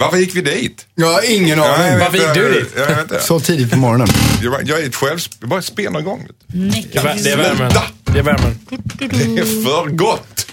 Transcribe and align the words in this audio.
Varför 0.00 0.16
gick 0.18 0.36
vi 0.36 0.40
dit? 0.40 0.86
Ja, 0.94 1.22
ingen 1.22 1.58
Ja, 1.58 1.66
jag 1.66 1.74
aning. 1.80 1.90
vet 1.92 2.00
Varför 2.00 2.18
gick 2.18 2.26
inte. 2.28 2.40
du 2.40 2.52
dit? 2.60 2.72
Jag 2.76 2.86
vet 2.86 2.98
inte. 3.00 3.20
Så 3.20 3.40
tidigt 3.40 3.70
på 3.70 3.76
morgonen. 3.76 4.08
Jag, 4.42 4.68
jag 4.68 4.80
är 4.80 4.86
ett 4.86 4.94
själv, 4.96 5.18
jag 5.40 5.48
bara 5.48 5.62
spänner 5.62 6.00
igång. 6.00 6.26
Det 6.46 6.98
är 6.98 7.22
det 7.24 7.30
är 7.32 7.36
värmen. 7.36 7.72
Det 8.04 8.18
är 8.18 8.22
värmen. 8.22 8.58
Det 8.98 9.04
är 9.04 9.64
för 9.64 9.86
gott. 9.90 10.46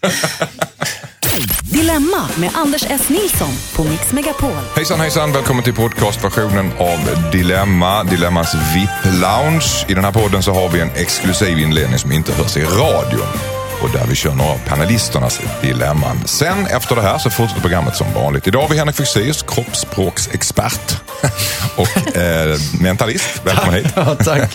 Dilemma 1.72 2.28
med 2.36 2.50
Anders 2.54 2.84
S. 2.88 3.08
Nilsson 3.08 3.52
på 3.74 3.84
Mix 3.84 4.12
Megapol. 4.12 4.50
Hejsan 4.76 5.00
hejsan, 5.00 5.32
välkommen 5.32 5.64
till 5.64 5.74
podcastversionen 5.74 6.72
av 6.78 7.30
Dilemma, 7.32 8.04
Dilemmas 8.04 8.54
VIP-lounge. 8.54 9.84
I 9.90 9.94
den 9.94 10.04
här 10.04 10.12
podden 10.12 10.42
så 10.42 10.52
har 10.54 10.68
vi 10.68 10.80
en 10.80 10.90
exklusiv 10.94 11.58
inledning 11.58 11.98
som 11.98 12.12
inte 12.12 12.32
hörs 12.32 12.56
i 12.56 12.64
radion. 12.64 13.57
Och 13.82 13.90
där 13.90 14.06
vi 14.08 14.14
kör 14.14 14.34
några 14.34 14.50
av 14.50 14.58
panelisternas 14.68 15.40
dilemman. 15.62 16.20
Sen 16.24 16.66
efter 16.66 16.96
det 16.96 17.02
här 17.02 17.18
så 17.18 17.30
fortsätter 17.30 17.60
programmet 17.62 17.96
som 17.96 18.06
vanligt. 18.14 18.46
Idag 18.46 18.60
har 18.60 18.68
vi 18.68 18.78
Henrik 18.78 18.96
Fexeus, 18.96 19.42
kroppsspråksexpert 19.42 20.96
och 21.76 22.16
eh, 22.16 22.56
mentalist. 22.80 23.40
Välkommen 23.44 23.74
hit. 23.74 23.86
Ja, 23.96 24.14
tack. 24.14 24.50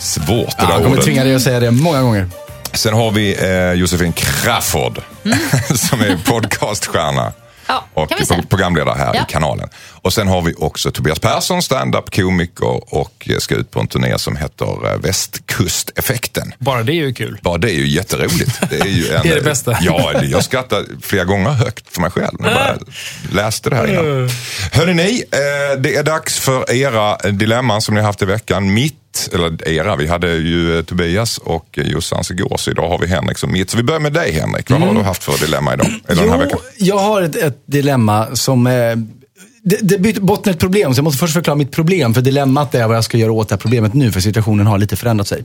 Svårt 0.00 0.26
det 0.26 0.34
Ja, 0.34 0.52
jag 0.58 0.68
där 0.68 0.76
kommer 0.76 0.90
ordet. 0.90 1.04
tvinga 1.04 1.24
dig 1.24 1.34
att 1.34 1.42
säga 1.42 1.60
det 1.60 1.70
många 1.70 2.02
gånger. 2.02 2.28
Sen 2.72 2.94
har 2.94 3.10
vi 3.10 3.36
eh, 3.44 3.72
Josefin 3.72 4.12
Crafoord 4.12 5.02
som 5.74 6.00
är 6.00 6.18
podcaststjärna. 6.24 7.32
Ja, 7.68 7.84
och 7.94 8.10
programledare 8.48 8.94
här 8.98 9.14
Ja. 9.14 9.20
i 9.28 9.32
kanalen. 9.32 9.68
Och 10.02 10.12
sen 10.12 10.28
har 10.28 10.42
vi 10.42 10.54
också 10.58 10.90
Tobias 10.90 11.18
Persson, 11.18 11.62
stand-up 11.62 12.14
komiker 12.14 12.94
och 12.94 13.28
eh, 13.30 13.38
ska 13.38 13.54
ut 13.54 13.70
på 13.70 13.80
en 13.80 13.86
turné 13.86 14.18
som 14.18 14.36
heter 14.36 14.92
eh, 14.92 14.98
Västkusteffekten. 14.98 16.54
Bara 16.58 16.82
det 16.82 16.92
är 16.92 16.94
ju 16.94 17.12
kul. 17.14 17.40
Ja, 17.44 17.58
det 17.58 17.70
är 17.70 17.74
ju 17.74 17.88
jätteroligt. 17.88 18.60
Det 18.70 18.80
är, 18.80 18.84
ju 18.86 19.08
en, 19.12 19.22
Det 19.22 19.28
är 19.30 19.34
det 19.34 19.40
bästa. 19.42 19.78
Ja, 19.80 20.12
det- 20.20 20.26
jag 20.26 20.44
skrattar 20.44 20.84
flera 21.02 21.24
gånger 21.24 21.50
högt 21.50 21.94
för 21.94 22.00
mig 22.00 22.10
själv 22.10 22.36
när 22.40 22.48
jag 22.50 22.58
bara 22.58 22.78
läste 23.42 23.70
det 23.70 23.76
här 23.76 23.86
innan. 23.86 24.30
Hörrni 24.72 24.94
ni, 24.94 25.24
eh, 25.30 25.80
det 25.80 25.96
är 25.96 26.02
dags 26.02 26.38
för 26.38 26.72
era 26.72 27.16
dilemman 27.16 27.82
som 27.82 27.94
ni 27.94 28.00
har 28.00 28.06
haft 28.06 28.22
i 28.22 28.24
veckan. 28.24 28.74
Mitt, 28.74 28.94
eller 29.32 29.68
era, 29.68 29.96
vi 29.96 30.06
hade 30.06 30.32
ju 30.32 30.78
eh, 30.78 30.84
Tobias 30.84 31.38
och 31.38 31.78
eh, 31.78 31.86
Jossans 31.86 32.30
igår, 32.30 32.56
så 32.56 32.70
idag 32.70 32.88
har 32.88 32.98
vi 32.98 33.06
Henrik 33.06 33.38
som 33.38 33.52
mitt. 33.52 33.70
Så 33.70 33.76
vi 33.76 33.82
börjar 33.82 34.00
med 34.00 34.12
dig 34.12 34.32
Henrik. 34.32 34.70
Vad 34.70 34.80
har 34.80 34.94
du 34.94 35.02
haft 35.02 35.24
för 35.24 35.46
dilemma 35.46 35.74
idag? 35.74 35.86
Eller 36.08 36.22
den 36.22 36.30
här 36.30 36.38
veckan? 36.38 36.58
jag 36.76 36.98
har 36.98 37.22
ett, 37.22 37.36
ett 37.36 37.62
dilemma 37.66 38.36
som... 38.36 38.66
Eh, 38.66 38.96
det, 39.68 39.96
det 39.96 40.20
botten 40.20 40.52
ett 40.52 40.58
problem, 40.58 40.94
så 40.94 40.98
jag 40.98 41.04
måste 41.04 41.18
först 41.18 41.34
förklara 41.34 41.56
mitt 41.56 41.70
problem. 41.70 42.14
För 42.14 42.20
dilemmat 42.20 42.74
är 42.74 42.86
vad 42.86 42.96
jag 42.96 43.04
ska 43.04 43.18
göra 43.18 43.32
åt 43.32 43.48
det 43.48 43.54
här 43.54 43.60
problemet 43.60 43.94
nu, 43.94 44.12
för 44.12 44.20
situationen 44.20 44.66
har 44.66 44.78
lite 44.78 44.96
förändrat 44.96 45.28
sig. 45.28 45.44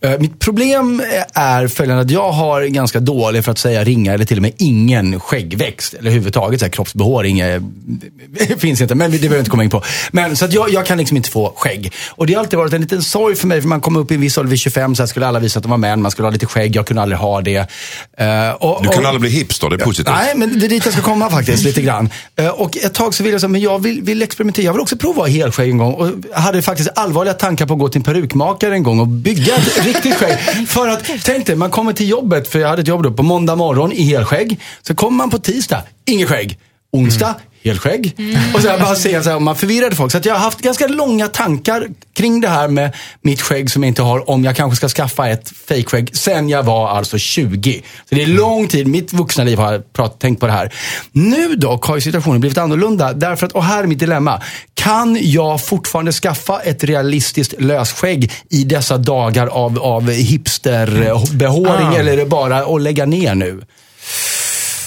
Eh, 0.00 0.18
mitt 0.18 0.38
problem 0.38 1.02
är 1.34 1.68
följande, 1.68 2.02
att 2.02 2.10
jag 2.10 2.32
har 2.32 2.62
ganska 2.62 3.00
dålig, 3.00 3.44
för 3.44 3.52
att 3.52 3.58
säga 3.58 3.84
ringa, 3.84 4.12
eller 4.12 4.24
till 4.24 4.38
och 4.38 4.42
med 4.42 4.52
ingen 4.58 5.20
skäggväxt. 5.20 5.94
Eller 5.94 6.06
överhuvudtaget 6.10 6.60
så 6.60 6.66
här, 6.66 6.70
kroppsbehåring. 6.72 7.40
Eh, 7.40 7.62
finns 8.58 8.80
inte, 8.80 8.94
men 8.94 9.10
det 9.10 9.18
behöver 9.18 9.36
jag 9.36 9.40
inte 9.40 9.50
komma 9.50 9.64
in 9.64 9.70
på. 9.70 9.82
Men, 10.10 10.36
så 10.36 10.44
att 10.44 10.52
jag, 10.52 10.70
jag 10.70 10.86
kan 10.86 10.98
liksom 10.98 11.16
inte 11.16 11.30
få 11.30 11.52
skägg. 11.56 11.92
Och 12.10 12.26
det 12.26 12.34
har 12.34 12.40
alltid 12.40 12.58
varit 12.58 12.72
en 12.72 12.80
liten 12.80 13.02
sorg 13.02 13.36
för 13.36 13.46
mig, 13.46 13.60
för 13.60 13.68
man 13.68 13.80
kom 13.80 13.96
upp 13.96 14.10
i 14.10 14.14
en 14.14 14.20
viss 14.20 14.38
ålder, 14.38 14.50
vid 14.50 14.58
25, 14.58 14.94
så 14.94 15.02
här 15.02 15.06
skulle 15.06 15.26
alla 15.26 15.38
visa 15.38 15.58
att 15.58 15.62
de 15.62 15.70
var 15.70 15.78
män. 15.78 16.02
Man 16.02 16.10
skulle 16.10 16.26
ha 16.26 16.32
lite 16.32 16.46
skägg, 16.46 16.76
jag 16.76 16.86
kunde 16.86 17.02
aldrig 17.02 17.18
ha 17.18 17.40
det. 17.40 17.56
Eh, 17.56 18.50
och, 18.50 18.82
Du 18.82 18.88
kan 18.88 18.98
och- 18.98 19.06
aldrig 19.08 19.20
bli 19.20 19.30
hipster, 19.30 19.70
det 19.70 19.76
är 19.76 19.84
positivt. 19.84 20.14
Nej, 20.14 20.32
men 20.36 20.58
det 20.60 20.66
är 20.66 20.68
dit 20.68 20.84
jag 20.84 20.92
ska 20.94 21.02
komma 21.02 21.30
faktiskt, 21.30 21.64
lite 21.64 21.82
grann. 21.82 22.10
Eh, 22.36 22.48
Och 22.48 22.76
ett 22.76 22.94
tag 22.94 23.14
så 23.14 23.22
vill 23.24 23.32
jag 23.32 23.50
men 23.50 23.60
jag 23.62 23.78
vill, 23.78 24.02
vill 24.02 24.22
experimentera. 24.22 24.64
Jag 24.64 24.72
vill 24.72 24.80
också 24.80 24.96
prova 24.96 25.24
helskägg 25.24 25.70
en 25.70 25.78
gång. 25.78 25.94
Och 25.94 26.08
hade 26.34 26.62
faktiskt 26.62 26.90
allvarliga 26.94 27.34
tankar 27.34 27.66
på 27.66 27.72
att 27.74 27.80
gå 27.80 27.88
till 27.88 27.98
en 27.98 28.02
perukmakare 28.02 28.74
en 28.74 28.82
gång 28.82 29.00
och 29.00 29.08
bygga 29.08 29.54
ett 29.54 29.84
riktigt 29.84 30.14
skägg. 30.14 30.68
För 30.68 30.88
att, 30.88 31.10
tänk 31.24 31.46
dig, 31.46 31.56
man 31.56 31.70
kommer 31.70 31.92
till 31.92 32.08
jobbet, 32.08 32.48
för 32.48 32.58
jag 32.58 32.68
hade 32.68 32.82
ett 32.82 32.88
jobb 32.88 33.02
då 33.02 33.12
på 33.12 33.22
måndag 33.22 33.56
morgon 33.56 33.92
i 33.92 34.02
helskägg. 34.02 34.60
Så 34.82 34.94
kommer 34.94 35.16
man 35.16 35.30
på 35.30 35.38
tisdag, 35.38 35.82
inget 36.04 36.28
skägg. 36.28 36.58
Onsdag, 36.92 37.34
helskägg. 37.64 38.16
Och 38.54 38.60
så 38.60 38.66
jag 38.66 38.80
bara 38.80 38.94
ser 38.94 39.22
så 39.22 39.30
här, 39.30 39.40
man 39.40 39.56
förvirrade 39.56 39.96
folk. 39.96 40.12
Så 40.12 40.18
jag 40.24 40.34
har 40.34 40.40
haft 40.40 40.60
ganska 40.60 40.86
långa 40.86 41.28
tankar 41.28 41.88
kring 42.14 42.40
det 42.40 42.48
här 42.48 42.68
med 42.68 42.94
mitt 43.20 43.42
skägg 43.42 43.70
som 43.70 43.82
jag 43.82 43.88
inte 43.88 44.02
har. 44.02 44.30
Om 44.30 44.44
jag 44.44 44.56
kanske 44.56 44.76
ska 44.76 44.88
skaffa 44.88 45.28
ett 45.28 45.52
fejkskägg 45.68 46.16
sen 46.16 46.48
jag 46.48 46.62
var 46.62 46.88
alltså 46.88 47.18
20. 47.18 47.82
Så 48.08 48.14
det 48.14 48.22
är 48.22 48.26
lång 48.26 48.68
tid, 48.68 48.86
mitt 48.86 49.12
vuxna 49.12 49.44
liv 49.44 49.58
har 49.58 49.72
jag 49.72 49.92
prat, 49.92 50.20
tänkt 50.20 50.40
på 50.40 50.46
det 50.46 50.52
här. 50.52 50.74
Nu 51.12 51.54
dock 51.56 51.84
har 51.84 51.94
ju 51.94 52.00
situationen 52.00 52.40
blivit 52.40 52.58
annorlunda. 52.58 53.12
Därför 53.12 53.46
att, 53.46 53.52
och 53.52 53.64
här 53.64 53.82
är 53.82 53.86
mitt 53.86 53.98
dilemma. 53.98 54.42
Kan 54.74 55.18
jag 55.20 55.64
fortfarande 55.64 56.12
skaffa 56.12 56.60
ett 56.60 56.84
realistiskt 56.84 57.54
lösskägg 57.58 58.32
i 58.50 58.64
dessa 58.64 58.98
dagar 58.98 59.46
av, 59.46 59.78
av 59.78 60.10
hipsterbehåring? 60.10 61.86
Ah. 61.86 61.98
Eller 61.98 62.12
är 62.12 62.16
det 62.16 62.26
bara 62.26 62.58
att 62.58 62.82
lägga 62.82 63.06
ner 63.06 63.34
nu? 63.34 63.62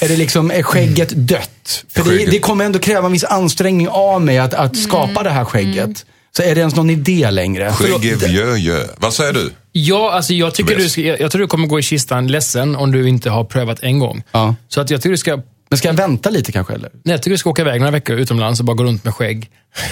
Är 0.06 0.10
det 0.10 0.18
liksom, 0.18 0.52
är 0.52 0.64
skägget 0.64 1.10
dött? 1.16 1.84
För 1.94 2.04
det, 2.04 2.10
Skägget- 2.10 2.32
det 2.32 2.40
kommer 2.40 2.66
ändå 2.66 2.80
kräva 2.80 3.06
en 3.06 3.12
viss 3.12 3.24
ansträngning 3.24 3.88
av 3.90 4.22
mig 4.22 4.38
att, 4.38 4.54
att 4.54 4.78
skapa 4.78 5.24
det 5.24 5.30
här 5.30 5.46
skägget. 5.46 6.06
Så 6.38 6.44
är 6.44 6.56
det 6.56 6.60
ens 6.62 6.76
någon 6.76 6.90
idé 6.90 7.32
längre? 7.32 7.72
Skägg 7.72 8.06
är 8.06 8.28
vjöjö. 8.28 8.88
Vad 8.98 9.14
säger 9.14 9.34
du? 9.34 9.52
Ja, 9.72 10.12
alltså 10.14 10.34
jag, 10.34 10.54
tycker 10.56 10.76
du 10.76 10.90
ska, 10.90 11.02
jag, 11.02 11.20
jag 11.22 11.32
tror 11.32 11.42
du 11.42 11.48
kommer 11.48 11.68
gå 11.68 11.80
i 11.80 11.84
kistan 11.84 12.28
ledsen 12.28 12.76
om 12.76 12.92
du 12.92 13.08
inte 13.10 13.30
har 13.30 13.44
prövat 13.44 13.80
en 13.82 14.00
gång. 14.00 14.24
Ja. 14.32 14.56
Så 14.68 14.82
att 14.82 14.90
jag 14.90 15.02
tycker 15.02 15.12
du 15.12 15.18
ska, 15.18 15.36
nej, 15.36 15.46
Men 15.70 15.78
ska 15.78 15.88
jag 15.88 15.94
vänta 15.96 16.30
lite 16.30 16.52
kanske 16.52 16.74
eller? 16.74 16.90
jag 17.04 17.22
tycker 17.22 17.32
du 17.32 17.38
ska 17.38 17.50
åka 17.50 17.62
iväg 17.62 17.80
några 17.80 17.92
veckor 17.92 18.16
utomlands 18.16 18.60
och 18.60 18.66
bara 18.66 18.74
gå 18.76 18.84
runt 18.84 19.04
med 19.04 19.14
skägg. 19.16 19.50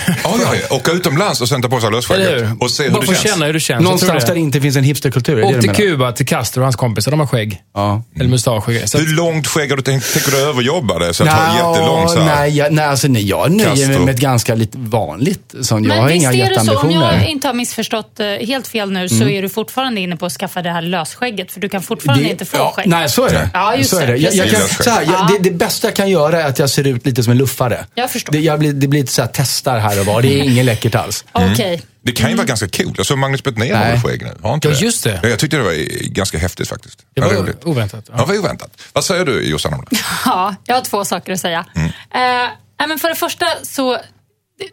Ja, 0.08 0.14
ja, 0.24 0.56
ja. 0.70 0.76
Åka 0.76 0.92
utomlands 0.92 1.42
och 1.42 1.50
sen 1.50 1.62
ta 1.62 1.70
på 1.70 1.82
sig 1.82 1.92
lösskägget. 1.92 2.50
Och 2.60 2.72
se 2.72 2.84
hur 2.84 2.92
bara 2.92 3.02
det 3.02 3.08
känns. 3.08 3.22
känna 3.22 3.46
hur 3.46 3.54
det 3.54 3.60
känns. 3.60 3.84
Någonstans 3.84 4.24
det. 4.24 4.28
där 4.30 4.34
det 4.36 4.40
inte 4.40 4.62
finns 4.62 4.76
en 4.76 4.84
hipsterkultur, 4.84 5.36
det 5.36 5.44
Åk 5.44 5.54
det 5.54 5.62
till? 5.62 5.70
Kuba, 5.72 6.12
till 6.12 6.26
Castro 6.26 6.60
och 6.62 6.66
hans 6.66 6.76
kompisar. 6.76 7.12
De 7.12 7.20
har 7.20 7.28
skägg. 7.28 7.62
Ja. 7.74 8.04
Eller 8.20 8.30
mustasch. 8.30 8.66
Så 8.86 8.98
att, 8.98 9.04
Hur 9.04 9.16
långt 9.16 9.48
skägg 9.48 9.70
har 9.70 9.78
du 9.78 9.84
tänkt? 9.84 10.14
Tänker 10.14 10.32
du 10.32 10.38
överjobba 10.38 11.00
det? 11.00 11.14
Så 11.14 11.24
att 11.24 11.30
ha 11.30 11.54
Nja, 11.54 11.70
jättelång 11.72 12.10
så 12.10 12.20
här? 12.20 12.36
nej, 12.36 12.58
jag, 12.58 12.74
nej, 12.74 12.86
alltså, 12.86 13.08
nej, 13.08 13.28
jag 13.30 13.52
nöjer 13.52 13.88
mig 13.88 14.00
med 14.00 14.16
ett 14.16 14.22
ganska 14.22 14.56
lite 14.56 14.78
vanligt 14.78 15.56
sånt. 15.62 15.70
Jag 15.70 15.82
Men 15.82 15.98
har 15.98 16.08
visst 16.08 16.16
inga 16.16 16.34
är 16.46 16.50
det 16.50 16.56
så, 16.56 16.62
om 16.62 16.68
jätteambitioner. 16.68 17.18
jag 17.18 17.30
inte 17.30 17.48
har 17.48 17.54
missförstått 17.54 18.20
eh, 18.20 18.28
helt 18.28 18.68
fel 18.68 18.92
nu, 18.92 19.10
så 19.10 19.24
är 19.28 19.42
du 19.42 19.50
fortfarande 19.50 20.02
inne 20.02 20.18
på 20.18 20.26
att 20.26 20.32
skaffa 20.32 20.62
det 20.62 20.70
här 20.72 20.82
lösskägget. 20.82 21.52
För 21.52 21.60
du 21.60 21.70
kan 21.70 21.82
fortfarande 21.84 22.30
inte 22.30 22.46
få 22.46 22.58
ja, 22.58 22.74
skägg. 22.76 22.88
Nej, 22.88 23.10
så 23.10 23.26
är 23.26 23.30
det. 23.34 23.50
Ja, 23.54 23.76
just 23.76 23.90
så 23.90 23.98
är 24.00 24.08
det, 24.08 24.14
det. 24.14 24.18
Jag, 24.20 24.34
jag 24.34 24.50
kan, 24.50 24.62
precis. 24.62 24.84
så 24.84 24.90
här, 24.90 25.02
jag, 25.02 25.14
Ja. 25.14 25.30
det, 25.40 25.50
det 25.50 25.56
bästa 25.56 25.88
jag 25.88 25.96
kan 25.96 26.10
göra 26.10 26.42
är 26.44 26.48
att 26.48 26.60
jag 26.60 26.70
ser 26.70 26.88
ut 26.88 27.06
lite 27.06 27.24
som 27.24 27.32
en 27.32 27.38
luffare. 27.38 27.86
Jag 27.96 28.12
förstår. 28.12 28.32
Det, 28.34 28.40
jag 28.40 28.60
blir, 28.60 28.74
det 28.74 28.88
blir 28.88 29.00
lite 29.02 29.14
så 29.14 29.22
här 29.22 29.30
testar 29.82 29.90
här 29.90 30.00
och 30.00 30.06
var. 30.06 30.22
Det 30.22 30.28
är 30.40 30.44
inget 30.44 30.66
läckert 30.66 30.96
alls. 30.96 31.26
Okej. 31.32 31.82
Det 32.06 32.12
kan 32.12 32.30
ju 32.30 32.36
vara 32.36 32.48
ganska 32.48 32.68
coolt. 32.68 32.98
Jag 32.98 33.06
såg 33.06 33.18
Magnus 33.18 33.44
Betnér 33.44 33.74
Nej. 33.74 33.92
har 33.98 34.10
skägg 34.10 34.22
nu. 34.24 34.34
Har 34.42 34.54
inte 34.54 34.68
Ja, 34.68 34.74
det? 34.74 34.82
just 34.82 35.04
det. 35.04 35.20
Ja, 35.24 35.30
Jag 35.30 35.40
tyckte 35.40 35.58
det 35.58 35.64
var 35.64 36.08
ganska 36.10 36.38
häftigt 36.38 36.70
faktiskt. 36.70 37.00
det 37.16 37.22
var 37.22 37.30
roligt. 37.34 37.66
oväntat. 37.66 38.06
Ja, 38.18 38.26
vad 38.26 38.38
oväntat. 38.38 38.82
Vad 38.94 39.06
säger 39.06 39.26
du 39.26 39.42
Jossan 39.50 39.74
om 39.74 39.86
det? 39.90 39.98
Ja, 40.26 40.56
jag 40.66 40.76
har 40.76 40.82
två 40.82 41.06
saker 41.06 41.34
att 41.34 41.40
säga. 41.40 41.66
Mm. 41.76 41.88
Eh, 41.88 41.92
nej, 42.80 42.88
men 42.88 43.00
för 43.00 43.10
det 43.10 43.16
första 43.16 43.46
så, 43.64 43.98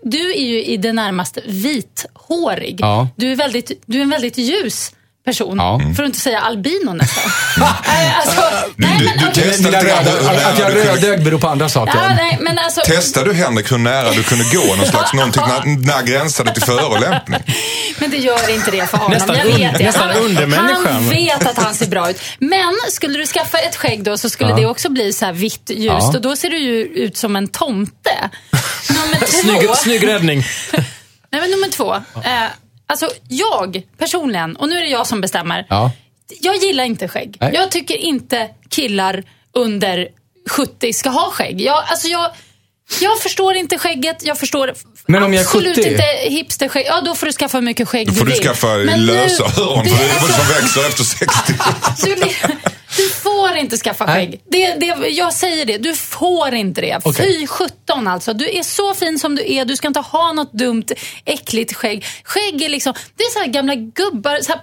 du 0.02 0.32
är 0.32 0.44
ju 0.46 0.64
i 0.64 0.76
det 0.76 0.92
närmaste 0.92 1.40
vithårig. 1.46 2.76
Ja. 2.80 3.08
Du, 3.16 3.32
är 3.32 3.36
väldigt, 3.36 3.82
du 3.86 3.98
är 3.98 4.02
en 4.02 4.10
väldigt 4.10 4.38
ljus 4.38 4.92
person. 5.30 5.56
Ja. 5.58 5.74
Mm. 5.74 5.94
För 5.94 6.02
att 6.02 6.06
inte 6.06 6.20
säga 6.20 6.40
albino 6.40 6.92
nästan. 6.92 7.24
Alltså, 8.20 8.42
nej, 8.76 8.96
du- 8.98 9.04
men, 9.04 9.18
du 9.18 9.40
testar- 9.42 9.70
röda, 9.70 10.48
att 10.48 10.58
jag 10.58 10.74
rödögd 10.74 11.24
beror 11.24 11.38
på 11.38 11.48
andra 11.48 11.68
saker. 11.68 11.94
Ja, 12.02 12.14
nej, 12.14 12.38
men 12.40 12.58
alltså, 12.58 12.80
Testar 12.84 13.24
du 13.24 13.32
Henrik 13.34 13.72
hur 13.72 13.78
nära 13.78 14.10
du 14.10 14.22
kunde 14.22 14.44
gå? 14.44 14.74
Någon 14.74 14.86
slags, 14.86 15.12
någonting 15.14 15.42
när, 15.42 15.86
när 15.86 16.02
gränsade 16.02 16.54
till 16.54 16.62
förolämpning? 16.62 17.40
Men 17.98 18.10
det 18.10 18.16
gör 18.16 18.50
inte 18.54 18.70
det 18.70 18.86
för 18.90 18.96
honom. 18.98 19.12
Nästan 19.12 19.36
jag 19.36 19.46
un- 19.46 19.56
vet 19.58 19.78
det. 19.78 19.84
nästan 19.84 20.08
Han, 20.08 20.16
undermänniska. 20.16 20.92
han 20.92 21.08
vet 21.08 21.46
att 21.46 21.58
han 21.62 21.74
ser 21.74 21.86
bra 21.86 22.10
ut. 22.10 22.20
Men 22.38 22.74
skulle 22.90 23.18
du 23.18 23.26
skaffa 23.26 23.58
ett 23.58 23.76
skägg 23.76 24.02
då 24.04 24.18
så 24.18 24.30
skulle 24.30 24.50
Ja. 24.50 24.56
det 24.56 24.66
också 24.66 24.88
bli 24.88 25.12
så 25.12 25.24
här 25.24 25.32
vitt 25.32 25.70
ljust. 25.70 25.84
Ja. 25.84 26.08
Och 26.14 26.20
då 26.20 26.36
ser 26.36 26.50
du 26.50 26.58
ju 26.58 26.82
ut 26.84 27.16
som 27.16 27.36
en 27.36 27.48
tomte. 27.48 28.30
Nummer 28.90 29.18
två. 29.20 29.26
Snygg, 29.26 29.76
snygg 29.76 30.08
räddning. 30.08 30.44
Nej, 31.32 31.40
men 31.40 31.50
nummer 31.50 31.68
två. 31.68 31.94
Eh, 31.94 32.42
alltså 32.90 33.10
jag 33.28 33.82
personligen, 33.98 34.56
och 34.56 34.68
nu 34.68 34.76
är 34.76 34.80
det 34.80 34.88
jag 34.88 35.06
som 35.06 35.20
bestämmer. 35.20 35.66
Ja. 35.68 35.92
Jag 36.40 36.56
gillar 36.56 36.84
inte 36.84 37.08
skägg. 37.08 37.36
Nej. 37.40 37.50
Jag 37.54 37.70
tycker 37.70 37.96
inte 37.96 38.48
killar 38.68 39.24
under 39.52 40.08
70 40.50 40.92
ska 40.92 41.10
ha 41.10 41.30
skägg. 41.30 41.60
Jag, 41.60 41.84
alltså 41.86 42.08
jag, 42.08 42.30
jag 43.00 43.20
förstår 43.20 43.54
inte 43.54 43.78
skägget. 43.78 44.16
Jag 44.22 44.38
förstår 44.38 44.74
Men 45.06 45.22
om 45.22 45.34
jag 45.34 45.40
är 45.40 45.46
absolut 45.46 45.76
70? 45.76 45.88
inte 45.88 46.02
hipsterskägg. 46.28 46.86
Ja, 46.86 47.00
då 47.00 47.14
får 47.14 47.26
du 47.26 47.32
skaffa 47.32 47.58
hur 47.58 47.64
mycket 47.64 47.88
skägg 47.88 48.06
Då 48.08 48.14
får 48.14 48.24
du 48.26 48.32
skaffa 48.32 48.66
Men 48.66 49.06
lösa 49.06 49.44
öron, 49.44 49.84
för 49.84 49.96
det 49.96 50.10
är 50.10 50.14
alltså- 50.20 50.32
som 50.32 50.48
växer 50.54 50.80
efter 50.80 51.04
60. 51.04 51.54
du, 52.04 52.14
du 52.96 53.10
får 53.10 53.56
inte 53.56 53.76
skaffa 53.76 54.06
skägg. 54.06 54.40
Det, 54.50 54.74
det, 54.74 54.86
jag 55.08 55.34
säger 55.34 55.64
det, 55.66 55.78
du 55.78 55.94
får 55.94 56.54
inte 56.54 56.80
det. 56.80 56.98
Okej. 57.04 57.38
Fy 57.40 57.46
17 57.46 58.08
alltså. 58.08 58.34
Du 58.34 58.50
är 58.58 58.62
så 58.62 58.94
fin 58.94 59.18
som 59.18 59.34
du 59.36 59.52
är. 59.52 59.64
Du 59.64 59.76
ska 59.76 59.88
inte 59.88 60.00
ha 60.00 60.32
något 60.32 60.52
dumt, 60.52 60.84
äckligt 61.24 61.74
skägg. 61.74 62.06
Skägg 62.24 62.62
är 62.62 62.68
liksom, 62.68 62.94
det 63.16 63.22
är 63.24 63.30
så 63.30 63.38
här 63.38 63.46
gamla 63.46 63.74
gubbar. 63.74 64.38
Så 64.42 64.52
här, 64.52 64.60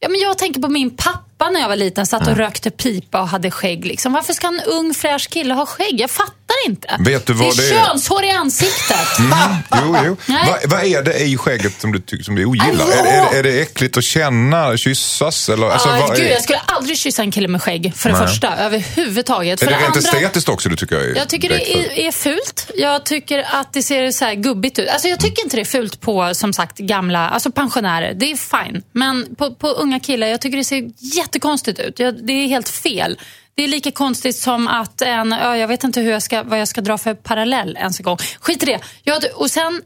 ja, 0.00 0.08
men 0.08 0.20
jag 0.20 0.38
tänker 0.38 0.60
på 0.60 0.68
min 0.68 0.96
pappa. 0.96 1.24
Pappa 1.38 1.50
när 1.50 1.60
jag 1.60 1.68
var 1.68 1.76
liten 1.76 2.06
satt 2.06 2.26
och 2.28 2.36
rökte 2.36 2.70
pipa 2.70 3.20
och 3.20 3.28
hade 3.28 3.50
skägg. 3.50 3.84
Liksom. 3.86 4.12
Varför 4.12 4.32
ska 4.32 4.46
en 4.46 4.60
ung 4.66 4.94
fräsch 4.94 5.28
kille 5.30 5.54
ha 5.54 5.66
skägg? 5.66 6.00
Jag 6.00 6.10
fattar 6.10 6.34
inte. 6.66 6.96
Vet 7.00 7.26
du 7.26 7.32
vad 7.32 7.56
det 7.56 7.62
är 7.68 7.70
det 7.74 7.80
är? 7.80 7.84
könshår 7.86 8.24
i 8.24 8.30
ansiktet. 8.30 8.98
Mm, 9.18 9.56
jo, 9.84 9.96
jo. 10.26 10.34
Vad 10.46 10.70
vad 10.70 10.84
är 10.84 11.02
det 11.02 11.18
i 11.20 11.36
skägget 11.36 11.80
som 11.80 11.92
du, 11.92 12.00
tycker- 12.00 12.24
som 12.24 12.34
du 12.34 12.44
ogillar? 12.44 12.86
Är, 12.86 13.34
är, 13.34 13.38
är 13.38 13.42
det 13.42 13.60
äckligt 13.62 13.96
att 13.96 14.04
känna, 14.04 14.76
kyssas? 14.76 15.48
Eller, 15.48 15.70
alltså, 15.70 15.88
Ah, 15.88 16.14
gud, 16.14 16.26
är, 16.26 16.30
jag 16.30 16.42
skulle 16.42 16.58
aldrig 16.58 16.98
kyssa 16.98 17.22
en 17.22 17.30
kille 17.30 17.48
med 17.48 17.62
skägg, 17.62 17.92
för 17.96 18.10
det 18.10 18.18
Nej. 18.18 18.28
första. 18.28 18.56
Överhuvudtaget. 18.56 19.62
är 19.62 19.66
För 19.66 19.72
det 19.72 19.78
rent 19.78 19.96
andra, 19.96 20.10
estetiskt 20.10 20.48
också 20.48 20.68
du 20.68 20.76
tycker 20.76 20.96
är 20.96 21.16
Jag 21.16 21.28
tycker 21.28 21.48
det 21.48 21.78
är, 21.78 22.06
är 22.08 22.12
fult. 22.12 22.70
Jag 22.74 23.04
tycker 23.04 23.46
att 23.52 23.72
det 23.72 23.82
ser 23.82 24.10
så 24.10 24.24
här 24.24 24.34
gubbigt 24.34 24.78
ut. 24.78 24.88
Alltså 24.88 25.08
jag 25.08 25.20
tycker 25.20 25.44
inte 25.44 25.56
det 25.56 25.62
är 25.62 25.64
fult 25.64 26.00
på, 26.00 26.34
som 26.34 26.52
sagt, 26.52 26.78
gamla, 26.78 27.28
alltså 27.28 27.50
pensionärer. 27.50 28.14
Det 28.14 28.32
är 28.32 28.36
fine. 28.64 28.82
Men 28.92 29.34
på, 29.36 29.54
på 29.54 29.68
unga 29.68 30.00
killar, 30.00 30.26
jag 30.26 30.40
tycker 30.40 30.58
det 30.58 30.64
ser 30.64 30.90
jättekonstigt 31.28 31.80
ut. 31.80 31.98
Jag, 31.98 32.26
det 32.26 32.32
är 32.32 32.46
helt 32.46 32.68
fel. 32.68 33.18
Det 33.54 33.64
är 33.64 33.68
lika 33.68 33.90
konstigt 33.90 34.36
som 34.36 34.68
att 34.68 35.02
en, 35.02 35.30
jag 35.32 35.68
vet 35.68 35.84
inte 35.84 36.00
hur 36.00 36.10
jag 36.10 36.22
ska, 36.22 36.42
vad 36.42 36.60
jag 36.60 36.68
ska 36.68 36.80
dra 36.80 36.98
för 36.98 37.14
parallell 37.14 37.76
ens 37.76 38.00
en 38.00 38.04
gång. 38.04 38.16
Skit 38.40 38.62
i 38.62 38.66
det. 38.66 38.80
Jag, 39.02 39.22
och 39.34 39.50
sen, 39.50 39.82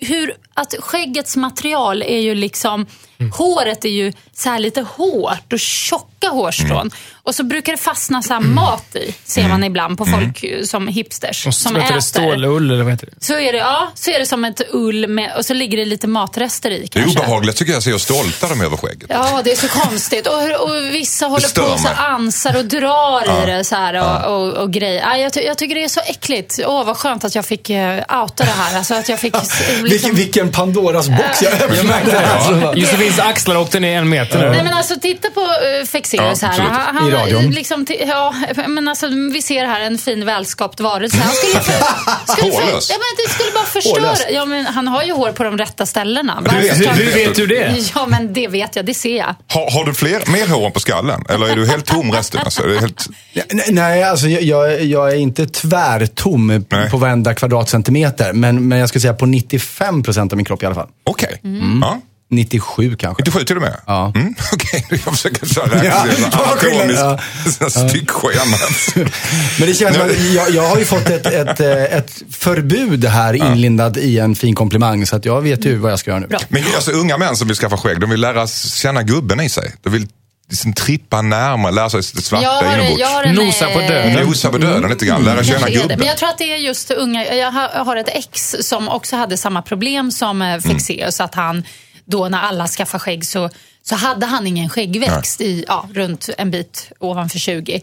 hur, 0.00 0.34
att 0.54 0.74
skäggets 0.80 1.36
material 1.36 2.02
är 2.02 2.20
ju 2.20 2.34
liksom, 2.34 2.86
håret 3.32 3.84
är 3.84 3.88
ju 3.88 4.12
så 4.32 4.48
här 4.50 4.58
lite 4.58 4.80
hårt 4.82 5.52
och 5.52 5.60
tjocka 5.60 6.28
hårstrån. 6.28 6.90
Och 7.22 7.34
så 7.34 7.42
brukar 7.44 7.72
det 7.72 7.78
fastna 7.78 8.22
så 8.22 8.32
här 8.34 8.40
mat 8.40 8.96
i, 8.96 9.14
ser 9.24 9.48
man 9.48 9.64
ibland 9.64 9.98
på 9.98 10.06
folk 10.06 10.42
eh, 10.44 10.62
som 10.62 10.88
hipsters. 10.88 11.46
Och 11.46 11.54
som 11.54 11.72
så 11.72 11.80
heter 11.80 11.84
äter. 11.86 11.94
det 11.96 12.02
stålull 12.02 12.70
eller 12.70 12.82
vad 12.84 12.92
heter 12.92 13.06
det? 13.06 13.24
Så 13.24 13.38
är 13.38 13.52
det, 13.52 13.58
ja, 13.58 13.92
så 13.94 14.10
är 14.10 14.18
det 14.18 14.26
som 14.26 14.44
ett 14.44 14.60
ull 14.72 15.06
med, 15.06 15.36
och 15.36 15.44
så 15.44 15.54
ligger 15.54 15.76
det 15.78 15.84
lite 15.84 16.06
matrester 16.06 16.70
i 16.70 16.78
Det 16.78 16.98
är 16.98 17.02
kanske. 17.02 17.18
obehagligt 17.20 17.56
tycker 17.56 17.72
jag, 17.72 17.82
ser 17.82 17.98
stolta 17.98 18.48
de 18.48 18.60
över 18.60 18.76
skägget. 18.76 19.06
Ja, 19.10 19.40
det 19.44 19.52
är 19.52 19.56
så 19.56 19.68
konstigt. 19.68 20.26
Och, 20.26 20.42
och 20.68 20.84
vissa 20.94 21.26
håller 21.26 21.60
på 21.66 21.72
och 21.72 21.80
så 21.80 21.88
ansar 21.88 22.56
och 22.56 22.64
drar 22.64 23.42
i 23.42 23.46
det 23.46 23.64
så 23.64 23.74
här 23.76 23.94
och, 24.26 24.36
och, 24.42 24.52
och 24.52 24.72
grejer. 24.72 25.00
Ja, 25.02 25.16
jag, 25.16 25.32
ty- 25.32 25.40
jag 25.44 25.58
tycker 25.58 25.74
det 25.74 25.84
är 25.84 25.88
så 25.88 26.00
äckligt. 26.00 26.60
Åh, 26.66 26.84
vad 26.84 26.96
skönt 26.96 27.24
att 27.24 27.34
jag 27.34 27.46
fick 27.46 27.70
uh, 27.70 27.76
outa 28.22 28.44
det 28.44 28.50
här. 28.50 28.78
Alltså 28.78 28.94
att 28.94 29.08
jag 29.08 29.20
fick... 29.20 29.34
Vilken, 29.82 30.14
vilken 30.14 30.50
Pandoras 30.50 31.08
box 31.08 31.42
jag 31.42 31.52
öppnade. 31.52 32.26
Alltså, 32.26 32.72
Josefins 32.76 33.18
axlar 33.18 33.56
åkte 33.56 33.80
ner 33.80 33.98
en 33.98 34.08
meter 34.08 34.38
nu. 34.38 34.50
Nej 34.50 34.64
men 34.64 34.74
alltså 34.74 34.94
titta 35.00 35.30
på 35.30 35.40
uh, 35.40 35.86
Fexeus 35.86 36.42
Ja, 36.42 36.48
här. 36.48 36.60
Han, 36.60 36.96
han, 36.96 37.08
I 37.08 37.10
radion. 37.10 37.50
Liksom, 37.50 37.86
ja, 38.06 38.34
men 38.66 38.88
alltså, 38.88 39.08
vi 39.32 39.42
ser 39.42 39.66
här 39.66 39.80
en 39.80 39.98
fin 39.98 40.26
välskapt 40.26 40.80
varelse. 40.80 41.18
Han 41.18 41.34
skulle, 41.34 41.60
för, 41.60 41.72
skulle 42.32 42.52
för, 42.52 42.62
ja, 42.62 42.96
men 42.98 43.26
det 43.26 43.32
skulle 43.32 43.52
bara 43.54 43.64
förstöra. 43.64 44.30
Ja, 44.30 44.44
men 44.44 44.66
han 44.66 44.88
har 44.88 45.02
ju 45.02 45.12
hår 45.12 45.32
på 45.32 45.44
de 45.44 45.58
rätta 45.58 45.86
ställena. 45.86 46.42
Hur 46.50 47.14
vet 47.14 47.34
du 47.34 47.46
det? 47.46 47.76
Ja 47.94 48.06
men 48.06 48.32
det 48.32 48.48
vet 48.48 48.76
jag, 48.76 48.86
det 48.86 48.94
ser 48.94 49.16
jag. 49.16 49.34
Har, 49.48 49.70
har 49.70 49.84
du 49.84 49.94
fler, 49.94 50.32
mer 50.32 50.46
hår 50.46 50.70
på 50.70 50.80
skallen? 50.80 51.24
Eller 51.28 51.48
är 51.48 51.56
du 51.56 51.66
helt 51.66 51.86
tom 51.86 52.12
resten? 52.12 52.40
Alltså, 52.44 52.68
helt... 52.68 53.06
Nej, 53.50 53.66
Nej, 53.70 54.02
alltså 54.02 54.26
jag, 54.26 54.42
jag, 54.42 54.84
jag 54.84 55.12
är 55.12 55.16
inte 55.16 55.46
tvärtom 55.46 56.64
Nej. 56.68 56.90
på 56.90 56.96
varenda 56.96 57.34
kvadratcentimeter. 57.34 58.32
Men, 58.32 58.68
men 58.68 58.78
jag 58.78 58.88
skulle 58.88 59.00
säga 59.00 59.14
på 59.14 59.26
95 59.58 60.02
procent 60.02 60.32
av 60.32 60.36
min 60.36 60.44
kropp 60.44 60.62
i 60.62 60.66
alla 60.66 60.74
fall. 60.74 60.88
Okej. 61.04 61.40
Mm. 61.44 61.78
Ja. 61.82 62.00
97 62.30 62.96
kanske. 62.96 63.22
97 63.22 63.44
till 63.44 63.56
och 63.56 63.62
med? 63.62 63.76
Ja. 63.86 64.12
Mm, 64.14 64.34
Okej, 64.52 64.86
jag 64.90 65.00
försöker 65.00 65.46
så 65.46 65.60
här 65.60 65.68
räkna. 65.68 66.06
Ja, 66.32 66.38
anatomiskt 66.50 67.88
styckschema. 67.88 68.56
Men 69.58 69.68
det 69.68 69.74
känns 69.74 69.96
jag, 70.34 70.50
jag 70.50 70.68
har 70.68 70.78
ju 70.78 70.84
fått 70.84 71.10
ett, 71.10 71.26
ett, 71.26 71.60
eh, 71.60 71.82
ett 71.82 72.22
förbud 72.30 73.04
här 73.04 73.34
inlindat 73.34 73.96
i 73.96 74.18
en 74.18 74.34
fin 74.34 74.54
komplimang. 74.54 75.06
Så 75.06 75.16
att 75.16 75.24
jag 75.24 75.40
vet 75.40 75.64
ju 75.64 75.76
vad 75.76 75.92
jag 75.92 75.98
ska 75.98 76.10
göra 76.10 76.20
nu. 76.20 76.26
Bra. 76.26 76.38
Men 76.48 76.62
alltså, 76.74 76.90
unga 76.90 77.18
män 77.18 77.36
som 77.36 77.48
vill 77.48 77.56
skaffa 77.56 77.76
skägg, 77.76 78.00
de 78.00 78.10
vill 78.10 78.20
lära 78.20 78.46
känna 78.46 79.02
gubben 79.02 79.40
i 79.40 79.48
sig. 79.48 79.72
De 79.82 79.92
vill 79.92 80.08
liksom 80.48 80.72
trippa 80.72 81.22
närmare, 81.22 81.72
lära 81.72 81.90
sig 81.90 82.00
det 82.14 82.22
svarta 82.22 82.44
Jag 82.44 82.74
inombords. 82.74 83.00
jag 83.00 83.34
Nosa 83.34 83.66
på 83.70 83.80
eh, 83.80 83.88
döden. 83.88 84.26
Nosa 84.26 84.50
på 84.50 84.58
döden 84.58 84.90
lite 84.90 85.06
grann, 85.06 85.24
lära 85.24 85.44
känna 85.44 85.70
gubben. 85.70 85.98
Men 85.98 86.08
jag 86.08 86.16
tror 86.16 86.28
att 86.28 86.38
det 86.38 86.52
är 86.52 86.56
just 86.56 86.90
unga. 86.90 87.34
Jag 87.34 87.50
har, 87.50 87.96
ett 87.96 88.08
ex 88.08 88.56
som 88.60 88.88
också 88.88 89.16
hade 89.16 89.36
samma 89.36 89.62
problem 89.62 90.10
som 90.10 90.42
Mm. 90.42 90.58
eh, 90.58 90.62
Fexeus. 90.62 91.20
Att 91.20 91.34
han 91.34 91.64
då 92.04 92.28
när 92.28 92.38
alla 92.40 92.68
skaffade 92.68 93.00
skägg 93.04 93.26
så, 93.26 93.50
så 93.82 93.94
hade 93.94 94.26
han 94.26 94.46
ingen 94.46 94.68
skäggväxt 94.68 95.40
i, 95.40 95.64
ja, 95.68 95.88
runt 95.94 96.28
en 96.38 96.50
bit 96.50 96.92
ovanför 96.98 97.38
20. 97.38 97.80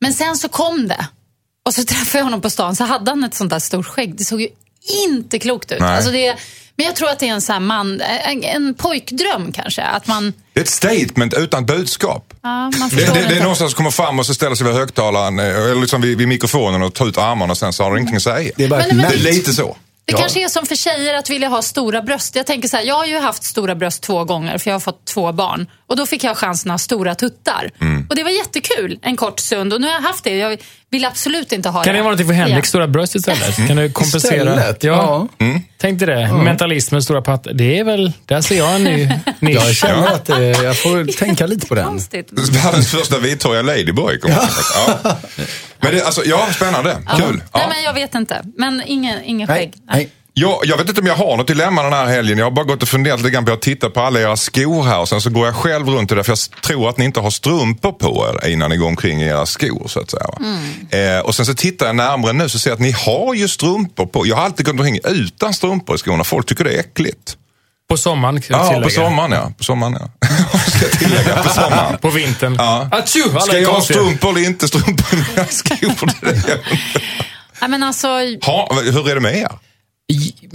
Men 0.00 0.14
sen 0.14 0.36
så 0.36 0.48
kom 0.48 0.88
det. 0.88 1.06
Och 1.66 1.74
så 1.74 1.84
träffade 1.84 2.18
jag 2.18 2.24
honom 2.24 2.40
på 2.40 2.50
stan 2.50 2.76
så 2.76 2.84
hade 2.84 3.10
han 3.10 3.24
ett 3.24 3.34
sånt 3.34 3.50
där 3.50 3.58
stort 3.58 3.86
skägg. 3.86 4.14
Det 4.16 4.24
såg 4.24 4.40
ju 4.40 4.48
inte 5.06 5.38
klokt 5.38 5.72
ut. 5.72 5.80
Nej. 5.80 5.96
Alltså 5.96 6.10
det, 6.10 6.36
men 6.78 6.86
jag 6.86 6.96
tror 6.96 7.08
att 7.10 7.18
det 7.18 7.28
är 7.28 7.34
en, 7.34 7.40
här 7.48 7.60
man, 7.60 8.00
en, 8.00 8.44
en 8.44 8.74
pojkdröm 8.74 9.52
kanske. 9.52 9.82
Att 9.82 10.06
man, 10.06 10.32
Det 10.52 10.60
är 10.60 10.64
ett 10.64 10.70
statement 10.70 11.34
utan 11.34 11.66
budskap. 11.66 12.34
ja, 12.42 12.48
man 12.48 12.88
Det, 12.88 13.14
det, 13.14 13.26
det 13.28 13.36
är 13.36 13.40
någonstans 13.40 13.70
som 13.72 13.76
kommer 13.76 13.90
fram 13.90 14.18
och 14.18 14.26
så 14.26 14.34
ställer 14.34 14.56
sig 14.56 14.66
vid 14.66 14.76
högtalaren, 14.76 15.38
eh, 15.38 15.44
eller 15.46 15.74
liksom 15.80 16.00
vid, 16.00 16.18
vid 16.18 16.28
mikrofonen 16.28 16.82
och 16.82 16.94
tar 16.94 17.06
ut 17.08 17.18
armarna 17.18 17.50
och 17.50 17.58
sen 17.58 17.72
så 17.72 17.82
har 17.84 17.90
det 17.90 17.96
ingenting 17.98 18.16
att 18.16 18.22
säga. 18.22 18.52
Det 18.56 18.64
är 18.64 18.68
bara 18.68 18.80
Men- 18.86 18.96
men- 18.96 19.10
Det 19.10 19.14
är 19.16 19.32
lite 19.32 19.52
så. 19.52 19.76
Det 20.04 20.12
Ja. 20.12 20.18
kanske 20.18 20.44
är 20.44 20.48
som 20.48 20.66
för 20.66 20.76
tjejer 20.76 21.14
att 21.14 21.30
vilja 21.30 21.48
ha 21.48 21.62
stora 21.62 22.02
bröst. 22.02 22.36
Jag 22.36 22.46
tänker 22.46 22.68
så 22.68 22.76
här, 22.76 22.84
jag 22.84 22.94
har 22.94 23.06
ju 23.06 23.18
haft 23.18 23.44
stora 23.44 23.74
bröst 23.74 24.02
två 24.02 24.24
gånger 24.24 24.58
för 24.58 24.70
jag 24.70 24.74
har 24.74 24.80
fått 24.80 25.04
två 25.04 25.32
barn. 25.32 25.66
Och 25.86 25.96
då 25.96 26.06
fick 26.06 26.24
jag 26.24 26.36
chansen 26.36 26.70
att 26.70 26.74
ha 26.74 26.78
stora 26.78 27.14
tuttar. 27.14 27.70
Mm. 27.80 28.06
Och 28.10 28.16
det 28.16 28.22
var 28.22 28.30
jättekul 28.30 28.98
en 29.02 29.16
kort 29.16 29.40
stund 29.40 29.72
och 29.72 29.80
nu 29.80 29.86
har 29.86 29.94
jag 29.94 30.00
haft 30.02 30.24
det. 30.24 30.36
Jag 30.36 30.60
vill 30.90 31.04
absolut 31.04 31.52
inte 31.52 31.68
ha 31.68 31.84
Kan 31.84 31.92
det 31.94 31.98
vara 32.00 32.02
någonting 32.04 32.26
för 32.26 32.34
Henrik, 32.34 32.66
stora 32.66 32.88
bröst 32.88 33.14
istället? 33.14 33.56
Kan 33.68 33.76
du 33.76 33.90
kompensera? 33.92 34.34
Istället? 34.36 34.84
Ja. 34.84 35.28
Mm. 35.38 35.60
Tänk 35.78 35.98
dig 35.98 36.08
det. 36.08 36.32
Mentalism 36.32 36.94
med 36.94 37.04
stora 37.04 37.22
pattar. 37.22 37.52
Det 37.52 37.78
är 37.78 37.84
väl, 37.84 38.12
där 38.26 38.40
ser 38.40 38.58
jag 38.58 38.74
en 38.74 38.84
ny 38.84 39.02
Jag 39.40 39.50
nisch. 39.66 39.76
känner 39.76 40.06
att 40.06 40.28
eh, 40.28 40.38
jag 40.40 40.76
får 40.76 41.04
tänka 41.18 41.46
lite 41.46 41.66
på 41.66 41.74
den. 41.74 42.00
Världens 42.52 42.90
första 42.90 43.18
vithåriga 43.18 43.62
ladyboy. 43.62 44.18
ja. 44.22 44.48
ja. 45.04 45.16
Men 45.80 45.94
det, 45.94 46.02
alltså, 46.04 46.22
ja, 46.24 46.48
spännande. 46.54 46.96
Kul. 47.16 47.26
Nej 47.36 47.40
Ja. 47.52 47.60
men 47.68 47.82
jag 47.82 47.92
vet 47.92 48.14
inte. 48.14 48.42
Men 48.56 48.82
ingen, 48.86 49.24
ingen 49.24 49.48
Nej, 49.48 49.58
skägg. 49.58 49.72
nej. 49.90 50.08
Jag, 50.40 50.60
jag 50.64 50.76
vet 50.76 50.88
inte 50.88 51.00
om 51.00 51.06
jag 51.06 51.14
har 51.14 51.36
något 51.36 51.46
dilemma 51.46 51.82
den 51.82 51.92
här 51.92 52.06
helgen. 52.06 52.38
Jag 52.38 52.46
har 52.46 52.50
bara 52.50 52.64
gått 52.64 52.82
och 52.82 52.88
funderat 52.88 53.18
lite 53.20 53.30
grann 53.30 53.44
på 53.44 53.52
att 53.52 53.62
titta 53.62 53.90
på 53.90 54.00
alla 54.00 54.20
era 54.20 54.36
skor 54.36 54.82
här 54.84 54.98
och 55.00 55.08
sen 55.08 55.20
så 55.20 55.30
går 55.30 55.46
jag 55.46 55.54
själv 55.56 55.88
runt 55.88 56.12
i 56.12 56.14
det 56.14 56.24
för 56.24 56.32
jag 56.32 56.62
tror 56.62 56.88
att 56.88 56.98
ni 56.98 57.04
inte 57.04 57.20
har 57.20 57.30
strumpor 57.30 57.92
på 57.92 58.26
er 58.44 58.48
innan 58.48 58.70
ni 58.70 58.76
går 58.76 58.86
omkring 58.86 59.22
i 59.22 59.26
era 59.26 59.46
skor 59.46 59.88
så 59.88 60.00
att 60.00 60.10
säga. 60.10 60.24
va? 60.32 60.38
Eh, 60.98 61.20
och 61.20 61.34
sen 61.34 61.46
så 61.46 61.54
tittar 61.54 61.86
jag 61.86 61.96
närmare 61.96 62.32
nu 62.32 62.48
så 62.48 62.58
ser 62.58 62.70
jag 62.70 62.74
att 62.74 62.80
ni 62.80 62.90
har 62.90 63.34
ju 63.34 63.48
strumpor 63.48 64.06
på. 64.06 64.26
Jag 64.26 64.36
har 64.36 64.44
alltid 64.44 64.66
gått 64.66 64.72
omkring 64.72 64.98
utan 65.04 65.54
strumpor 65.54 65.94
i 65.94 65.98
skorna. 65.98 66.24
Folk 66.24 66.46
tycker 66.46 66.64
det 66.64 66.74
är 66.74 66.80
äckligt. 66.80 67.36
På 67.88 67.96
sommaren, 67.96 68.42
ska 68.42 68.52
jag 68.52 68.60
Ja, 68.60 68.66
tillägga. 68.68 68.84
på 68.84 68.90
sommaren 68.90 69.32
ja. 69.32 69.52
På 69.58 69.64
sommaren 69.64 69.96
ja. 70.00 70.28
Ska 70.70 70.84
jag 70.86 70.98
tillägga, 70.98 71.42
på 71.42 71.48
sommaren. 71.48 71.98
På 71.98 72.10
vintern. 72.10 72.54
Ja. 72.58 72.88
Alla 72.92 73.06
Ska 73.06 73.58
jag 73.58 73.70
ha 73.72 73.80
strumpor 73.80 74.30
eller 74.30 74.46
inte 74.46 74.68
strumpor 74.68 75.06
i 75.12 75.16
mina 75.16 75.46
skor? 75.46 76.10
Det 76.20 76.28
är 76.30 76.34
det. 76.34 76.60
Nej, 77.60 77.70
men 77.70 77.82
alltså, 77.82 78.08
ha, 78.42 78.74
hur 78.84 79.10
är 79.10 79.14
det 79.14 79.20
med 79.20 79.34
er? 79.36 79.48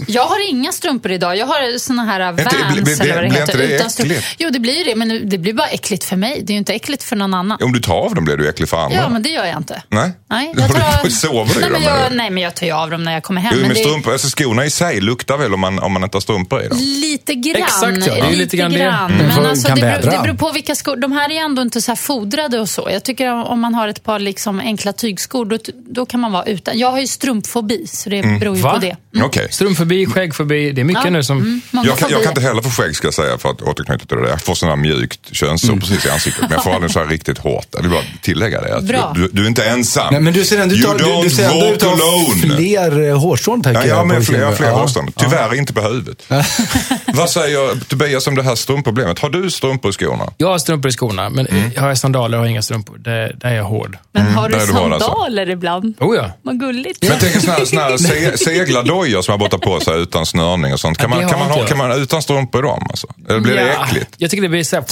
Jag 0.06 0.22
har 0.24 0.48
inga 0.50 0.72
strumpor 0.72 1.12
idag. 1.12 1.36
Jag 1.36 1.46
har 1.46 1.78
såna 1.78 2.04
här 2.04 2.20
Vans 2.32 2.36
blir- 2.36 2.82
blir- 2.82 3.02
eller 3.02 3.14
vad 3.14 3.22
det 3.24 3.28
blir 3.28 3.40
heter. 3.40 3.52
inte 3.52 3.66
det 3.66 3.76
utan 3.76 3.90
strumpor. 3.90 4.16
Jo 4.38 4.50
det 4.50 4.58
blir 4.60 4.84
det, 4.84 4.94
men 4.96 5.28
det 5.28 5.38
blir 5.38 5.52
bara 5.52 5.66
äckligt 5.68 6.04
för 6.04 6.16
mig. 6.16 6.42
Det 6.44 6.50
är 6.50 6.54
ju 6.54 6.58
inte 6.58 6.74
äckligt 6.74 7.02
för 7.02 7.16
någon 7.16 7.34
annan. 7.34 7.58
Om 7.62 7.72
du 7.72 7.80
tar 7.80 7.94
av 7.94 8.14
dem 8.14 8.24
blir 8.24 8.36
du 8.36 8.48
äcklig 8.48 8.68
för 8.68 8.76
andra. 8.76 8.96
Ja, 8.96 9.08
men 9.08 9.22
det 9.22 9.28
gör 9.28 9.44
jag 9.44 9.56
inte. 9.56 9.82
Nej? 9.88 10.12
Nej, 10.30 10.52
Du 10.54 10.60
jag 10.60 10.70
tar 10.70 11.08
sover 11.08 11.58
i 11.58 11.60
nej, 11.60 11.70
men 11.70 11.82
jag, 11.82 11.98
nej, 12.12 12.30
men 12.30 12.42
jag 12.42 12.54
tar 12.54 12.66
ju 12.66 12.72
av 12.72 12.90
dem 12.90 13.04
när 13.04 13.12
jag 13.12 13.22
kommer 13.22 13.40
hem. 13.40 13.52
Jo, 13.54 13.60
men 13.60 13.68
men 13.68 13.76
strumpor, 13.76 14.12
alltså 14.12 14.28
skorna 14.28 14.64
i 14.64 14.70
sig 14.70 15.00
luktar 15.00 15.36
väl 15.38 15.54
om 15.54 15.60
man, 15.60 15.78
om 15.78 15.92
man 15.92 16.04
inte 16.04 16.16
har 16.16 16.20
strumpor 16.20 16.62
i 16.62 16.68
dem? 16.68 16.78
lite 16.78 17.34
grann. 17.34 17.62
Exakt, 17.62 18.06
ja. 18.06 18.14
Det 18.14 18.20
är 18.20 18.30
ju 18.30 18.36
lite 18.36 18.56
grann 18.56 18.72
det. 18.72 18.78
Mm, 18.84 19.12
Men 19.16 19.46
alltså, 19.46 19.68
kan 19.68 19.76
det, 19.80 19.82
beror, 20.02 20.10
det 20.10 20.22
beror 20.22 20.34
på 20.36 20.50
vilka 20.52 20.74
skor. 20.74 20.96
De 20.96 21.12
här 21.12 21.30
är 21.32 21.40
ändå 21.44 21.62
inte 21.62 21.80
så 21.82 21.90
här 21.90 21.96
fodrade 21.96 22.60
och 22.60 22.68
så. 22.68 22.88
Jag 22.92 23.02
tycker 23.02 23.32
om- 23.32 23.60
man 23.60 23.74
har 23.74 23.88
ett 23.88 24.02
par 24.04 24.18
liksom 24.18 24.60
enkla 24.60 24.92
tygskor, 24.92 25.44
då, 25.44 25.58
då 25.88 26.06
kan 26.06 26.20
man 26.20 26.32
vara 26.32 26.44
utan. 26.44 26.78
Jag 26.78 26.90
har 26.90 27.00
ju 27.00 27.06
strumpfobi, 27.06 27.86
så 27.86 28.10
det 28.10 28.22
beror 28.40 28.56
ju 28.56 28.62
Va? 28.62 28.72
på 28.72 28.78
det. 28.78 28.96
Okej. 29.44 29.52
Strumpfobi, 29.54 30.06
skäggfobi. 30.06 30.72
Det 30.72 30.80
är 30.80 30.84
mycket 30.84 31.04
Ja, 31.04 31.10
nu 31.10 31.22
som... 31.24 31.38
mm, 31.38 31.60
Jag 31.72 31.98
kan, 31.98 32.10
jag 32.10 32.22
kan 32.22 32.30
inte 32.30 32.40
heller 32.40 32.62
få 32.62 32.70
skägg 32.70 32.96
ska 32.96 33.06
jag 33.06 33.14
säga 33.14 33.38
för 33.38 33.48
att 33.50 33.62
återknyta 33.62 34.06
till 34.06 34.16
det 34.16 34.22
där. 34.22 34.30
Jag 34.30 34.40
får 34.42 34.54
sådana 34.54 34.76
här 34.76 34.82
mjukt 34.82 35.20
könshår 35.32 35.68
Mm. 35.68 35.80
precis 35.80 36.06
i 36.06 36.10
ansiktet. 36.10 36.42
Men 36.42 36.50
jag 36.52 36.64
får 36.64 36.70
aldrig 36.74 36.92
så 36.92 36.98
här 36.98 37.06
riktigt 37.06 37.38
hårt. 37.38 37.66
Jag 37.70 37.82
vill 37.82 37.90
bara 37.90 38.02
tillägga 38.22 38.60
det. 38.60 38.76
Att 38.76 38.84
Bra. 38.84 39.12
du, 39.16 39.28
du 39.32 39.42
är 39.42 39.46
inte 39.48 39.64
ensam. 39.64 40.06
Nej, 40.10 40.20
men 40.20 40.32
du 40.32 40.44
ser 40.44 40.60
ändå 40.60 40.74
ut 40.74 40.86
att- 40.86 40.98
du, 40.98 41.04
du 41.04 41.10
don't 41.10 41.28
ser 41.28 41.50
ändå 41.50 41.66
ut 41.66 41.82
walk 41.82 41.94
att 41.94 42.00
ha 42.00 42.56
fler 42.56 43.08
eh, 43.08 43.18
hårstrån, 43.18 43.62
tänker 43.62 43.80
Ja, 43.80 43.86
jag. 43.88 43.98
ja, 43.98 44.04
men 44.04 44.22
fler, 44.22 44.38
kinder. 44.38 44.52
fler 44.56 44.66
Ja. 44.68 44.72
hårstrån. 44.80 45.12
Tyvärr 45.16 45.54
inte 45.54 45.72
på 45.72 45.80
huvudet. 45.80 46.22
Vad 47.14 47.30
säger 47.30 47.84
Tobias 47.88 48.26
om 48.26 48.34
det 48.34 48.42
här 48.42 48.54
strumpproblemet? 48.54 49.18
Har 49.18 49.30
du 49.30 49.50
strumpor 49.50 49.90
i 49.90 49.92
skorna? 49.92 50.24
Jag 50.36 50.48
har 50.48 50.58
strumpor 50.58 50.88
i 50.88 50.92
skorna, 50.92 51.30
men 51.30 51.46
Mm. 51.46 51.70
har 51.76 51.88
jag 51.88 51.98
sandaler 51.98 52.38
har 52.38 52.44
jag 52.44 52.50
inga 52.50 52.62
strumpor. 52.62 52.98
Det, 52.98 53.36
där 53.40 53.48
är 53.48 53.54
jag 53.54 53.64
hård. 53.64 53.96
Men 54.12 54.26
har 54.34 54.48
du 54.48 54.54
där 54.54 54.60
alltså. 54.60 54.74
sandaler 54.76 55.50
ibland? 55.50 55.94
Oh 56.00 56.16
ja. 56.16 56.30
Vad 56.42 56.60
gulligt. 56.60 57.08
Men 57.08 57.18
tänk 57.20 57.34
en 57.34 57.40
sån 57.40 57.78
här, 57.78 58.36
seglardojor 58.44 59.22
man 59.38 59.38
borta 59.38 59.58
på 59.58 59.80
sig 59.80 60.00
utan 60.02 60.26
snörning 60.26 60.72
och 60.72 60.80
sånt. 60.80 60.98
Kan 60.98 61.10
Ja, 61.10 61.16
man, 61.16 61.28
kan 61.28 61.38
har 61.38 61.46
man, 61.46 61.54
ha, 61.54 61.60
inte 61.60 61.68
kan 61.74 61.78
man 61.78 62.02
utan 62.02 62.22
strumpor 62.22 62.64
i 62.64 62.68
dem? 62.68 62.86
Alltså? 62.90 63.06
Eller 63.28 63.40
blir 63.40 63.54
det 63.54 63.72
Ja, 63.78 63.84
äckligt? 63.86 64.10
Jag 64.16 64.30
tycker 64.30 64.42
det 64.42 64.48
blir 64.48 64.64
så 64.64 64.76
här... 64.76 64.84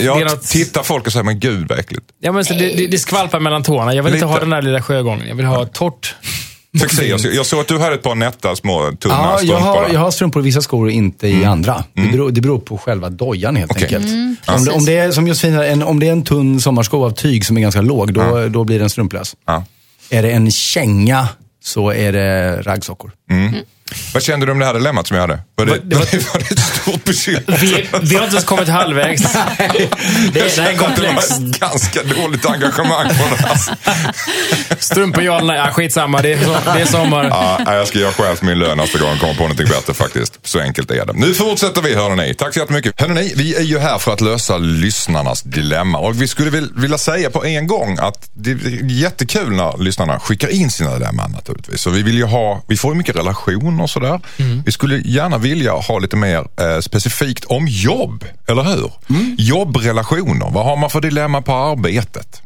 Jag 0.00 0.20
något, 0.20 0.42
tittar 0.42 0.82
folk 0.82 1.06
och 1.06 1.12
säger, 1.12 1.24
men 1.24 1.40
gud 1.40 1.68
vad 1.68 1.78
äckligt. 1.78 2.06
ja, 2.20 2.32
men 2.32 2.44
så 2.44 2.54
det, 2.54 2.76
det, 2.76 2.86
det 2.86 2.98
skvalpar 2.98 3.40
mellan 3.40 3.62
tårna. 3.62 3.94
Jag 3.94 4.02
vill 4.02 4.14
inte 4.14 4.26
Lite. 4.26 4.32
ha 4.34 4.40
den 4.40 4.50
där 4.50 4.62
lilla 4.62 4.82
sjögången. 4.82 5.28
Jag 5.28 5.34
vill 5.34 5.46
ha 5.46 5.66
torrt. 5.66 6.14
Jag 7.32 7.46
såg 7.46 7.60
att 7.60 7.68
du 7.68 7.78
hade 7.78 7.94
ett 7.94 8.02
par 8.02 8.14
nätta 8.14 8.56
små 8.56 8.92
tunna 9.00 9.14
Ja, 9.14 9.30
jag 9.30 9.38
strumpor. 9.40 9.64
har, 9.66 9.82
där. 9.82 9.92
jag 9.94 10.00
har 10.00 10.10
strumpor 10.10 10.42
i 10.42 10.44
vissa 10.44 10.62
skor 10.62 10.84
och 10.84 10.90
inte 10.90 11.28
i 11.28 11.44
andra. 11.44 11.84
Det, 11.94 12.08
beror, 12.12 12.30
det 12.30 12.40
beror 12.40 12.58
på 12.58 12.78
själva 12.78 13.10
dojan 13.10 13.56
helt 13.56 13.70
Okej. 13.70 13.82
enkelt. 13.84 14.04
Mm, 14.06 14.36
om, 14.46 14.64
det, 14.64 14.70
om, 14.72 14.84
det 14.84 14.98
är, 14.98 15.10
som 15.10 15.28
Josefin, 15.28 15.56
säger, 15.56 15.72
en, 15.72 15.82
om 15.82 16.00
det 16.00 16.08
är 16.08 16.12
en 16.12 16.24
tunn 16.24 16.60
sommarsko 16.60 17.04
av 17.04 17.10
tyg 17.10 17.46
som 17.46 17.56
är 17.56 17.60
ganska 17.60 17.80
låg, 17.80 18.12
då, 18.14 18.48
då 18.48 18.64
blir 18.64 18.78
den 18.78 18.90
strumplös. 18.90 19.34
Ja. 19.46 19.64
Är 20.10 20.22
det 20.22 20.30
en 20.30 20.50
känga 20.50 21.28
så 21.66 21.90
är 21.90 22.12
det 22.12 22.62
raggsockor. 22.62 23.12
Vad 24.14 24.22
kände 24.22 24.46
du 24.46 24.52
om 24.52 24.58
det 24.58 24.64
här 24.66 24.74
dilemmat 24.74 25.06
som 25.06 25.16
jag 25.16 25.22
hade? 25.22 25.38
Var 25.56 25.66
det, 25.66 25.78
det 25.84 25.96
var- 25.96 26.04
var 26.32 26.38
det 26.38 26.50
ett 26.50 26.58
stort 26.58 27.04
bekymmer? 27.04 27.58
Vi, 27.60 27.88
vi 28.02 28.14
har 28.16 28.24
inte 28.24 28.36
ens 28.36 28.44
kommit 28.44 28.68
halvvägs. 28.68 29.22
Det, 30.32 30.40
det 30.56 30.60
här 30.62 30.68
är 30.68 30.72
Det 30.72 30.78
komplext. 30.78 31.30
var 31.38 31.48
ett 31.48 31.60
ganska 31.60 32.02
dåligt 32.02 32.46
engagemang 32.46 33.08
på 33.08 33.24
det 33.30 33.36
här. 33.46 33.58
Strumpor 34.78 35.22
ja 35.24 35.38
eller 35.38 35.54
nej, 35.54 35.72
skitsamma. 35.72 36.22
Det 36.22 36.32
är, 36.32 36.44
så, 36.44 36.56
det 36.74 36.80
är 36.80 36.86
sommar. 36.86 37.24
Ja, 37.66 37.74
jag 37.74 37.88
ska 37.88 37.98
göra 37.98 38.12
själv 38.12 38.36
min 38.42 38.58
lön 38.58 38.78
nästa 38.78 38.98
gång 38.98 39.08
jag 39.08 39.20
kommer 39.20 39.34
på 39.34 39.40
någonting 39.42 39.66
bättre 39.68 39.94
faktiskt. 39.94 40.38
Så 40.42 40.60
enkelt 40.60 40.90
är 40.90 41.06
det. 41.06 41.12
Nu 41.12 41.34
fortsätter 41.34 41.82
vi 41.82 41.94
hörni 41.94 42.16
ni. 42.26 42.34
Tack 42.34 42.54
så 42.54 42.60
jättemycket. 42.60 43.00
Hörni 43.00 43.14
ni, 43.14 43.32
vi 43.36 43.54
är 43.56 43.62
ju 43.62 43.78
här 43.78 43.98
för 43.98 44.12
att 44.12 44.20
lösa 44.20 44.58
lyssnarnas 44.58 45.42
dilemma. 45.42 45.98
Och 45.98 46.22
vi 46.22 46.28
skulle 46.28 46.50
vil- 46.50 46.72
vilja 46.76 46.98
säga 46.98 47.30
på 47.30 47.44
en 47.44 47.66
gång 47.66 47.98
att 48.00 48.30
det 48.34 48.50
är 48.50 48.90
jättekul 48.90 49.50
när 49.52 49.78
lyssnarna 49.78 50.20
skickar 50.20 50.48
in 50.48 50.70
sina 50.70 50.94
dilemman 50.98 51.32
naturligtvis. 51.32 51.80
Så 51.80 51.90
vi 51.90 52.02
vill 52.02 52.14
ju 52.16 52.24
ha, 52.24 52.62
vi 52.68 52.76
får 52.76 52.92
ju 52.92 52.98
mycket 52.98 53.16
relationer 53.76 53.82
och 53.82 53.90
sådär. 53.90 54.20
Vi 54.64 54.72
skulle 54.72 54.96
gärna 55.04 55.38
vilja 55.38 55.72
ha 55.72 55.98
lite 55.98 56.16
mer 56.16 56.46
eh, 56.60 56.78
specifikt 56.80 57.44
om 57.44 57.66
jobb, 57.68 58.24
eller 58.48 58.62
hur? 58.62 58.92
Jobbrelationer, 59.38 60.50
vad 60.50 60.64
har 60.64 60.76
man 60.76 60.90
för 60.90 61.00
dilemma 61.00 61.42
på 61.42 61.52
arbetet? 61.52 62.42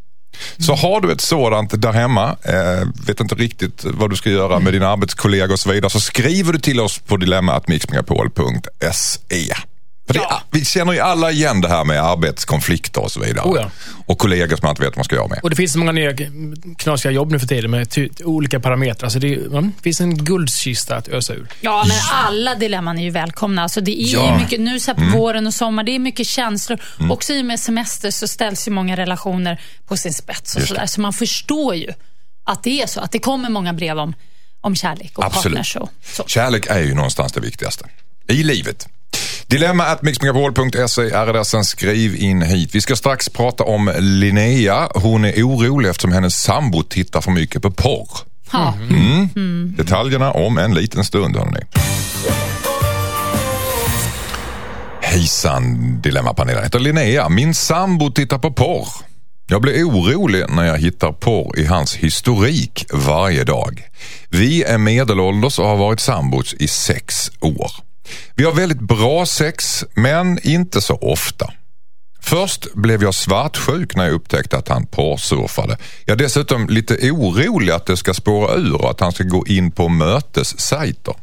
Så 0.58 0.74
har 0.74 1.00
du 1.00 1.12
ett 1.12 1.20
sådant 1.20 1.82
där 1.82 1.92
hemma, 1.92 2.36
eh, 2.42 2.88
vet 3.06 3.20
inte 3.20 3.34
riktigt 3.34 3.84
vad 3.84 4.10
du 4.10 4.16
ska 4.16 4.30
göra 4.30 4.60
med 4.60 4.72
dina 4.72 4.88
arbetskollegor 4.88 5.52
och 5.52 5.60
så 5.60 5.70
vidare, 5.70 5.90
så 5.90 6.00
skriver 6.00 6.52
du 6.52 6.58
till 6.58 6.80
oss 6.80 6.98
på 6.98 7.16
dilemma.mixmegapol.se. 7.16 9.54
För 10.12 10.20
det, 10.20 10.26
Vi 10.50 10.64
känner 10.64 10.92
ju 10.92 10.98
alla 10.98 11.30
igen 11.30 11.60
det 11.60 11.68
här 11.68 11.84
med 11.84 12.02
arbetskonflikter 12.02 13.02
och 13.02 13.12
så 13.12 13.20
vidare. 13.20 13.48
Oh 13.48 13.56
ja. 13.56 13.70
Och 14.06 14.18
kollegor 14.18 14.56
som 14.56 14.58
man 14.62 14.70
inte 14.70 14.82
vet 14.82 14.90
vad 14.90 14.96
man 14.98 15.04
ska 15.04 15.16
göra 15.16 15.28
med. 15.28 15.40
Och 15.42 15.50
det 15.50 15.56
finns 15.56 15.72
så 15.72 15.78
många 15.78 15.92
nya 15.92 16.12
knasiga 16.78 17.12
jobb 17.12 17.30
nu 17.32 17.38
för 17.38 17.46
tiden 17.46 17.70
med 17.70 18.08
olika 18.24 18.60
parametrar. 18.60 19.08
Så 19.08 19.18
det, 19.18 19.28
ja, 19.28 19.60
det 19.60 19.82
finns 19.82 20.00
en 20.00 20.24
guldkista 20.24 20.96
att 20.96 21.08
ösa 21.08 21.34
ur. 21.34 21.48
Ja, 21.60 21.84
men 21.88 21.96
alla 22.26 22.54
dilemman 22.54 22.98
är 22.98 23.02
ju 23.02 23.10
välkomna. 23.10 23.62
Alltså 23.62 23.80
det 23.80 24.02
är 24.02 24.06
ju 24.06 24.38
mycket, 24.38 24.60
nu 24.60 24.80
så 24.80 24.94
på 24.94 25.02
våren 25.02 25.46
och 25.46 25.54
sommar, 25.54 25.82
det 25.84 25.94
är 25.94 25.98
mycket 25.98 26.26
känslor. 26.26 26.78
Också 27.10 27.32
i 27.32 27.40
och 27.40 27.44
med 27.44 27.60
semester 27.60 28.10
så 28.10 28.28
ställs 28.28 28.68
ju 28.68 28.72
många 28.72 28.96
relationer 28.96 29.60
på 29.86 29.96
sin 29.96 30.14
spets. 30.14 30.54
Och 30.54 30.60
Just 30.60 30.68
så, 30.68 30.74
det. 30.74 30.80
där. 30.80 30.86
så 30.86 31.00
man 31.00 31.12
förstår 31.12 31.74
ju 31.74 31.92
att 32.44 32.62
det 32.62 32.82
är 32.82 32.86
så. 32.86 33.00
Att 33.00 33.12
det 33.12 33.18
kommer 33.18 33.50
många 33.50 33.72
brev 33.72 33.98
om, 33.98 34.14
om 34.60 34.76
kärlek 34.76 35.18
och 35.18 35.24
Absolut. 35.24 35.56
partners 35.56 35.76
och 35.76 35.90
så. 36.02 36.24
Kärlek 36.26 36.66
är 36.66 36.78
ju 36.80 36.94
någonstans 36.94 37.32
det 37.32 37.40
viktigaste 37.40 37.86
i 38.28 38.42
livet. 38.42 38.88
Dilemma 39.50 39.84
at 39.84 40.02
mixmegapol.se 40.02 41.02
är 41.02 41.28
adressen. 41.28 41.64
Skriv 41.64 42.16
in 42.16 42.42
hit. 42.42 42.74
Vi 42.74 42.80
ska 42.80 42.96
strax 42.96 43.28
prata 43.28 43.64
om 43.64 43.92
Linnea. 43.98 44.88
Hon 44.94 45.24
är 45.24 45.42
orolig 45.42 45.88
eftersom 45.88 46.12
hennes 46.12 46.42
sambo 46.42 46.82
tittar 46.82 47.20
för 47.20 47.30
mycket 47.30 47.62
på 47.62 47.70
porr. 47.70 48.08
Ja. 48.52 48.74
Detaljerna 49.76 50.30
om 50.30 50.58
en 50.58 50.74
liten 50.74 51.04
stund 51.04 51.36
hörni. 51.36 51.60
Hejsan 55.02 56.00
Dilemmapanelen. 56.00 56.62
Heter 56.62 56.78
Linnea. 56.78 57.28
Min 57.28 57.54
sambo 57.54 58.10
tittar 58.10 58.38
på 58.38 58.52
porr. 58.52 58.88
Jag 59.46 59.62
blir 59.62 59.84
orolig 59.84 60.44
när 60.48 60.64
jag 60.64 60.78
hittar 60.78 61.12
porr 61.12 61.58
i 61.58 61.66
hans 61.66 61.94
historik 61.94 62.86
varje 62.92 63.44
dag. 63.44 63.82
Vi 64.28 64.62
är 64.62 64.78
medelålders 64.78 65.58
och 65.58 65.66
har 65.66 65.76
varit 65.76 66.00
sambos 66.00 66.54
i 66.54 66.68
sex 66.68 67.30
år. 67.40 67.89
Vi 68.34 68.44
har 68.44 68.52
väldigt 68.52 68.80
bra 68.80 69.26
sex, 69.26 69.84
men 69.94 70.38
inte 70.46 70.80
så 70.80 70.94
ofta. 70.94 71.52
Först 72.22 72.74
blev 72.74 73.02
jag 73.02 73.14
svartsjuk 73.14 73.96
när 73.96 74.04
jag 74.04 74.12
upptäckte 74.14 74.58
att 74.58 74.68
han 74.68 74.86
porrsurfade. 74.86 75.76
Jag 76.04 76.14
är 76.14 76.18
dessutom 76.24 76.68
lite 76.68 77.10
orolig 77.10 77.72
att 77.72 77.86
det 77.86 77.96
ska 77.96 78.14
spåra 78.14 78.54
ur 78.54 78.74
och 78.74 78.90
att 78.90 79.00
han 79.00 79.12
ska 79.12 79.24
gå 79.24 79.46
in 79.46 79.70
på 79.70 79.88
mötessajter. 79.88 81.14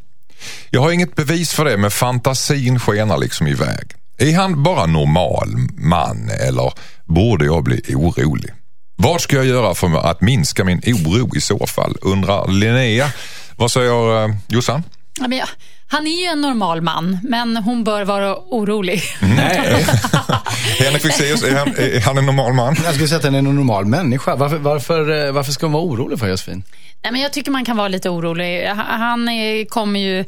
Jag 0.70 0.82
har 0.82 0.92
inget 0.92 1.16
bevis 1.16 1.54
för 1.54 1.66
det 1.66 1.78
men 1.78 1.92
fantasin 1.92 2.80
skenar 2.80 3.18
liksom 3.18 3.48
iväg. 3.48 3.92
Är 4.18 4.36
han 4.36 4.64
bara 4.64 4.86
normal 4.86 5.50
man 5.78 6.30
eller 6.30 6.74
borde 7.06 7.46
jag 7.46 7.64
bli 7.64 7.82
orolig? 7.96 8.52
Vad 8.96 9.22
ska 9.22 9.36
jag 9.36 9.46
göra 9.46 9.76
för 9.76 10.10
att 10.10 10.22
minska 10.22 10.64
min 10.64 10.82
oro 10.86 11.36
i 11.36 11.42
så 11.42 11.68
fall? 11.68 11.98
Undrar 12.02 12.52
Linnea. 12.52 13.12
Vad 13.56 13.72
säger 13.72 14.24
eh, 14.24 14.36
Jossan? 14.48 14.84
Ja, 15.20 15.28
men 15.28 15.38
jag, 15.38 15.48
han 15.90 16.08
är 16.08 16.22
ju 16.22 16.26
en 16.26 16.42
normal 16.42 16.82
man, 16.82 17.20
men 17.24 17.58
hon 17.58 17.84
bör 17.84 18.04
vara 18.06 18.36
orolig. 18.38 19.02
Nej. 19.22 19.86
Henrik 20.80 21.02
Fexeus, 21.02 21.44
är 21.44 21.56
han, 21.56 21.68
är 21.68 22.02
han 22.02 22.18
en 22.18 22.26
normal 22.26 22.54
man? 22.54 22.76
Jag 22.84 22.94
skulle 22.94 23.08
säga 23.08 23.18
att 23.18 23.24
han 23.24 23.36
är 23.36 23.40
en 23.40 23.46
normal 23.56 23.86
människa. 23.86 24.36
Varför, 24.36 24.58
varför, 24.58 25.26
eh, 25.28 25.32
varför 25.32 25.52
ska 25.52 25.66
hon 25.66 25.74
vara 25.74 25.84
orolig 25.84 26.20
för 26.20 26.28
Josefin? 26.28 26.64
Nej, 27.04 27.12
men 27.12 27.22
jag 27.22 27.34
tycker 27.34 27.52
man 27.52 27.66
kan 27.66 27.78
vara 27.78 27.88
lite 27.88 28.10
orolig. 28.10 28.66
Han, 28.68 29.30
kommer 29.70 30.00
ju... 30.00 30.26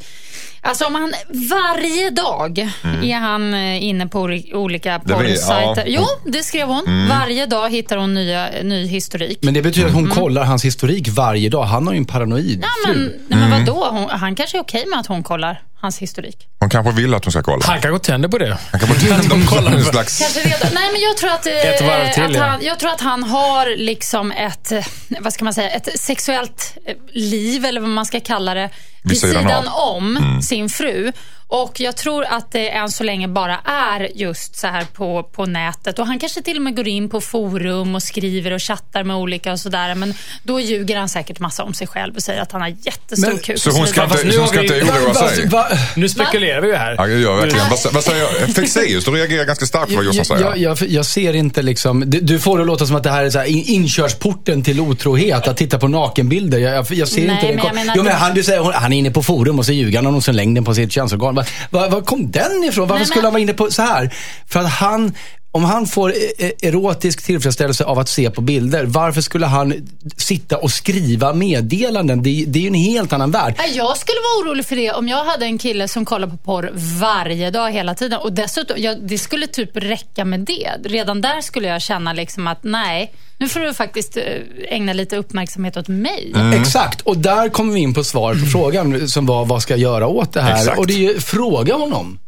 Alltså 0.62 0.86
om 0.86 0.96
han 0.96 1.14
varje 1.52 2.10
dag 2.10 2.58
är 3.04 3.16
han 3.20 3.54
eh, 3.54 3.84
inne 3.84 4.08
på 4.08 4.20
olika 4.54 4.96
Mm. 4.96 5.18
Porrsajter. 5.18 5.48
ja. 5.76 5.82
Mm. 5.82 5.94
Jo, 6.26 6.32
det 6.32 6.44
skrev 6.44 6.68
hon. 6.68 7.08
Varje 7.10 7.46
dag 7.46 7.70
hittar 7.70 7.98
hon 7.98 8.14
nya, 8.14 8.50
ny 8.64 8.86
historik. 8.88 9.40
Men 9.42 9.54
det 9.54 9.62
betyder 9.62 9.88
att 9.88 9.94
hon 9.94 10.04
Mm. 10.04 10.16
kollar 10.16 10.44
hans 10.44 10.66
historik 10.66 11.08
varje 11.10 11.50
dag. 11.50 11.64
Han 11.64 11.88
har 11.88 11.94
ju 11.94 11.98
en 11.98 12.06
paranoid 12.06 12.60
Ja, 12.64 12.68
fru. 12.94 13.00
men, 13.00 13.04
nej, 13.28 13.38
Mm. 13.40 13.50
men 13.50 13.66
vadå? 13.66 13.88
Hon, 13.92 14.10
han 14.10 14.36
kanske 14.36 14.58
är 14.58 14.62
okej 14.62 14.86
med 14.88 15.00
att 15.00 15.08
hon 15.08 15.24
kollar 15.24 15.49
hans 15.82 16.00
historik. 16.00 16.48
Hon 16.60 16.70
kanske 16.70 16.92
vill 16.92 17.14
att 17.14 17.26
hon 17.26 17.32
ska 17.32 17.44
kolla. 17.44 17.66
Han 17.66 17.82
kanske 17.82 18.06
tänder 18.12 18.30
på 18.30 18.38
det. 18.38 18.58
Han 18.72 18.80
kanske 18.80 19.30
de 19.30 19.46
kollar 19.46 19.72
en 19.72 19.84
slags... 19.84 20.20
Kanske 20.20 20.40
redan, 20.40 20.74
nej, 20.74 20.90
men 20.92 21.02
jag 21.02 21.18
tror 21.18 21.30
att, 21.30 21.46
eh, 21.46 21.54
Ett 21.54 21.82
varv 21.82 22.14
till, 22.14 22.24
att 22.24 22.36
ja. 22.36 22.44
han, 22.44 22.64
jag 22.64 22.80
tror 22.80 22.92
att 22.92 23.02
han 23.02 23.24
har 23.24 23.78
liksom 23.78 24.32
ett, 24.32 24.72
eh, 24.72 24.86
vad 25.20 25.34
ska 25.34 25.44
man 25.44 25.54
säga, 25.54 25.70
ett 25.70 26.00
sexuellt 26.00 26.78
eh, 26.86 26.96
liv 27.12 27.66
eller 27.66 27.82
vad 27.82 27.90
man 27.90 28.06
ska 28.06 28.20
kalla 28.20 28.54
det. 28.54 28.70
Vid 29.04 29.10
Vid 29.10 29.18
sidan 29.20 29.44
sidan 29.44 29.68
om 29.68 30.40
sin 30.44 30.70
fru. 30.70 31.12
Och 31.52 31.80
jag 31.80 31.98
tror 31.98 32.26
att 32.26 32.52
det 32.52 32.70
än 32.70 32.90
så 32.90 33.04
länge 33.04 33.28
bara 33.28 33.60
är 33.66 34.10
just 34.16 34.56
så 34.56 34.68
här 34.68 34.84
på, 34.94 35.24
på 35.24 35.46
nätet. 35.46 36.00
Och 36.00 36.08
han 36.08 36.20
kanske 36.20 36.42
till 36.42 36.56
och 36.58 36.62
med 36.64 36.76
går 36.76 36.88
in 36.88 37.10
på 37.10 37.22
forum 37.22 37.96
och 37.96 38.04
skriver 38.04 38.52
och 38.52 38.62
chattar 38.62 39.04
med 39.04 39.16
olika 39.16 39.52
och 39.52 39.60
sådär. 39.60 39.96
Men 39.96 40.14
då 40.44 40.60
ljuger 40.60 40.98
han 40.98 41.10
säkert 41.10 41.40
massa 41.40 41.64
om 41.64 41.74
sig 41.74 41.88
själv 41.88 42.16
och 42.16 42.24
säger 42.24 42.42
att 42.42 42.52
han 42.52 42.62
har 42.62 42.68
jättestor 42.82 43.28
Men- 43.30 43.40
kuk. 43.40 43.60
Så 43.60 43.72
hon 43.72 43.88
ska 43.88 44.04
inte, 44.04 44.24
nu 44.24 44.32
så 44.32 44.38
hon 44.38 44.48
har 44.48 44.48
ska 44.54 44.62
vi- 44.62 44.80
inte 44.80 44.92
oroa 44.92 45.14
Va- 45.14 45.30
sig? 45.30 45.48
va- 45.48 45.68
Nu 45.96 46.10
spekulerar 46.10 46.62
vi 46.62 46.68
ju 46.68 46.76
här. 46.76 46.96
Ja, 46.98 47.08
jag 47.08 47.20
gör 47.20 47.36
verkligen. 47.42 47.70
Vad, 47.70 47.94
vad 47.94 48.04
säger 48.04 48.54
Fexeus? 48.54 49.06
Du 49.06 49.12
reagerar 49.12 49.46
ganska 49.46 49.66
starkt 49.66 49.90
på 49.90 49.96
vad 49.96 50.06
Jossan 50.06 50.26
säger. 50.26 50.42
jag, 50.42 50.58
jag, 50.58 50.78
jag 50.90 51.06
ser 51.06 51.34
inte 51.36 51.62
liksom, 51.62 52.04
du, 52.08 52.20
du 52.22 52.40
får 52.40 52.58
det 52.60 52.66
låta 52.66 52.86
som 52.86 52.96
att 52.96 53.04
det 53.04 53.12
här 53.12 53.24
är 53.24 53.30
så 53.30 53.40
här 53.40 53.46
in, 53.46 53.64
inkörsporten 53.66 54.64
till 54.64 54.80
otrohet, 54.80 55.48
att 55.48 55.58
titta 55.58 55.80
på 55.80 55.88
nakenbilder. 55.88 56.58
Jag, 56.60 56.74
jag, 56.76 56.86
jag 56.92 57.08
ser 57.08 57.28
Nej, 57.28 57.36
inte 57.36 57.48
det. 57.48 57.54
men 57.56 57.66
jag 57.66 57.76
menar 57.76 57.94
jo, 57.98 58.04
men 58.04 58.16
han, 58.16 58.34
du 58.34 58.44
säger, 58.44 58.60
hon, 58.60 58.74
han 58.90 58.94
är 58.94 58.98
inne 59.00 59.12
på 59.12 59.24
forum 59.24 59.60
och 59.60 59.66
så 59.66 59.72
ljuger 59.72 60.02
han 60.02 60.16
om 60.16 60.22
längden 60.32 60.64
på 60.64 60.74
sitt 60.76 60.92
könsorgan. 60.92 61.36
Var, 61.36 61.46
var, 61.70 61.90
var 61.90 62.02
kom 62.02 62.32
den 62.32 62.64
ifrån? 62.64 62.88
Varför 62.88 62.94
Nej, 62.94 63.00
men- 63.00 63.06
skulle 63.08 63.26
han 63.26 63.34
vara 63.34 63.42
inne 63.42 63.54
på 63.54 63.72
så 63.72 63.82
här? 63.82 64.14
För 64.48 64.60
att 64.60 64.70
han, 64.72 65.14
om 65.52 65.64
han 65.64 65.88
får 65.88 66.12
e- 66.12 66.16
e- 66.38 66.52
erotisk 66.62 67.26
tillfredsställelse 67.26 67.84
av 67.84 68.00
att 68.00 68.10
se 68.10 68.30
på 68.30 68.42
bilder, 68.42 68.86
varför 68.86 69.22
skulle 69.22 69.46
han 69.46 69.74
sitta 70.18 70.58
och 70.58 70.72
skriva 70.72 71.34
meddelanden? 71.34 72.24
Det, 72.24 72.44
det 72.48 72.60
är 72.60 72.62
ju 72.62 72.68
en 72.68 72.74
helt 72.74 73.14
annan 73.14 73.32
värld. 73.32 73.56
Jag 73.74 73.98
skulle 73.98 74.18
vara 74.20 74.50
orolig 74.50 74.66
för 74.66 74.76
det 74.76 74.92
om 74.92 75.08
jag 75.08 75.26
hade 75.26 75.46
en 75.46 75.58
kille 75.58 75.88
som 75.88 76.06
kollar 76.06 76.28
på 76.28 76.38
porr 76.38 76.72
varje 77.00 77.52
dag 77.52 77.72
hela 77.72 77.96
tiden. 77.96 78.20
Och 78.20 78.34
dessutom, 78.34 78.78
jag, 78.80 79.08
det 79.08 79.18
skulle 79.18 79.48
typ 79.48 79.72
räcka 79.74 80.26
med 80.26 80.40
det. 80.40 80.70
Redan 80.84 81.22
där 81.22 81.42
skulle 81.42 81.68
jag 81.68 81.82
känna 81.82 82.14
liksom 82.14 82.48
att 82.48 82.60
nej, 82.64 83.14
nu 83.38 83.50
får 83.50 83.60
du 83.60 83.74
faktiskt 83.74 84.18
eh, 84.18 84.24
ägna 84.70 84.94
lite 84.94 85.18
uppmärksamhet 85.18 85.78
åt 85.78 85.88
mig. 85.88 86.34
Exakt, 86.54 87.02
och 87.02 87.18
där 87.18 87.50
kommer 87.50 87.74
vi 87.74 87.80
in 87.80 87.94
på 87.94 88.04
svaret 88.04 88.40
på 88.40 88.46
frågan 88.46 89.10
som 89.10 89.26
var 89.26 89.46
vad 89.46 89.62
ska 89.62 89.74
jag 89.74 89.80
göra 89.80 90.08
åt 90.08 90.34
det 90.34 90.42
här? 90.42 90.60
Exakt. 90.60 90.80
Och 90.80 90.88
det 90.88 90.94
är 90.94 91.14
ju, 91.14 91.20
fråga 91.20 91.76
honom. 91.76 92.20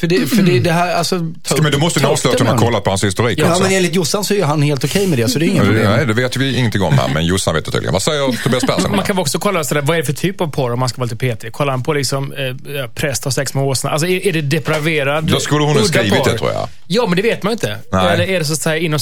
För 0.00 0.06
det, 0.06 0.26
för 0.26 0.42
det, 0.42 0.58
det 0.60 0.72
här, 0.72 0.94
alltså... 0.94 1.32
ta- 1.42 1.62
Men 1.62 1.72
du 1.72 1.78
måste 1.78 2.00
upp 2.00 2.06
avslöja 2.06 2.34
att 2.34 2.40
hon 2.40 2.48
har 2.48 2.58
kollat 2.58 2.84
på 2.84 2.90
hans 2.90 3.04
historik 3.04 3.38
Ja, 3.38 3.50
också. 3.50 3.62
men 3.62 3.72
enligt 3.72 3.94
Jossan 3.94 4.24
så 4.24 4.34
är 4.34 4.44
han 4.44 4.62
helt 4.62 4.84
okej 4.84 5.06
med 5.06 5.18
det, 5.18 5.28
så 5.28 5.38
det 5.38 5.46
är 5.46 5.48
inga 5.48 5.64
problem. 5.64 5.90
Nej, 5.90 6.06
det 6.06 6.12
vet 6.12 6.36
vi 6.36 6.56
ingenting 6.58 6.82
om 6.82 6.92
här, 6.98 7.08
men 7.14 7.26
Jossan 7.26 7.54
vet 7.54 7.64
det 7.64 7.70
tydligen. 7.70 7.92
Vad 7.92 8.02
säger 8.02 8.42
Tobias 8.42 8.64
Persson? 8.64 8.90
Man 8.96 9.04
kan 9.04 9.18
också 9.18 9.38
kolla 9.38 9.64
sådär, 9.64 9.82
vad 9.82 9.96
är 9.96 10.00
det 10.00 10.06
för 10.06 10.12
typ 10.12 10.40
av 10.40 10.46
porr 10.46 10.72
om 10.72 10.78
man 10.80 10.88
ska 10.88 10.96
vara 10.98 11.04
lite 11.04 11.16
petig. 11.16 11.52
Kollar 11.52 11.70
han 11.72 11.82
på 11.82 11.92
liksom, 11.92 12.32
eh, 12.32 12.90
präst 12.94 13.24
har 13.24 13.30
sex 13.30 13.54
med 13.54 13.64
åsna. 13.64 13.90
Alltså 13.90 14.06
är, 14.06 14.26
är 14.26 14.32
det 14.32 14.40
depraverad, 14.42 15.24
Då 15.24 15.40
skulle 15.40 15.64
hon 15.64 15.76
ha 15.76 15.84
skrivit 15.84 16.14
porr? 16.14 16.30
det, 16.32 16.38
tror 16.38 16.50
jag. 16.52 16.68
Ja, 16.86 17.06
men 17.06 17.16
det 17.16 17.22
vet 17.22 17.42
man 17.42 17.50
ju 17.50 17.52
inte. 17.52 17.78
Nej. 17.92 18.12
Eller 18.14 18.24
är 18.28 18.38
det 18.38 18.44
så 18.44 18.52
att 18.52 18.58
säga 18.58 18.76
inom 18.76 18.98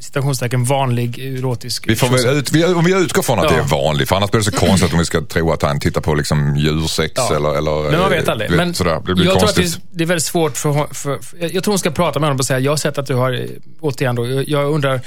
citationstecken 0.00 0.64
vanlig 0.64 1.18
erotisk... 1.38 1.84
Vi 1.88 1.96
får 1.96 2.08
väl 2.08 2.38
ut, 2.38 2.52
vi, 2.52 2.64
om 2.64 2.84
vi 2.84 2.92
utgår 2.94 3.22
från 3.22 3.38
att 3.38 3.44
Ja. 3.44 3.50
det 3.50 3.56
är 3.58 3.62
vanligt, 3.62 4.08
för 4.08 4.16
annars 4.16 4.30
blir 4.30 4.38
det 4.40 4.44
så 4.44 4.52
konstigt 4.66 4.92
om 4.92 4.98
vi 4.98 5.04
ska 5.04 5.20
tro 5.20 5.52
att 5.52 5.62
han 5.62 5.80
tittar 5.80 6.00
på 6.00 6.14
liksom 6.14 6.56
djursex 6.56 7.12
Ja. 7.16 7.36
eller, 7.36 7.58
eller... 7.58 7.90
Men 7.90 8.00
man 8.00 8.10
vet 8.10 8.28
aldrig. 8.28 8.50
eh, 8.50 8.56
Men 8.56 8.74
sådär. 8.74 9.02
Det 9.06 9.14
blir 9.14 9.24
jag 9.26 9.38
tror 9.38 9.48
att 9.48 9.54
konstigt. 9.56 9.82
det, 9.90 9.98
det 9.98 10.04
är 10.04 10.06
väldigt 10.06 10.24
svårt 10.28 10.56
för, 10.56 10.94
för, 10.94 11.18
för 11.22 11.54
Jag 11.54 11.64
tror 11.64 11.72
hon 11.72 11.78
ska 11.78 11.90
prata 11.90 12.18
med 12.20 12.26
honom 12.26 12.38
och 12.38 12.44
säga, 12.46 12.58
jag 12.58 12.72
har 12.72 12.76
sett 12.76 12.98
att 12.98 13.06
du 13.06 13.14
har, 13.14 13.32
eh, 13.32 13.40
återigen 13.80 14.14
då, 14.16 14.26
jag- 14.28 14.48
jag 14.48 14.72
undrar, 14.72 15.00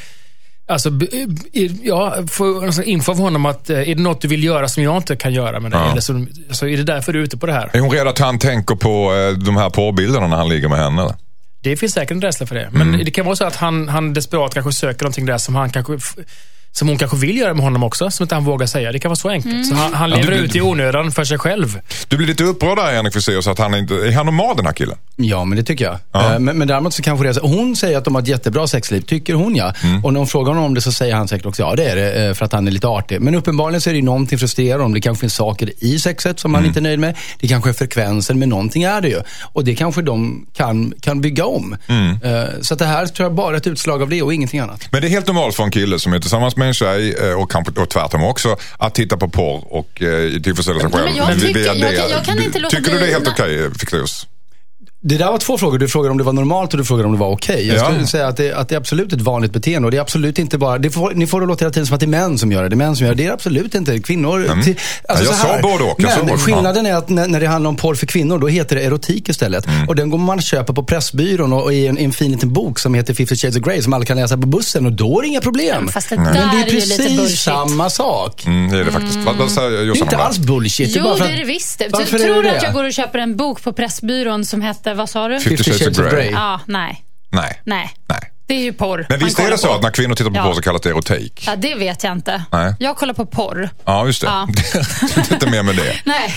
Alltså, 0.67 0.89
b- 0.91 1.05
i- 1.53 1.79
ja, 1.83 2.15
få 2.27 2.65
alltså, 2.65 2.83
info 2.83 3.11
av 3.11 3.17
honom 3.17 3.45
att 3.45 3.69
eh, 3.69 3.79
är 3.89 3.95
det 3.95 4.01
något 4.01 4.21
du 4.21 4.27
vill 4.27 4.43
göra 4.43 4.67
som 4.67 4.83
jag 4.83 4.97
inte 4.97 5.15
kan 5.15 5.33
göra 5.33 5.59
med 5.59 5.71
dig? 5.71 5.79
Ja. 5.79 5.91
Eller 5.91 6.01
så, 6.01 6.25
alltså, 6.47 6.67
är 6.69 6.77
det 6.77 6.83
därför 6.83 7.13
du 7.13 7.19
är 7.19 7.23
ute 7.23 7.37
på 7.37 7.45
det 7.45 7.53
här? 7.53 7.69
Är 7.73 7.79
hon 7.79 7.91
rädd 7.91 8.07
att 8.07 8.19
han 8.19 8.39
tänker 8.39 8.75
på 8.75 9.13
eh, 9.13 9.37
de 9.37 9.57
här 9.57 9.69
porrbilderna 9.69 10.27
när 10.27 10.37
han 10.37 10.49
ligger 10.49 10.69
med 10.69 10.77
henne? 10.77 11.01
eller? 11.01 11.15
Det 11.63 11.77
finns 11.77 11.93
säkert 11.93 12.11
en 12.11 12.21
rädsla 12.21 12.45
för 12.47 12.55
det. 12.55 12.69
Men 12.71 12.81
Mm. 12.81 13.05
det 13.05 13.11
kan 13.11 13.25
vara 13.25 13.35
så 13.35 13.45
att 13.45 13.55
han, 13.55 13.87
han 13.89 14.13
desperat 14.13 14.53
kanske 14.53 14.71
söker 14.71 15.03
någonting 15.03 15.25
där 15.25 15.37
som 15.37 15.55
han 15.55 15.69
kanske 15.69 15.93
som 16.71 16.87
hon 16.87 16.97
kanske 16.97 17.17
vill 17.17 17.37
göra 17.37 17.53
med 17.53 17.63
honom 17.63 17.83
också, 17.83 18.11
som 18.11 18.23
inte 18.23 18.35
han 18.35 18.43
vågar 18.45 18.67
säga. 18.67 18.91
Det 18.91 18.99
kan 18.99 19.09
vara 19.09 19.15
så 19.15 19.29
enkelt. 19.29 19.67
Så 19.67 19.75
han, 19.75 19.93
han 19.93 20.09
Ja, 20.09 20.15
lever 20.15 20.31
du- 20.31 20.37
ut 20.37 20.55
i 20.55 20.61
onödan 20.61 21.11
för 21.11 21.23
sig 21.23 21.37
själv. 21.37 21.79
Du 22.07 22.17
blir 22.17 22.27
lite 22.27 22.43
upprörd 22.43 22.77
där 22.77 22.93
Henrik 22.93 23.13
Fexeus, 23.13 23.47
att 23.47 23.59
han 23.59 23.75
inte... 23.75 23.93
Är 23.95 24.11
han 24.11 24.25
normal 24.25 24.55
den 24.57 24.65
här 24.65 24.73
killen? 24.73 24.97
Ja, 25.15 25.45
men 25.45 25.57
det 25.57 25.63
tycker 25.63 25.85
jag. 25.85 25.97
Ja. 26.11 26.33
Eh, 26.33 26.39
Men, 26.39 26.57
men 26.57 26.67
däremot 26.67 26.93
så 26.93 27.01
kanske 27.01 27.25
det 27.25 27.29
är 27.29 27.33
så, 27.33 27.47
hon 27.47 27.75
säger 27.75 27.97
att 27.97 28.05
de 28.05 28.15
har 28.15 28.21
ett 28.21 28.27
jättebra 28.27 28.67
sexliv, 28.67 29.01
tycker 29.01 29.33
hon 29.33 29.55
ja. 29.55 29.73
Mm. 29.83 30.05
Och 30.05 30.13
när 30.13 30.17
hon 30.19 30.27
frågar 30.27 30.47
honom 30.51 30.63
om 30.65 30.73
det 30.73 30.81
så 30.81 30.91
säger 30.91 31.15
han 31.15 31.27
säkert 31.27 31.45
också 31.45 31.61
ja 31.61 31.75
det 31.75 31.83
är 31.85 31.95
det, 31.95 32.27
eh, 32.27 32.33
för 32.33 32.45
att 32.45 32.53
han 32.53 32.67
är 32.67 32.71
lite 32.71 32.87
artig. 32.87 33.21
Men 33.21 33.35
uppenbarligen 33.35 33.81
så 33.81 33.89
är 33.89 33.93
det 33.93 33.99
ju 33.99 34.05
någonting 34.05 34.39
frustrerande 34.39 34.85
om 34.85 34.93
det 34.93 35.01
kanske 35.01 35.19
finns 35.21 35.33
saker 35.35 35.71
i 35.83 35.99
sexet 35.99 36.39
som 36.39 36.51
Mm. 36.51 36.59
han 36.61 36.67
inte 36.67 36.79
är 36.79 36.81
nöjd 36.81 36.99
med. 36.99 37.15
Det 37.39 37.47
kanske 37.47 37.69
är 37.69 37.73
frekvensen, 37.73 38.39
men 38.39 38.49
någonting 38.49 38.83
är 38.83 39.01
det 39.01 39.07
ju. 39.09 39.21
Och 39.53 39.63
det 39.63 39.75
kanske 39.75 40.01
de 40.01 40.45
kan, 40.53 40.93
kan 41.01 41.21
bygga 41.21 41.45
om. 41.45 41.75
Mm. 41.87 42.09
Eh, 42.23 42.49
Så 42.61 42.73
att 42.73 42.79
det 42.79 42.85
här 42.85 43.05
tror 43.05 43.25
jag 43.25 43.33
bara 43.35 43.53
är 43.53 43.57
ett 43.57 43.67
utslag 43.67 44.01
av 44.01 44.09
det 44.09 44.21
och 44.21 44.33
ingenting 44.33 44.59
annat. 44.59 44.87
Men 44.91 45.01
det 45.01 45.07
är 45.07 45.09
helt 45.09 45.27
normalt 45.27 45.55
för 45.55 45.63
en 45.63 45.71
kille 45.71 45.99
som 45.99 46.13
är 46.13 46.19
tillsammans 46.19 46.55
med 46.55 46.60
en 46.61 46.73
tjej 46.73 47.13
eh, 47.13 47.33
och, 47.41 47.51
kanske, 47.51 47.81
och 47.81 47.89
tvärtom 47.89 48.23
också 48.23 48.57
att 48.77 48.95
titta 48.95 49.17
på 49.17 49.29
porr 49.29 49.63
och 49.73 50.01
eh, 50.01 50.31
tillfredsställa 50.41 50.79
sig 50.79 50.91
själv. 50.91 51.05
men 51.05 51.15
jag 51.15 51.25
via 51.27 51.35
tycker- 51.47 51.59
det. 51.59 51.65
jag 51.93 51.97
kan- 51.97 52.09
jag 52.09 52.25
kan 52.25 52.37
Du- 52.37 52.43
inte 52.43 52.59
låta 52.59 52.75
Tycker 52.77 52.91
du 52.91 52.99
det 52.99 53.05
är 53.07 53.11
helt 53.11 53.27
okej, 53.27 53.69
Fexeus? 53.79 54.27
Det 55.03 55.17
där 55.17 55.31
var 55.31 55.37
två 55.37 55.57
frågor. 55.57 55.77
Du 55.77 55.87
frågade 55.87 56.11
om 56.11 56.17
det 56.17 56.23
var 56.23 56.33
normalt 56.33 56.73
och 56.73 56.77
du 56.77 56.85
frågade 56.85 57.05
om 57.07 57.13
det 57.13 57.19
var 57.19 57.29
okej. 57.31 57.67
Jag 57.67 57.77
Ja. 57.77 57.85
skulle 57.85 58.07
säga 58.07 58.27
att 58.27 58.37
det, 58.37 58.51
att 58.53 58.69
det 58.69 58.75
är 58.75 58.79
absolut 58.79 59.13
ett 59.13 59.21
vanligt 59.21 59.53
beteende. 59.53 59.85
Och 59.85 59.91
det 59.91 59.97
är 59.97 60.01
absolut 60.01 60.39
inte 60.39 60.57
bara, 60.57 60.77
det 60.77 60.89
får, 60.89 61.11
ni 61.15 61.27
får 61.27 61.41
det 61.41 61.47
låta 61.47 61.65
hela 61.65 61.73
tiden 61.73 61.85
som 61.87 61.93
att 61.93 61.99
det 61.99 62.05
är 62.05 62.07
män 62.07 62.37
som 62.37 62.51
gör 62.51 62.63
det. 62.63 62.69
Det 62.69 62.73
är 62.73 62.77
män 62.77 62.95
som 62.95 63.05
gör 63.07 63.15
det. 63.15 63.23
Det 63.23 63.29
är 63.29 63.33
absolut 63.33 63.75
inte 63.75 63.99
kvinnor. 63.99 64.45
Mm. 64.45 64.61
Till- 64.63 64.75
alltså 65.09 65.25
Ja, 65.25 65.29
jag 65.31 65.39
så 65.39 65.47
här. 65.47 65.61
sa 65.61 65.67
både 65.67 65.83
och. 65.83 65.99
Men 66.01 66.25
både. 66.27 66.37
skillnaden 66.37 66.85
är 66.85 66.93
att 66.95 67.09
när, 67.09 67.27
när 67.27 67.39
det 67.39 67.45
handlar 67.47 67.69
om 67.69 67.75
porr 67.75 67.95
för 67.95 68.05
kvinnor, 68.05 68.39
då 68.39 68.47
heter 68.47 68.75
det 68.75 68.81
erotik 68.83 69.29
istället. 69.29 69.65
Mm. 69.67 69.87
Och 69.89 69.95
den 69.95 70.09
går 70.09 70.17
man 70.17 70.37
och 70.37 70.43
köper 70.43 70.73
på 70.73 70.83
Pressbyrån 70.83 71.53
och, 71.53 71.63
och 71.63 71.73
i 71.73 71.87
en, 71.87 71.97
i 71.97 72.03
en 72.03 72.11
fin 72.11 72.31
liten 72.31 72.53
bok 72.53 72.79
som 72.79 72.93
heter 72.93 73.13
50 73.13 73.35
shades 73.35 73.55
of 73.57 73.61
Grey 73.63 73.81
som 73.81 73.93
alla 73.93 74.05
kan 74.05 74.17
läsa 74.17 74.37
på 74.37 74.47
bussen. 74.47 74.85
Och 74.85 74.91
då 74.91 75.17
är 75.19 75.21
det 75.21 75.27
inga 75.27 75.41
problem. 75.41 75.87
Fast 75.87 76.09
det 76.09 76.15
Men 76.15 76.25
där 76.25 76.33
det 76.33 76.39
är 76.39 76.65
är 76.65 76.69
precis 76.71 77.41
samma 77.41 77.89
sak. 77.89 78.45
Mm, 78.45 78.71
det 78.71 78.79
är 78.79 78.85
det 78.85 78.91
faktiskt. 78.91 79.17
Vad, 79.25 79.35
vad 79.35 79.51
säger 79.51 79.69
Det 79.71 79.77
är 79.77 79.97
inte 79.97 80.17
alls 80.17 80.37
bullshit. 80.37 80.95
Jo, 80.95 81.03
det 81.19 81.25
är 81.25 81.37
det 81.37 81.43
visst. 81.45 81.77
Tror 81.79 82.43
du 82.43 82.49
att 82.49 82.63
jag 82.63 82.73
går 82.73 82.83
och 82.83 82.93
köper 82.93 83.19
en 83.19 83.35
bok 83.35 83.63
på 83.63 83.73
Pressbyrån 83.73 84.45
som 84.45 84.61
hette, 84.91 84.97
vad 84.97 85.09
sa 85.09 85.27
du? 85.27 85.39
50 85.39 85.63
Shades 85.63 85.97
of 85.99 86.11
Grey. 86.11 86.29
Ja, 86.31 86.59
nej. 86.65 87.03
Nej. 87.31 87.61
Nej. 87.65 87.93
Nej. 88.09 88.19
Det 88.47 88.53
är 88.55 88.61
ju 88.61 88.73
porr. 88.73 89.05
Men 89.09 89.19
visst 89.19 89.39
är 89.39 89.49
det 89.51 89.57
så 89.57 89.67
på. 89.67 89.73
att 89.73 89.81
när 89.81 89.89
kvinnor 89.91 90.15
tittar 90.15 90.31
på 90.31 90.37
Ja. 90.37 90.43
porr 90.43 90.53
så 90.53 90.61
kallas 90.61 90.81
det 90.81 90.89
erotik? 90.89 91.43
Ja, 91.47 91.55
det 91.55 91.75
vet 91.75 92.03
jag 92.03 92.11
inte. 92.13 92.43
Nej. 92.51 92.75
Jag 92.79 92.97
kollar 92.97 93.13
på 93.13 93.25
porr. 93.25 93.69
Ja, 93.85 94.05
just 94.05 94.21
det. 94.21 94.27
Ja. 94.27 94.47
det 95.15 95.31
är 95.31 95.33
inte 95.33 95.49
mer 95.49 95.63
med 95.63 95.75
det. 95.75 95.95
Nej. 96.05 96.33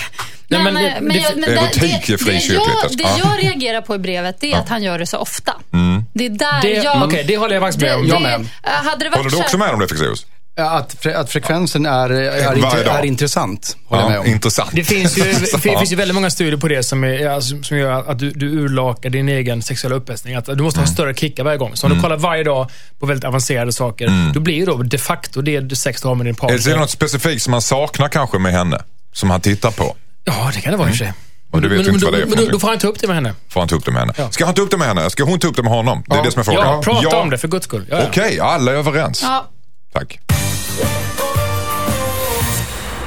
Nej, 0.47 0.63
men 0.63 0.73
Men, 0.73 0.83
det- 0.83 0.89
eh, 0.89 0.95
men 1.01 1.07
det- 1.13 1.19
jag, 1.19 1.37
men 1.37 1.43
erotik 1.57 1.81
det- 2.07 2.13
är 2.13 2.17
frikyrkligt, 2.17 2.47
Det, 2.49 2.53
jag, 2.53 2.83
alltså. 2.83 2.97
det 2.97 3.03
Ja. 3.03 3.17
jag 3.17 3.43
reagerar 3.43 3.81
på 3.81 3.95
i 3.95 3.97
brevet, 3.99 4.35
det 4.39 4.51
är 4.53 4.57
att 4.59 4.69
han 4.69 4.83
gör 4.83 4.99
det 4.99 5.05
så 5.05 5.17
ofta. 5.17 5.53
Mm. 5.73 6.03
Det 6.13 6.25
är 6.25 6.29
där 6.29 6.61
Det, 6.61 6.69
jag... 6.69 7.03
Okej, 7.03 7.23
det 7.27 7.37
håller 7.37 7.55
jag 7.55 7.63
faktiskt 7.63 7.81
med 7.81 7.95
om. 7.95 8.01
det, 8.03 8.07
Jag 8.09 8.21
med. 8.21 8.33
eh, 8.33 8.71
hade 8.71 9.05
det 9.05 9.09
varit 9.09 9.17
Håller 9.17 9.29
du 9.29 9.35
så- 9.35 9.41
också 9.43 9.57
med 9.57 9.69
om 9.69 9.79
det 9.79 9.87
Fexeus? 9.87 10.25
Ja, 10.57 10.69
Att, 10.69 10.95
fre, 10.99 11.17
att 11.17 11.29
frekvensen 11.31 11.85
är, 11.85 12.09
är, 12.09 12.55
dag. 12.85 12.99
är 12.99 13.05
intressant, 13.05 13.77
håller 13.85 14.01
jag 14.03 14.09
med 14.09 14.17
Ja, 14.17 14.21
om. 14.21 14.27
intressant. 14.27 14.69
Det 14.73 14.83
finns 14.83 15.17
ju, 15.17 15.23
det 15.53 15.59
finns 15.59 15.91
ju 15.91 15.95
väldigt 15.95 16.15
många 16.15 16.29
studier 16.29 16.57
på 16.57 16.67
det 16.67 16.83
som, 16.83 17.03
är, 17.03 17.39
som 17.63 17.77
gör 17.77 18.11
att 18.11 18.19
du, 18.19 18.31
du 18.31 18.45
urlakar 18.49 19.09
din 19.09 19.29
egen 19.29 19.61
sexuella 19.61 19.95
upphetsning. 19.95 20.35
Att 20.35 20.45
du 20.45 20.55
måste 20.63 20.79
Mm. 20.79 20.87
ha 20.89 20.93
större 20.93 21.13
kickar 21.13 21.43
varje 21.43 21.57
gång. 21.57 21.71
Så 21.75 21.87
om 21.87 21.93
du 21.95 22.01
kollar 22.01 22.17
varje 22.17 22.43
dag 22.43 22.69
på 22.99 23.05
väldigt 23.05 23.23
avancerade 23.25 23.73
saker, 23.73 24.31
då 24.33 24.39
blir 24.39 24.65
då 24.65 24.77
de 24.83 24.97
facto 24.97 25.41
det 25.41 25.75
sex 25.75 26.01
du 26.01 26.07
har 26.07 26.15
med 26.15 26.25
din 26.25 26.35
Mm. 26.41 26.53
Är 26.53 26.57
det 26.57 26.63
partner. 26.63 26.79
något 26.79 26.89
specifikt 26.89 27.41
som 27.43 27.51
man 27.51 27.61
saknar 27.61 28.07
kanske 28.07 28.39
med 28.39 28.51
henne? 28.51 28.81
Som 29.13 29.29
han 29.29 29.41
tittar 29.41 29.71
på? 29.71 29.95
Ja, 30.23 30.51
det 30.55 30.61
kan 30.61 30.71
det 30.71 30.77
vara 30.77 30.87
i 30.89 30.91
och 30.91 30.95
för 30.97 31.05
sig. 31.05 31.13
Och 31.51 31.61
du 31.61 31.67
vet 31.67 31.77
men, 31.77 31.79
inte 31.95 32.05
men, 32.05 32.11
vad 32.11 32.13
det 32.13 32.35
är 32.35 32.43
men 32.45 32.51
då, 32.51 32.59
får 32.59 32.67
han 32.67 32.77
ta 32.77 32.87
upp 32.87 32.99
det 32.99 33.07
med 33.07 33.15
henne. 33.15 33.33
Får 33.49 33.59
han 33.61 33.67
ta 33.69 33.75
upp 33.75 33.85
det 33.85 33.91
med 33.91 33.99
henne? 33.99 34.13
Ja. 34.17 34.31
Ska 34.31 34.45
han 34.45 34.53
ta 34.55 34.61
upp 34.61 34.71
det 34.71 34.77
med 34.77 34.87
henne? 34.87 35.09
Ska 35.09 35.23
hon 35.23 35.39
ta 35.39 35.47
upp 35.47 35.55
det 35.55 35.63
med 35.63 35.71
honom? 35.71 36.03
Det 36.07 36.15
är 36.15 36.23
det 36.23 36.31
som 36.31 36.39
är 36.39 36.43
frågan. 36.43 36.67
Ja, 36.67 36.81
prata 36.83 37.17
om 37.17 37.29
det 37.29 37.37
för 37.37 37.47
guds 37.47 37.65
skull. 37.65 37.85
Ja, 37.89 37.97
ja. 37.99 38.05
Okej, 38.09 38.39
alla 38.39 38.71
är 38.71 38.75
överens. 38.75 39.21
Ja, 39.23 39.51
Tack. 39.93 40.19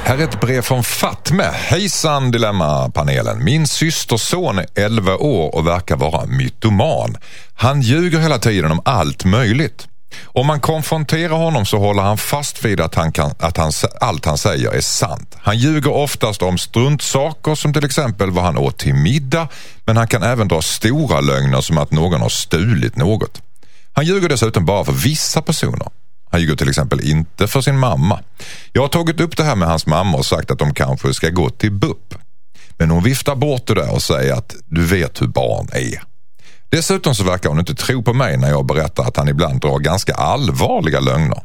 Här 0.09 0.17
är 0.17 0.23
ett 0.23 0.41
brev 0.41 0.61
från 0.61 0.83
Fatme. 0.83 1.43
Hejsan 1.53 2.31
Dilemma-panelen. 2.31 3.43
Min 3.43 3.67
systerson 3.67 4.59
är 4.59 4.65
11 4.75 5.17
år 5.17 5.55
och 5.55 5.67
verkar 5.67 5.95
vara 5.95 6.25
mytoman. 6.25 7.17
Han 7.53 7.81
ljuger 7.81 8.19
hela 8.19 8.39
tiden 8.39 8.71
om 8.71 8.81
allt 8.85 9.25
möjligt. 9.25 9.87
Om 10.23 10.47
man 10.47 10.59
konfronterar 10.59 11.33
honom 11.37 11.65
så 11.65 11.77
håller 11.77 12.03
han 12.03 12.17
fast 12.17 12.65
vid 12.65 12.81
att, 12.81 12.95
han 12.95 13.11
kan, 13.11 13.31
att 13.39 13.57
han, 13.57 13.71
allt 14.01 14.25
han 14.25 14.37
säger 14.37 14.71
är 14.71 14.81
sant. 14.81 15.35
Han 15.37 15.57
ljuger 15.57 15.91
oftast 15.91 16.41
om 16.41 16.57
struntsaker 16.57 17.55
som 17.55 17.73
till 17.73 17.85
exempel 17.85 18.31
vad 18.31 18.43
han 18.43 18.57
åt 18.57 18.77
till 18.77 18.95
middag 18.95 19.47
men 19.85 19.97
han 19.97 20.07
kan 20.07 20.23
även 20.23 20.47
dra 20.47 20.61
stora 20.61 21.21
lögner 21.21 21.61
som 21.61 21.77
att 21.77 21.91
någon 21.91 22.21
har 22.21 22.29
stulit 22.29 22.95
något. 22.95 23.41
Han 23.93 24.05
ljuger 24.05 24.29
dessutom 24.29 24.65
bara 24.65 24.85
för 24.85 24.93
vissa 24.93 25.41
personer. 25.41 25.87
Han 26.31 26.41
ljuger 26.41 26.55
till 26.55 26.69
exempel 26.69 27.01
inte 27.01 27.47
för 27.47 27.61
sin 27.61 27.79
mamma. 27.79 28.19
Jag 28.73 28.81
har 28.81 28.89
tagit 28.89 29.19
upp 29.19 29.37
det 29.37 29.43
här 29.43 29.55
med 29.55 29.67
hans 29.67 29.85
mamma 29.85 30.17
och 30.17 30.25
sagt 30.25 30.51
att 30.51 30.59
de 30.59 30.73
kanske 30.73 31.13
ska 31.13 31.29
gå 31.29 31.49
till 31.49 31.71
BUP. 31.71 32.13
Men 32.77 32.91
hon 32.91 33.03
viftar 33.03 33.35
bort 33.35 33.67
det 33.67 33.73
där 33.73 33.93
och 33.93 34.01
säger 34.01 34.33
att 34.33 34.55
du 34.65 34.85
vet 34.85 35.21
hur 35.21 35.27
barn 35.27 35.69
är. 35.73 36.03
Dessutom 36.69 37.15
så 37.15 37.23
verkar 37.23 37.49
hon 37.49 37.59
inte 37.59 37.75
tro 37.75 38.03
på 38.03 38.13
mig 38.13 38.37
när 38.37 38.49
jag 38.49 38.65
berättar 38.65 39.03
att 39.03 39.17
han 39.17 39.27
ibland 39.27 39.61
drar 39.61 39.79
ganska 39.79 40.13
allvarliga 40.13 40.99
lögner. 40.99 41.41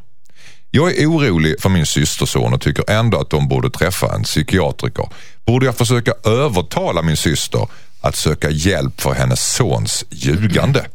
Jag 0.71 0.99
är 0.99 1.07
orolig 1.07 1.61
för 1.61 1.69
min 1.69 1.87
systerson 1.87 2.55
och 2.55 2.61
tycker 2.61 2.91
ändå 2.91 3.21
att 3.21 3.31
de 3.31 3.49
borde 3.49 3.71
träffa 3.71 4.15
en 4.15 4.23
psykiatriker. 4.23 5.09
Borde 5.47 5.67
jag 5.67 5.77
försöka 5.77 6.13
övertala 6.25 7.03
min 7.03 7.17
syster 7.17 7.69
att 8.01 8.17
söka 8.17 8.51
hjälp 8.51 9.01
för 9.01 9.15
hennes 9.15 9.55
sons 9.55 10.05
ljugande? 10.11 10.87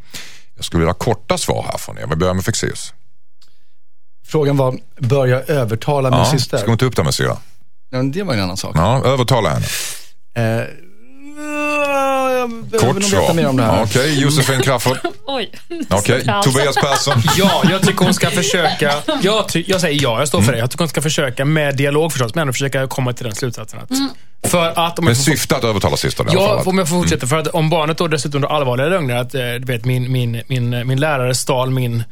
Jag 0.56 0.66
skulle 0.66 0.80
vilja 0.80 0.92
ha 0.92 0.98
korta 0.98 1.38
svar 1.38 1.66
här 1.72 1.78
från 1.78 1.98
er. 1.98 2.08
Vi 2.10 2.16
börjar 2.16 2.34
med 2.34 2.46
Fexeus. 2.46 2.94
Frågan 4.30 4.58
var, 4.58 4.78
bör 5.00 5.26
jag 5.28 5.50
övertala 5.50 6.10
min 6.10 6.20
Ja, 6.20 6.26
syster? 6.26 6.58
ska 6.58 6.68
hon 6.68 6.78
ta 6.78 6.86
upp 6.86 6.96
det 6.96 7.04
med 7.04 7.14
syrran? 7.14 7.38
Ja, 7.90 7.98
men 7.98 8.12
det 8.12 8.24
var 8.24 8.34
en 8.34 8.40
annan 8.42 8.58
sak. 8.58 8.72
Ja, 8.76 9.04
övertala 9.06 9.50
henne. 9.50 9.66
Eh, 10.38 10.66
jag 12.40 12.50
behöver 12.66 12.94
Kort 12.94 13.04
svar. 13.04 13.34
mer 13.34 13.48
om 13.48 13.58
det 13.58 13.64
här. 13.64 13.84
Okej, 13.84 14.22
Josefin 14.22 14.62
Crafoord. 14.62 14.98
oj. 15.28 15.52
Okej, 15.90 16.30
Alltså. 16.30 16.52
Tobias 16.52 16.76
Persson. 16.76 17.22
Ja, 17.38 17.62
jag 17.70 17.82
tycker 17.82 18.06
hon 18.06 18.14
ska 18.14 18.30
försöka. 18.30 18.94
Jag, 19.22 19.50
ty, 19.50 19.64
jag 19.68 19.82
säger 19.82 20.04
ja, 20.04 20.20
jag 20.20 20.28
står 20.28 20.38
Mm. 20.40 20.46
för 20.46 20.54
det. 20.54 20.60
Jag 20.60 20.72
tycker 20.72 20.84
hon 20.84 20.90
ska 20.90 21.02
försöka 21.02 21.46
med 21.46 21.76
dialog 21.78 22.12
förstås, 22.12 22.36
men 22.36 22.42
ändå 22.42 22.54
försöka 22.54 22.88
komma 22.88 23.14
till 23.14 23.26
den 23.26 23.36
slutsatsen. 23.36 23.80
Att, 23.80 23.90
För 24.52 24.80
att 24.88 25.00
om 25.00 25.06
Med 25.06 25.18
syfte 25.18 25.56
att 25.56 25.64
övertala 25.64 25.98
systern 25.98 26.28
Ja, 26.32 26.64
om 26.66 26.78
jag 26.78 26.90
får 26.90 26.96
fortsätta. 26.96 27.28
För 27.28 27.38
att 27.38 27.48
om 27.48 27.70
barnet 27.70 27.98
då 27.98 28.08
dessutom 28.08 28.42
drar 28.42 28.50
allvarliga 28.50 28.88
lögner, 28.88 29.16
att 29.16 29.36
eh, 29.36 29.42
du 29.42 29.66
vet, 29.74 29.86
min, 29.86 30.12
min, 30.12 30.42
min, 30.48 30.88
min 30.88 31.00
lärare 31.00 31.36
stal 31.36 31.70
min, 31.72 32.04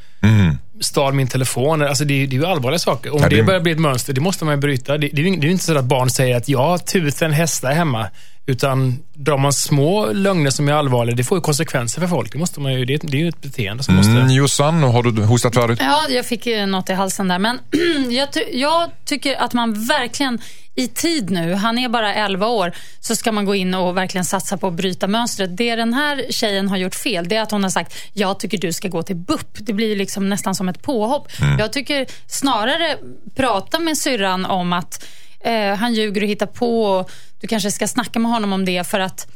stal 0.81 1.13
min 1.13 1.27
telefon. 1.27 1.81
Alltså 1.81 2.05
det, 2.05 2.23
är- 2.23 2.27
det 2.27 2.35
är 2.35 2.39
ju 2.39 2.45
allvarliga 2.45 2.79
saker. 2.79 3.13
Om 3.15 3.19
Ja, 3.21 3.29
det, 3.29 3.35
det- 3.35 3.43
börjar 3.43 3.59
bli 3.61 3.71
ett 3.71 3.79
mönster, 3.79 4.13
det 4.13 4.21
måste 4.21 4.45
man 4.45 4.53
ju 4.55 4.61
bryta. 4.61 4.97
Det, 4.97 5.07
det, 5.13 5.21
är 5.21 5.25
ju, 5.25 5.31
ing- 5.31 5.39
det 5.39 5.45
är 5.45 5.47
ju 5.47 5.51
inte 5.51 5.63
så 5.65 5.77
att 5.77 5.85
barn 5.85 6.09
säger 6.09 6.37
att 6.37 6.49
jag 6.49 6.59
har 6.59 6.77
tusen 6.77 7.31
hästar 7.31 7.71
hemma. 7.73 8.07
Utan 8.49 8.99
drar 9.13 9.37
man 9.37 9.53
små 9.53 10.11
lögner 10.11 10.49
som 10.49 10.67
är 10.69 10.73
allvarliga, 10.73 11.15
det 11.15 11.23
får 11.23 11.37
ju 11.37 11.41
konsekvenser 11.41 12.01
för 12.01 12.07
folk. 12.07 12.31
Det, 12.31 12.37
måste 12.37 12.59
man 12.59 12.73
ju, 12.73 12.85
det, 12.85 12.97
det 12.97 13.17
är 13.17 13.21
ju 13.21 13.27
ett 13.29 13.41
beteende 13.41 13.83
som 13.83 13.95
måste... 13.95 14.11
Mm, 14.11 14.29
Jossan, 14.31 14.83
har 14.83 15.03
du 15.03 15.23
hostat 15.23 15.55
färdigt? 15.55 15.79
Ja, 15.81 16.05
jag 16.09 16.25
fick 16.25 16.45
ju 16.45 16.65
något 16.65 16.89
i 16.89 16.93
halsen 16.93 17.27
där. 17.27 17.39
Men 17.39 17.59
jag, 18.09 18.33
ty- 18.33 18.59
jag 18.59 18.89
tycker 19.05 19.35
att 19.35 19.53
man 19.53 19.73
verkligen 19.87 20.39
i 20.77 20.87
tid 20.87 21.29
nu, 21.29 21.53
han 21.53 21.77
är 21.77 21.89
bara 21.89 22.13
11 22.13 22.47
år, 22.47 22.71
så 22.99 23.15
ska 23.15 23.31
man 23.31 23.45
gå 23.45 23.55
in 23.55 23.73
och 23.73 23.97
verkligen 23.97 24.25
satsa 24.25 24.57
på 24.57 24.67
att 24.67 24.73
bryta 24.73 25.07
mönstret. 25.07 25.57
Det 25.57 25.75
den 25.75 25.93
här 25.93 26.25
tjejen 26.29 26.69
har 26.69 26.77
gjort 26.77 26.95
fel, 26.95 27.27
det 27.27 27.35
är 27.35 27.41
att 27.41 27.51
hon 27.51 27.63
har 27.63 27.69
sagt 27.69 27.93
jag 28.13 28.39
tycker 28.39 28.57
du 28.57 28.73
ska 28.73 28.87
gå 28.87 29.03
till 29.03 29.15
BUP. 29.15 29.57
Det 29.57 29.73
blir 29.73 29.95
liksom 29.95 30.29
nästan 30.29 30.55
som 30.55 30.69
ett 30.69 30.81
påhopp. 30.81 31.27
Jag 31.59 31.73
tycker 31.73 32.05
snarare 32.27 32.97
prata 33.35 33.79
med 33.79 33.97
syrran 33.97 34.45
om 34.45 34.73
att 34.73 35.05
eh, 35.39 35.75
han 35.75 35.93
ljuger 35.93 36.21
och 36.21 36.27
hittar 36.27 36.45
på. 36.45 36.83
Och 36.83 37.11
du 37.41 37.47
kanske 37.47 37.71
ska 37.71 37.87
snacka 37.87 38.19
med 38.19 38.31
honom 38.31 38.53
om 38.53 38.65
det 38.65 38.87
för 38.87 38.99
att 38.99 39.27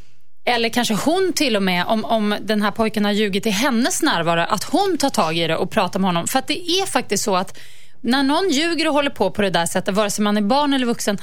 eller 0.46 0.70
kanske 0.70 0.94
hon 0.94 1.34
till 1.36 1.56
och 1.56 1.64
med, 1.64 1.86
om, 1.88 2.06
om 2.06 2.36
den 2.42 2.62
här 2.62 2.72
pojken 2.72 3.06
har 3.06 3.12
ljugit 3.12 3.46
i 3.46 3.50
hennes 3.50 4.02
närvaro, 4.04 4.46
att 4.50 4.64
hon 4.64 4.98
tar 4.98 5.10
tag 5.10 5.38
i 5.38 5.48
det 5.48 5.56
och 5.56 5.72
pratar 5.72 6.00
med 6.00 6.08
honom. 6.08 6.28
För 6.28 6.40
att 6.40 6.48
det 6.48 6.70
är 6.70 6.86
faktiskt 6.86 7.24
så 7.24 7.36
att 7.36 7.58
när 8.02 8.24
någon 8.24 8.50
ljuger 8.50 8.88
och 8.88 8.94
håller 8.94 9.10
på 9.10 9.32
på 9.32 9.42
det 9.42 9.50
där 9.50 9.66
sättet, 9.66 9.96
vare 9.96 10.12
sig 10.12 10.24
man 10.24 10.38
är 10.38 10.42
barn 10.42 10.74
eller 10.74 10.86
vuxen, 10.86 11.18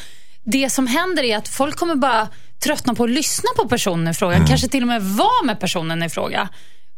det 0.45 0.71
som 0.71 0.87
händer 0.87 1.23
är 1.23 1.37
att 1.37 1.49
folk 1.49 1.77
kommer 1.77 1.95
bara 1.95 2.29
tröttna 2.65 2.95
på 2.95 3.05
att 3.05 3.11
lyssna 3.11 3.51
på 3.57 3.69
personen 3.69 4.09
i 4.09 4.15
fråga. 4.15 4.47
Kanske 4.49 4.69
till 4.69 4.83
och 4.83 4.89
med 4.89 5.03
vara 5.03 5.45
med 5.45 5.61
personen 5.61 6.03
i 6.03 6.09
fråga. 6.09 6.49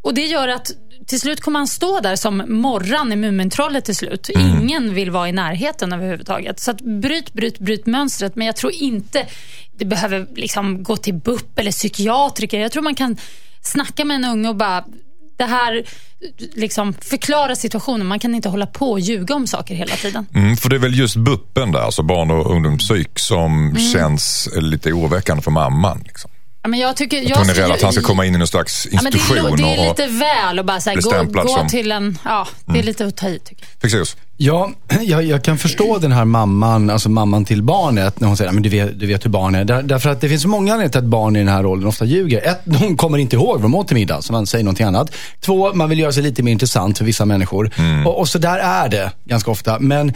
Och 0.03 0.14
det 0.14 0.27
gör 0.27 0.49
att 0.49 0.71
till 1.07 1.21
slut 1.21 1.40
kommer 1.40 1.59
han 1.59 1.69
stå 1.69 2.01
där 2.01 2.16
som 2.16 2.45
Morran 2.49 3.12
i 3.12 3.16
Mumintrollet 3.16 3.85
till 3.85 3.97
slut. 3.97 4.29
Ingen 4.29 4.95
vill 4.95 5.11
vara 5.11 5.29
i 5.29 5.33
närheten 5.33 5.93
överhuvudtaget. 5.93 6.61
Så 6.61 6.71
att 6.71 6.81
bryt, 6.81 7.33
bryt, 7.33 7.59
bryt 7.59 7.87
mönstret. 7.87 8.37
Men 8.37 8.47
jag 8.47 8.57
tror 8.57 8.73
inte 8.73 9.27
det 9.79 9.85
behöver 9.85 10.27
liksom 10.37 10.83
gå 10.83 10.97
till 10.97 11.14
BUP 11.14 11.59
eller 11.59 11.73
psykiatriker. 11.73 12.61
Jag 12.61 12.73
tror 12.73 12.83
man 12.83 12.95
kan 12.95 13.16
snacka 13.62 14.05
med 14.05 14.14
en 14.14 14.25
unge 14.25 14.49
och 14.49 14.57
bara 14.57 14.85
det 15.40 15.46
här 15.46 15.83
liksom 16.55 16.92
förklara 16.92 17.57
situationen. 17.57 18.07
Man 18.07 18.18
kan 18.18 18.35
inte 18.35 18.48
hålla 18.48 18.66
på 18.66 18.90
och 18.90 19.00
ljuga 19.00 19.35
om 19.35 19.46
saker 19.46 19.74
hela 19.74 19.94
tiden. 19.96 20.26
Mm, 20.35 20.57
för 20.57 20.68
det 20.70 20.76
är 20.76 20.81
väl 20.81 20.98
just 20.98 21.16
BUPen 21.16 21.72
där, 21.72 21.81
alltså 21.81 22.03
barn 22.03 22.31
och 22.31 22.50
ungdomspsyk, 22.50 23.18
som 23.18 23.68
Mm. 23.68 23.76
känns 23.92 24.48
lite 24.57 24.92
oroväckande 24.92 25.42
för 25.42 25.50
mamman. 25.50 26.03
Liksom. 26.07 26.31
Ja, 26.62 26.68
men 26.68 26.81
jag 26.81 26.96
tycker, 26.96 27.29
jag, 27.31 27.37
hon 27.37 27.51
är 27.51 27.55
rädd 27.55 27.70
att 27.70 27.83
han 27.83 27.92
ska 27.92 28.03
komma 28.03 28.27
in 28.27 28.35
i 28.35 28.38
någon 28.38 28.46
slags 28.46 28.88
Ja, 28.90 29.01
men 29.03 29.12
det, 29.12 29.18
institution. 29.18 29.53
är, 29.53 29.57
det 29.57 29.75
är 29.75 29.79
och, 29.90 29.99
lite 29.99 30.07
väl 30.12 30.59
att 30.59 30.66
bara 30.66 30.81
så 30.81 30.90
här, 30.90 30.96
bli 30.96 31.33
gå, 31.33 31.42
gå 31.42 31.49
som- 31.49 31.68
till 31.68 31.92
en... 31.92 32.18
Ja, 32.25 32.49
det 32.64 32.79
är 32.79 32.83
lite 32.83 33.07
att 33.07 33.16
ta 33.16 33.29
i 33.29 33.38
tycker 33.38 33.64
jag. 33.96 34.07
Ja, 34.37 34.70
jag, 35.03 35.25
jag 35.25 35.44
kan 35.44 35.59
förstå 35.59 35.99
den 35.99 36.12
här 36.12 36.25
mamman, 36.25 36.90
alltså 36.90 37.09
mamman 37.09 37.44
till 37.44 37.62
barnet, 37.62 38.20
när 38.20 38.29
hon 38.29 38.37
säger 38.37 38.51
att 38.51 38.62
du 38.62 38.68
vet, 38.68 39.01
du 39.01 39.07
vet 39.07 39.25
hur 39.25 39.31
barn 39.31 39.55
är. 39.55 39.64
Där, 39.64 39.83
därför 39.83 40.11
att 40.11 40.20
det 40.20 40.29
finns 40.29 40.42
så 40.42 40.49
många 40.49 40.73
anledningar 40.73 40.90
till 40.92 40.99
att 40.99 41.05
barn 41.05 41.37
i 41.37 41.38
den 41.38 41.49
här 41.49 41.66
åldern 41.66 41.88
ofta 41.88 42.05
ljuger. 42.05 42.46
Ett, 42.49 42.61
de 42.64 42.96
kommer 42.96 43.18
inte 43.18 43.37
ihåg 43.37 43.53
vad 43.55 43.62
de 43.62 43.75
åt 43.75 43.88
till 43.88 43.96
middag, 43.96 44.23
så 44.23 44.33
man 44.33 44.46
säger 44.46 44.64
någonting 44.64 44.87
annat. 44.87 45.14
Två, 45.40 45.75
man 45.75 45.88
vill 45.90 45.99
göra 45.99 46.12
sig 46.12 46.23
lite 46.23 46.42
mer 46.42 46.53
intressant 46.53 46.99
för 46.99 47.05
vissa 47.05 47.25
människor. 47.25 47.70
Och, 48.07 48.18
och 48.18 48.29
så 48.29 48.38
där 48.38 48.59
är 48.59 48.88
det 48.88 49.12
ganska 49.25 49.51
ofta. 49.51 49.79
Men 49.79 50.12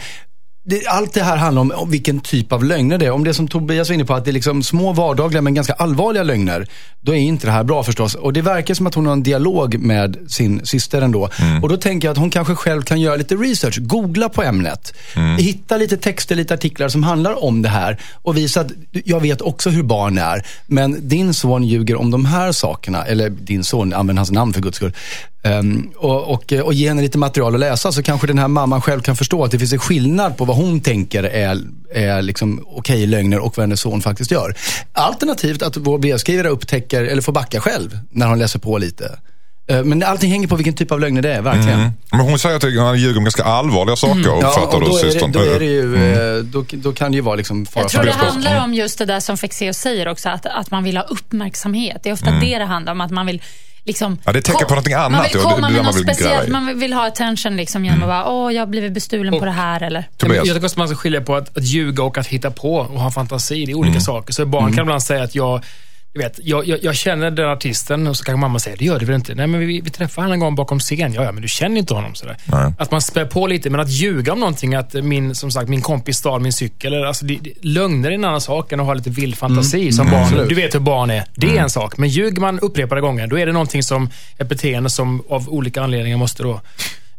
det, 0.67 0.87
allt 0.87 1.13
det 1.13 1.23
här 1.23 1.37
handlar 1.37 1.61
om, 1.61 1.91
vilken 1.91 2.19
typ 2.19 2.51
av 2.51 2.63
lögner 2.63 2.97
det 2.97 3.05
är. 3.05 3.11
Om 3.11 3.23
det 3.23 3.33
som 3.33 3.47
Tobias 3.47 3.89
var 3.89 3.93
inne 3.93 4.05
på, 4.05 4.13
att 4.13 4.25
det 4.25 4.31
är 4.31 4.33
liksom 4.33 4.63
små 4.63 4.93
vardagliga 4.93 5.41
men 5.41 5.53
ganska 5.53 5.73
allvarliga 5.73 6.23
lögner. 6.23 6.67
Då 7.01 7.11
är 7.11 7.17
inte 7.17 7.47
det 7.47 7.51
här 7.51 7.63
bra 7.63 7.83
förstås. 7.83 8.15
Och 8.15 8.33
det 8.33 8.41
verkar 8.41 8.73
som 8.73 8.87
att 8.87 8.95
hon 8.95 9.05
har 9.05 9.13
en 9.13 9.23
dialog 9.23 9.79
med 9.79 10.17
sin 10.27 10.65
syster 10.65 11.01
ändå. 11.01 11.29
Och 11.61 11.69
då 11.69 11.77
tänker 11.77 12.07
jag 12.07 12.11
att 12.11 12.17
hon 12.17 12.29
kanske 12.29 12.55
själv 12.55 12.81
kan 12.81 13.01
göra 13.01 13.15
lite 13.15 13.35
research. 13.35 13.79
Googla 13.79 14.29
på 14.29 14.43
ämnet. 14.43 14.93
Hitta 15.37 15.77
lite 15.77 15.97
texter, 15.97 16.35
lite 16.35 16.53
artiklar 16.53 16.89
som 16.89 17.03
handlar 17.03 17.43
om 17.43 17.61
det 17.61 17.69
här. 17.69 17.97
Och 18.13 18.37
visa 18.37 18.61
att 18.61 18.71
jag 18.91 19.19
vet 19.19 19.41
också 19.41 19.69
hur 19.69 19.83
barn 19.83 20.17
är. 20.17 20.47
Men 20.67 21.07
din 21.07 21.33
son 21.33 21.63
ljuger 21.63 21.95
om 21.95 22.11
de 22.11 22.25
här 22.25 22.51
sakerna. 22.51 23.05
Eller 23.05 23.29
din 23.29 23.63
son, 23.63 23.93
använd 23.93 24.19
hans 24.19 24.31
namn 24.31 24.53
för 24.53 24.61
guds 24.61 24.77
skull. 24.77 24.93
Ehm, 25.45 25.91
och, 25.95 26.31
och, 26.33 26.53
och 26.53 26.73
ge 26.73 26.87
henne 26.87 27.01
lite 27.01 27.17
material 27.17 27.53
att 27.53 27.59
läsa 27.59 27.91
så 27.91 28.03
kanske 28.03 28.27
den 28.27 28.37
här 28.37 28.47
mamman 28.47 28.81
själv 28.81 29.01
kan 29.01 29.15
förstå 29.15 29.43
att 29.43 29.51
det 29.51 29.59
finns 29.59 29.73
en 29.73 29.79
skillnad 29.79 30.37
på 30.37 30.45
vad 30.45 30.57
hon 30.57 30.79
tänker 30.81 31.23
är, 31.23 31.61
är 31.93 32.21
liksom 32.21 32.65
okej 32.67 33.07
lögner 33.07 33.39
och 33.39 33.57
vad 33.57 33.63
hennes 33.63 33.81
son 33.81 34.01
faktiskt 34.01 34.31
gör. 34.31 34.55
Alternativt 34.93 35.61
att 35.61 35.77
vår 35.77 35.97
brevskrivare 35.97 36.49
upptäcker, 36.49 37.03
eller 37.03 37.21
får 37.21 37.31
backa 37.33 37.61
själv 37.61 37.99
när 38.11 38.27
hon 38.27 38.39
läser 38.39 38.59
på 38.59 38.77
lite. 38.77 39.19
Eh, 39.67 39.83
Men 39.83 40.03
allting 40.03 40.31
hänger 40.31 40.47
på 40.47 40.55
vilken 40.55 40.73
typ 40.73 40.91
av 40.91 40.99
lögner 40.99 41.21
det 41.21 41.33
är, 41.33 41.41
verkligen. 41.41 41.91
Men 42.11 42.19
hon 42.19 42.39
säger 42.39 42.55
att 42.55 42.63
han 42.63 42.99
ljuger 42.99 43.17
om 43.17 43.23
ganska 43.23 43.43
allvarliga 43.43 43.95
saker, 43.95 44.13
Mm. 44.13 44.39
Ja, 44.41 44.47
uppfattar 44.47 44.77
och 44.77 44.83
du 44.83 44.89
då, 44.89 44.97
det, 44.97 45.11
systern? 45.11 45.31
då, 45.31 45.39
är 45.39 45.59
det 45.59 45.65
ju, 45.65 46.13
eh, 46.37 46.43
då, 46.43 46.65
då 46.71 46.93
kan 46.93 47.11
det 47.11 47.15
ju 47.15 47.21
vara 47.21 47.35
liksom 47.35 47.65
fara 47.65 47.83
Jag 47.83 47.91
tror 47.91 48.03
det 48.03 48.11
handlar 48.11 48.63
om 48.63 48.73
just 48.73 48.97
det 48.97 49.05
där 49.05 49.19
som 49.19 49.37
Fexeus 49.37 49.77
säger 49.77 50.07
också, 50.07 50.29
att, 50.29 50.45
att 50.45 50.71
man 50.71 50.83
vill 50.83 50.97
ha 50.97 51.03
uppmärksamhet. 51.03 51.97
Det 52.03 52.09
är 52.09 52.13
ofta 52.13 52.31
det 52.31 52.57
det 52.57 52.65
handlar 52.65 52.91
om, 52.91 53.01
att 53.01 53.11
man 53.11 53.25
vill 53.25 53.41
Liksom, 53.85 54.17
Ja, 54.23 54.31
det 54.31 54.41
tänker 54.41 54.65
på 54.65 54.69
någonting 54.71 54.93
annat, 54.93 55.11
Man 55.11 55.23
vill 55.23 55.41
komma 55.41 55.67
det 55.67 55.73
med 55.73 55.85
något 55.85 55.99
speciellt. 56.01 56.49
Man 56.49 56.79
vill 56.79 56.93
ha 56.93 57.07
attention 57.07 57.57
liksom, 57.57 57.85
genom 57.85 58.01
att 58.01 58.07
bara, 58.07 58.29
åh, 58.29 58.53
jag 58.53 58.61
har 58.61 58.67
blivit 58.67 58.91
bestulen 58.93 59.39
på 59.39 59.45
det 59.45 59.51
här. 59.51 59.83
Eller. 59.83 60.09
Tobias? 60.17 60.45
Jag 60.45 60.55
tycker 60.55 60.65
också 60.65 60.79
man 60.79 60.87
ska 60.87 60.97
skilja 60.97 61.21
på 61.21 61.35
att, 61.35 61.57
att 61.57 61.63
ljuga 61.63 62.03
och 62.03 62.17
att 62.17 62.27
hitta 62.27 62.51
på 62.51 62.75
och 62.75 63.01
ha 63.01 63.11
fantasi. 63.11 63.65
Det 63.65 63.71
är 63.71 63.75
olika 63.75 63.99
saker. 63.99 64.33
Så 64.33 64.45
barn 64.45 64.73
kan 64.73 64.81
ibland 64.81 65.03
säga 65.03 65.23
att 65.23 65.35
jag, 65.35 65.63
du 66.15 66.21
vet, 66.21 66.39
jag, 66.43 66.67
jag, 66.67 66.83
jag 66.83 66.95
känner 66.95 67.31
den 67.31 67.49
artisten 67.49 68.07
och 68.07 68.17
så 68.17 68.23
kanske 68.23 68.39
mamma 68.39 68.59
säger, 68.59 68.77
det 68.77 68.85
gör 68.85 68.99
du 68.99 69.05
väl 69.05 69.15
inte? 69.15 69.35
Nej, 69.35 69.47
men 69.47 69.59
vi, 69.59 69.81
vi 69.81 69.89
träffade 69.89 70.25
honom 70.25 70.33
en 70.33 70.39
gång 70.39 70.55
bakom 70.55 70.79
scen. 70.79 71.13
Ja, 71.13 71.23
ja, 71.23 71.31
men 71.31 71.41
du 71.41 71.47
känner 71.47 71.77
inte 71.77 71.93
honom. 71.93 72.15
Sådär. 72.15 72.37
Nej. 72.45 72.73
Att 72.77 72.91
man 72.91 73.01
spär 73.01 73.25
på 73.25 73.47
lite, 73.47 73.69
men 73.69 73.79
att 73.79 73.89
ljuga 73.89 74.33
om 74.33 74.39
någonting, 74.39 74.75
att 74.75 74.93
min, 74.93 75.35
som 75.35 75.51
sagt, 75.51 75.69
min 75.69 75.81
kompis 75.81 76.17
stal 76.17 76.41
min 76.41 76.53
cykel. 76.53 76.93
Eller, 76.93 77.05
alltså, 77.05 77.25
det, 77.25 77.39
det, 77.41 77.51
lögner 77.61 78.11
är 78.11 78.15
en 78.15 78.25
annan 78.25 78.41
sak 78.41 78.71
än 78.71 78.79
att 78.79 78.85
ha 78.85 78.93
lite 78.93 79.09
vild 79.09 79.37
fantasi 79.37 79.91
som 79.91 80.11
barn. 80.11 80.23
absolut. 80.23 80.49
Du 80.49 80.55
vet 80.55 80.75
hur 80.75 80.79
barn 80.79 81.09
är. 81.09 81.25
Det 81.35 81.57
är 81.57 81.61
en 81.61 81.69
sak. 81.69 81.97
Men 81.97 82.09
ljuger 82.09 82.41
man 82.41 82.59
upprepade 82.59 83.01
gånger, 83.01 83.27
då 83.27 83.39
är 83.39 83.45
det 83.45 83.51
någonting 83.51 83.83
som, 83.83 84.09
ett 84.37 84.49
beteende 84.49 84.89
som 84.89 85.23
av 85.29 85.49
olika 85.49 85.83
anledningar 85.83 86.17
måste 86.17 86.43
då 86.43 86.61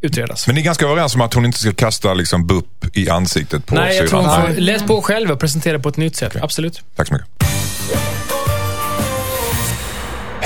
utredas. 0.01 0.47
Men 0.47 0.55
ni 0.55 0.61
är 0.61 0.65
ganska 0.65 0.87
överens 0.87 1.15
om 1.15 1.21
att 1.21 1.35
hon 1.35 1.45
inte 1.45 1.59
ska 1.59 1.73
kasta 1.73 2.15
liksom 2.15 2.47
BUP 2.47 2.97
i 2.97 3.09
ansiktet 3.09 3.67
på 3.67 3.75
Nej, 3.75 3.97
jag 3.97 4.09
tror 4.09 4.23
syrran? 4.23 4.41
hon 4.41 4.55
får 4.55 4.61
läs 4.61 4.83
på 4.83 5.03
själv 5.03 5.31
och 5.31 5.41
presentera 5.41 5.79
på 5.79 5.89
ett 5.89 5.97
nytt 5.97 6.17
sätt. 6.17 6.37
Absolut. 6.43 6.83
Tack 6.97 7.09
så 7.09 7.15
mycket. 7.15 7.29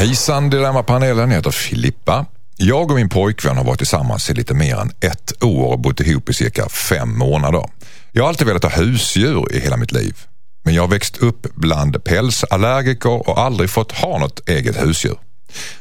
Hejsan 0.00 0.50
Dilemmapanelen, 0.50 1.30
jag 1.30 1.36
heter 1.36 1.50
Filippa. 1.50 2.26
Jag 2.56 2.90
och 2.90 2.96
min 2.96 3.08
pojkvän 3.08 3.56
har 3.56 3.64
varit 3.64 3.78
tillsammans 3.78 4.30
i 4.30 4.34
lite 4.34 4.54
mer 4.54 4.76
än 4.76 4.92
ett 5.00 5.44
år 5.44 5.72
och 5.72 5.78
bott 5.78 6.00
ihop 6.00 6.28
i 6.28 6.34
cirka 6.34 6.68
fem 6.68 7.18
månader. 7.18 7.64
Jag 8.12 8.22
har 8.22 8.28
alltid 8.28 8.46
velat 8.46 8.62
ha 8.62 8.70
husdjur 8.70 9.52
i 9.52 9.60
hela 9.60 9.76
mitt 9.76 9.92
liv. 9.92 10.16
Men 10.64 10.74
jag 10.74 10.82
har 10.82 10.88
växt 10.88 11.16
upp 11.16 11.46
bland 11.54 12.04
pälsallergiker 12.04 13.28
och 13.28 13.38
aldrig 13.38 13.70
fått 13.70 13.92
ha 13.92 14.18
något 14.18 14.48
eget 14.48 14.82
husdjur. 14.82 15.18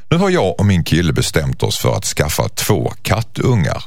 Nu 0.09 0.17
har 0.17 0.29
jag 0.29 0.59
och 0.59 0.65
min 0.65 0.83
kille 0.83 1.13
bestämt 1.13 1.63
oss 1.63 1.77
för 1.77 1.95
att 1.95 2.05
skaffa 2.05 2.49
två 2.49 2.93
kattungar. 3.01 3.83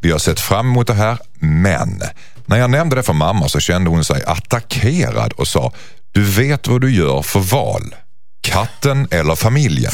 Vi 0.00 0.10
har 0.10 0.18
sett 0.18 0.40
fram 0.40 0.66
emot 0.70 0.86
det 0.86 0.94
här, 0.94 1.18
men 1.38 2.02
när 2.46 2.58
jag 2.58 2.70
nämnde 2.70 2.96
det 2.96 3.02
för 3.02 3.12
mamma 3.12 3.48
så 3.48 3.60
kände 3.60 3.90
hon 3.90 4.04
sig 4.04 4.22
attackerad 4.26 5.32
och 5.32 5.48
sa 5.48 5.72
Du 6.12 6.24
vet 6.24 6.68
vad 6.68 6.80
du 6.80 6.94
gör 6.94 7.22
för 7.22 7.40
val. 7.40 7.94
Katten 8.42 9.08
eller 9.10 9.34
familjen. 9.34 9.92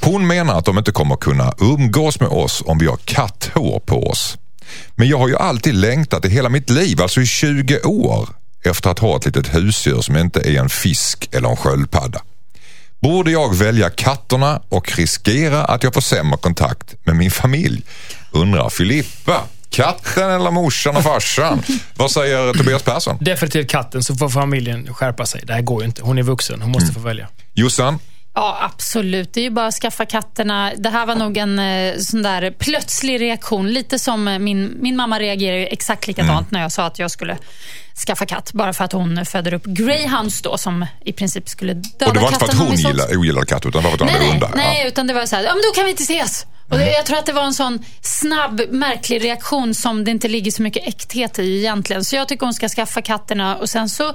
Hon 0.00 0.26
menar 0.26 0.58
att 0.58 0.64
de 0.64 0.78
inte 0.78 0.92
kommer 0.92 1.16
kunna 1.16 1.54
umgås 1.58 2.20
med 2.20 2.28
oss 2.28 2.62
om 2.66 2.78
vi 2.78 2.86
har 2.86 2.96
katthår 2.96 3.80
på 3.80 4.06
oss. 4.06 4.38
Men 4.94 5.08
jag 5.08 5.18
har 5.18 5.28
ju 5.28 5.36
alltid 5.36 5.74
längtat 5.74 6.24
i 6.24 6.28
hela 6.28 6.48
mitt 6.48 6.70
liv, 6.70 7.02
alltså 7.02 7.20
i 7.20 7.26
20 7.26 7.80
år, 7.80 8.28
efter 8.64 8.90
att 8.90 8.98
ha 8.98 9.16
ett 9.16 9.24
litet 9.24 9.54
husdjur 9.54 10.00
som 10.00 10.16
inte 10.16 10.40
är 10.40 10.60
en 10.60 10.68
fisk 10.68 11.28
eller 11.32 11.48
en 11.48 11.56
sköldpadda. 11.56 12.22
Borde 13.02 13.30
jag 13.30 13.54
välja 13.54 13.90
katterna 13.90 14.62
och 14.68 14.96
riskera 14.96 15.64
att 15.64 15.82
jag 15.82 15.94
får 15.94 16.00
sämre 16.00 16.36
kontakt 16.36 16.94
med 17.04 17.16
min 17.16 17.30
familj? 17.30 17.82
Undrar 18.30 18.70
Filippa. 18.70 19.40
Katten 19.72 20.30
eller 20.30 20.50
morsan 20.50 20.96
och 20.96 21.02
farsan? 21.02 21.62
Vad 21.94 22.10
säger 22.10 22.52
Tobias 22.54 22.82
Persson? 22.82 23.16
Definitivt 23.20 23.70
katten, 23.70 24.02
så 24.02 24.14
får 24.14 24.28
familjen 24.28 24.94
skärpa 24.94 25.26
sig. 25.26 25.40
Det 25.44 25.52
här 25.52 25.62
går 25.62 25.82
ju 25.82 25.86
inte. 25.86 26.02
Hon 26.02 26.18
är 26.18 26.22
vuxen. 26.22 26.62
Hon 26.62 26.70
måste 26.72 26.92
få 26.92 27.00
välja. 27.00 27.28
Jossan? 27.54 27.98
Ja, 28.34 28.58
absolut. 28.60 29.34
Det 29.34 29.40
är 29.40 29.44
ju 29.44 29.50
bara 29.50 29.66
att 29.66 29.74
skaffa 29.74 30.06
katterna. 30.06 30.72
Det 30.78 30.88
här 30.88 31.06
var 31.06 31.14
nog 31.14 31.36
en 31.36 31.58
eh, 31.58 31.98
sån 31.98 32.22
där 32.22 32.50
plötslig 32.50 33.20
reaktion. 33.20 33.68
Lite 33.70 33.98
som 33.98 34.28
eh, 34.28 34.38
min, 34.38 34.76
min 34.80 34.96
mamma 34.96 35.18
reagerade 35.18 35.60
ju 35.60 35.66
exakt 35.66 36.06
likadant 36.06 36.50
när 36.50 36.62
jag 36.62 36.72
sa 36.72 36.84
att 36.84 36.98
jag 36.98 37.10
skulle 37.10 37.38
skaffa 38.06 38.26
katt. 38.26 38.52
Bara 38.52 38.72
för 38.72 38.84
att 38.84 38.92
hon 38.92 39.26
föder 39.26 39.54
upp 39.54 39.64
greyhounds 39.64 40.42
då, 40.42 40.58
som 40.58 40.86
i 41.04 41.12
princip 41.12 41.48
skulle 41.48 41.74
döda 41.74 42.06
Och 42.06 42.14
det 42.14 42.20
var 42.20 42.28
inte 42.28 42.38
för 42.38 42.44
att 42.46 42.50
katten 42.52 42.66
hon 42.66 42.76
gillar, 42.76 43.16
ogillade 43.18 43.46
katter 43.46 43.68
utan 43.68 43.82
det 43.82 43.88
var 43.88 43.96
för 43.96 44.04
att 44.04 44.10
hon 44.10 44.20
Nej, 44.20 44.28
hade 44.28 44.46
hundar. 44.46 44.50
nej, 44.56 44.80
Ja. 44.82 44.88
utan 44.88 45.06
det 45.06 45.14
var 45.14 45.26
så 45.26 45.36
här, 45.36 45.42
ja 45.42 45.50
men 45.54 45.62
då 45.62 45.74
kan 45.74 45.84
vi 45.84 45.90
inte 45.90 46.02
ses. 46.02 46.46
Och 46.72 46.78
det, 46.78 46.92
jag 46.92 47.06
tror 47.06 47.18
att 47.18 47.26
det 47.26 47.32
var 47.32 47.44
en 47.44 47.54
sån 47.54 47.84
snabb, 48.00 48.60
märklig 48.70 49.24
reaktion 49.24 49.74
som 49.74 50.04
det 50.04 50.10
inte 50.10 50.28
ligger 50.28 50.50
så 50.50 50.62
mycket 50.62 50.88
äkthet 50.88 51.38
i 51.38 51.58
egentligen. 51.58 52.04
Så 52.04 52.16
jag 52.16 52.28
tycker 52.28 52.46
hon 52.46 52.54
ska 52.54 52.68
skaffa 52.68 53.02
katterna 53.02 53.56
och 53.56 53.70
sen 53.70 53.88
så 53.88 54.14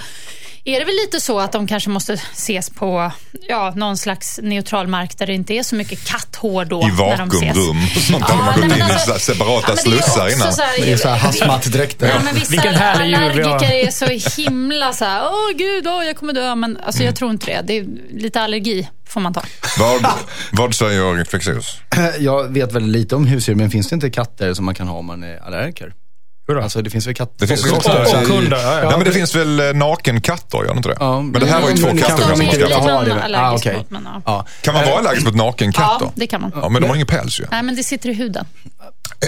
är 0.65 0.79
det 0.79 0.85
väl 0.85 0.95
lite 0.95 1.19
så 1.21 1.39
att 1.39 1.51
de 1.51 1.67
kanske 1.67 1.89
måste 1.89 2.13
ses 2.13 2.69
på 2.69 3.11
ja, 3.47 3.73
någon 3.75 3.97
slags 3.97 4.39
neutral 4.43 4.87
mark 4.87 5.17
där 5.17 5.27
det 5.27 5.33
inte 5.33 5.53
är 5.53 5.63
så 5.63 5.75
mycket 5.75 6.03
katthår 6.07 6.65
då. 6.65 6.81
I 6.81 6.85
när 6.85 7.17
de 7.17 7.27
ses. 7.29 7.41
vakuumrum 7.41 7.77
och 7.95 8.01
sånt. 8.01 8.25
Ja, 8.29 8.35
man 8.35 8.55
gått 8.55 8.63
in 8.63 8.77
i 8.77 8.81
alltså- 8.81 8.99
så 8.99 9.11
här 9.11 9.19
separata 9.19 9.71
ja, 9.71 9.75
slussar 9.75 10.33
innan. 10.33 10.53
så 10.53 10.61
här- 10.61 10.81
Det 10.81 10.91
är 10.91 10.97
så 10.97 11.09
här 11.09 11.17
hazmatdräkter. 11.17 12.07
Ja, 12.07 12.19
men 12.23 12.35
vissa 12.35 12.51
Vilken 12.51 12.73
härlig 12.73 13.15
allergiker 13.15 13.71
är 13.71 13.91
så 13.91 14.41
himla 14.41 14.93
så 14.93 15.05
här, 15.05 15.21
åh 15.23 15.57
gud, 15.57 15.87
åh, 15.87 16.05
jag 16.05 16.15
kommer 16.17 16.33
dö. 16.33 16.55
Men 16.55 16.77
alltså, 16.77 17.03
jag 17.03 17.15
tror 17.15 17.31
inte 17.31 17.45
det. 17.45 17.61
Det 17.61 17.77
är 17.77 17.85
lite 18.21 18.41
allergi 18.41 18.87
får 19.07 19.21
man 19.21 19.33
ta. 19.33 19.43
Vad, 19.79 20.05
vad 20.51 20.75
säger 20.75 21.23
Fexeus? 21.23 21.81
Jag 22.19 22.53
vet 22.53 22.73
väldigt 22.73 22.91
lite 22.91 23.15
om 23.15 23.27
husdjur, 23.27 23.55
men 23.55 23.69
finns 23.69 23.89
det 23.89 23.93
inte 23.93 24.09
katter 24.09 24.53
som 24.53 24.65
man 24.65 24.75
kan 24.75 24.87
ha 24.87 24.97
om 24.97 25.05
man 25.05 25.23
är 25.23 25.37
allergiker? 25.37 25.93
Hurra. 26.47 26.63
Alltså 26.63 26.81
det 26.81 26.89
finns 26.89 27.07
väl 27.07 27.13
katter? 27.15 27.33
Det 27.38 27.47
finns 27.47 27.65
väl 27.65 27.71
Och- 27.71 27.77
också- 27.77 27.91
och 27.91 28.27
hundar, 28.27 28.57
ja, 28.57 28.63
ja. 28.73 28.83
Ja, 28.83 28.97
men 28.97 29.05
det 29.05 29.12
finns 29.12 29.36
väl 29.36 29.60
eh, 29.60 29.73
nakenkatter, 29.73 30.57
gör 30.57 30.65
det 30.65 30.77
inte 30.77 30.89
det? 30.89 30.95
Ja, 30.99 31.21
men 31.21 31.41
det 31.41 31.45
här 31.47 31.62
var 31.62 31.69
ju 31.69 31.75
två 31.77 31.88
katter 31.88 32.23
som 32.23 32.39
de 32.39 32.41
inte 32.45 32.57
vill 32.57 32.67
skaffat. 32.67 32.83
ha. 32.91 33.03
det. 33.03 33.10
Man 33.10 33.17
är 33.19 33.23
allergisk 33.23 33.67
Ah, 33.67 33.77
mot, 33.77 33.89
men, 33.89 34.07
ja. 34.25 34.45
Kan 34.62 34.73
man 34.73 34.86
vara 34.86 34.97
allergisk 34.97 35.25
mot 35.25 35.36
nakenkatter? 35.36 36.05
Ja, 36.05 36.12
det 36.15 36.27
kan 36.27 36.41
man. 36.41 36.51
Ja, 36.55 36.69
men 36.69 36.81
de 36.81 36.88
har 36.88 36.95
ingen 36.95 37.07
päls 37.07 37.39
ju. 37.39 37.45
Nej, 37.51 37.63
men 37.63 37.75
det 37.75 37.83
sitter 37.83 38.10
i 38.10 38.13
huden. 38.13 38.45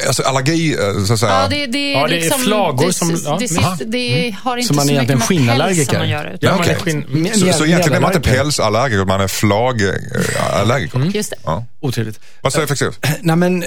Alltså 0.08 0.24
allergi, 0.24 0.74
eh, 0.74 1.04
så 1.06 1.14
att 1.14 1.20
säga. 1.20 1.32
Ja, 1.42 1.48
det, 1.50 1.66
det, 1.66 1.94
är 1.94 2.00
Ja, 2.02 2.08
det 2.08 2.18
är 2.18 2.22
liksom, 2.22 2.40
flagor 2.42 2.88
det, 2.88 2.94
som- 2.94 3.22
ja. 3.26 3.38
Det, 3.40 3.48
sitter, 3.48 3.86
det 3.86 4.36
har 4.44 4.58
inte 4.58 4.68
Så 4.68 4.74
så, 4.74 4.78
man 4.80 4.90
är 4.90 4.94
mycket 4.94 5.10
egentligen 5.10 5.20
med 5.20 5.28
skinnallergiker? 5.28 6.04
Ja, 6.04 6.24
Utan, 6.34 6.50
man 6.58 6.60
är 6.60 6.64
okej. 6.64 6.76
skinn... 7.04 7.32
Så, 7.34 7.54
så 7.58 7.66
egentligen 7.66 7.94
är 7.98 8.00
man 8.02 8.14
inte 8.16 8.30
pälsallergiker, 8.30 9.06
man 9.06 9.22
är 9.22 9.28
flagallergiker. 9.28 11.00
Just 11.14 11.30
det. 11.30 11.36
Ja. 11.46 11.66
Otrevligt. 11.82 12.20
Vad 12.42 12.54
säger 12.54 12.68
Fexeus? 12.68 12.96
Nej 13.22 13.36
men, 13.36 13.64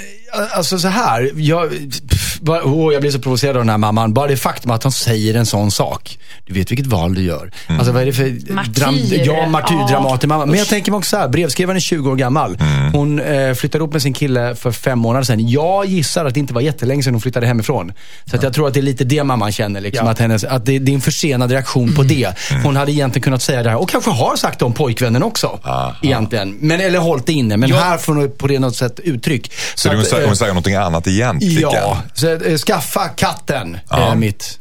Alltså 0.52 0.78
så 0.78 0.88
här, 0.88 1.30
jag, 1.36 1.70
pff, 2.10 2.40
bara, 2.40 2.64
åh, 2.64 2.92
jag 2.92 3.02
blir 3.02 3.10
så 3.10 3.18
provocerad 3.18 3.56
av 3.56 3.60
den 3.62 3.68
här 3.70 3.78
mamman. 3.78 4.14
Bara 4.14 4.26
det 4.28 4.36
faktum 4.36 4.70
att 4.70 4.82
hon 4.82 4.92
säger 4.92 5.34
en 5.34 5.46
sån 5.46 5.70
sak. 5.70 6.18
Du 6.46 6.54
vet 6.54 6.70
vilket 6.70 6.86
val 6.86 7.14
du 7.14 7.22
gör. 7.22 7.50
Alltså 7.66 7.92
vad 7.92 8.02
är 8.02 8.06
det 8.06 8.12
för... 8.12 8.52
Martyr. 8.52 9.22
ja, 9.26 9.46
martyrdramat 9.48 10.22
Ja. 10.22 10.28
mamma. 10.28 10.46
Men 10.46 10.58
jag 10.58 10.68
tänker 10.68 10.90
mig 10.92 10.98
också 10.98 11.10
så 11.10 11.16
här, 11.16 11.28
brevskrivaren 11.28 11.76
är 11.76 11.80
20 11.80 12.10
år 12.10 12.16
gammal. 12.16 12.58
Hon 12.92 13.20
eh, 13.20 13.54
flyttade 13.54 13.84
upp 13.84 13.92
med 13.92 14.02
sin 14.02 14.12
kille 14.12 14.54
för 14.54 14.72
fem 14.72 14.98
månader 14.98 15.24
sedan. 15.24 15.48
Jag 15.48 15.86
gissar 15.86 16.24
att 16.24 16.34
det 16.34 16.40
inte 16.40 16.54
var 16.54 16.60
jättelänge 16.60 17.02
sedan 17.02 17.14
hon 17.14 17.20
flyttade 17.20 17.46
hemifrån. 17.46 17.92
Så 18.30 18.36
att 18.36 18.42
jag 18.42 18.52
tror 18.52 18.68
att 18.68 18.74
det 18.74 18.80
är 18.80 18.82
lite 18.82 19.04
det 19.04 19.24
mamman 19.24 19.52
känner. 19.52 19.80
Liksom, 19.80 20.06
Ja. 20.06 20.12
att, 20.12 20.18
hennes, 20.18 20.44
att 20.44 20.66
det, 20.66 20.78
det 20.78 20.92
är 20.92 20.94
en 20.94 21.00
försenad 21.00 21.50
reaktion 21.50 21.94
på 21.94 22.02
det. 22.02 22.34
Hon 22.64 22.76
hade 22.76 22.92
egentligen 22.92 23.22
kunnat 23.22 23.42
säga 23.42 23.62
det 23.62 23.70
här 23.70 23.76
och 23.80 23.88
kanske 23.88 24.10
har 24.10 24.36
sagt 24.36 24.58
det 24.58 24.64
om 24.64 24.72
pojkvännen 24.72 25.22
också. 25.22 25.60
Egentligen. 26.02 26.56
Men, 26.60 26.80
eller 26.80 26.98
hållit 26.98 27.26
det 27.26 27.32
inne. 27.32 27.56
Men 27.56 27.68
Ja. 27.70 27.76
här 27.76 27.98
får 27.98 28.14
hon 28.14 28.30
på 28.38 28.46
det 28.46 28.58
något 28.58 28.76
sätt 28.76 29.00
uttryck. 29.00 29.52
Så 29.74 29.88
hon, 29.88 29.98
att, 30.00 30.06
hon 30.26 30.36
säger 30.36 30.52
någonting 30.52 30.74
annat 30.74 31.06
egentligen. 31.06 31.70
Ja, 31.72 31.98
så, 32.14 32.32
eh, 32.34 32.56
skaffa 32.56 33.08
katten 33.08 33.78
är 33.90 34.14
mitt 34.14 34.58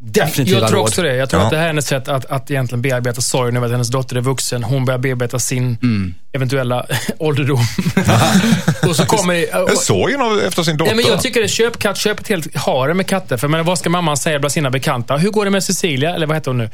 definitiva 0.00 0.60
Jag 0.60 0.68
tror 0.68 0.78
råd. 0.78 0.88
också 0.88 1.02
det. 1.02 1.16
Jag 1.16 1.30
tror 1.30 1.40
Ja. 1.42 1.46
att 1.46 1.50
det 1.50 1.56
här 1.56 1.64
är 1.64 1.68
hennes 1.68 1.86
sätt 1.86 2.08
att, 2.08 2.24
att 2.26 2.50
egentligen 2.50 2.82
bearbeta 2.82 3.20
sorgen 3.20 3.56
över 3.56 3.66
att 3.66 3.72
hennes 3.72 3.88
dotter 3.90 4.16
är 4.16 4.20
vuxen. 4.20 4.64
Hon 4.64 4.84
börjar 4.84 4.98
bearbeta 4.98 5.38
sin 5.38 5.78
Mm. 5.82 6.14
eventuella 6.32 6.86
ålderdom. 7.18 7.58
och 8.88 8.96
så 8.96 9.06
kommer... 9.06 9.74
Sorgen 9.76 10.46
efter 10.46 10.62
sin 10.62 10.76
dotter. 10.76 10.94
Nej, 10.94 11.04
men 11.04 11.12
jag 11.12 11.22
tycker 11.22 11.40
det. 11.42 11.48
Köp 11.48 11.78
katt, 11.78 11.96
köp 11.96 12.20
ett 12.20 12.28
helt 12.28 12.56
harem 12.56 12.96
med 12.96 13.06
katter. 13.06 13.36
För 13.36 13.48
men, 13.48 13.64
vad 13.64 13.78
ska 13.78 13.90
mamman 13.90 14.16
säga 14.16 14.38
bland 14.38 14.52
sina 14.52 14.70
bekanta? 14.70 15.16
Hur 15.16 15.30
går 15.30 15.44
det 15.44 15.50
med 15.50 15.64
Cecilia? 15.64 16.14
Eller 16.14 16.26
vad 16.26 16.36
heter 16.36 16.50
hon 16.50 16.58
nu? 16.58 16.64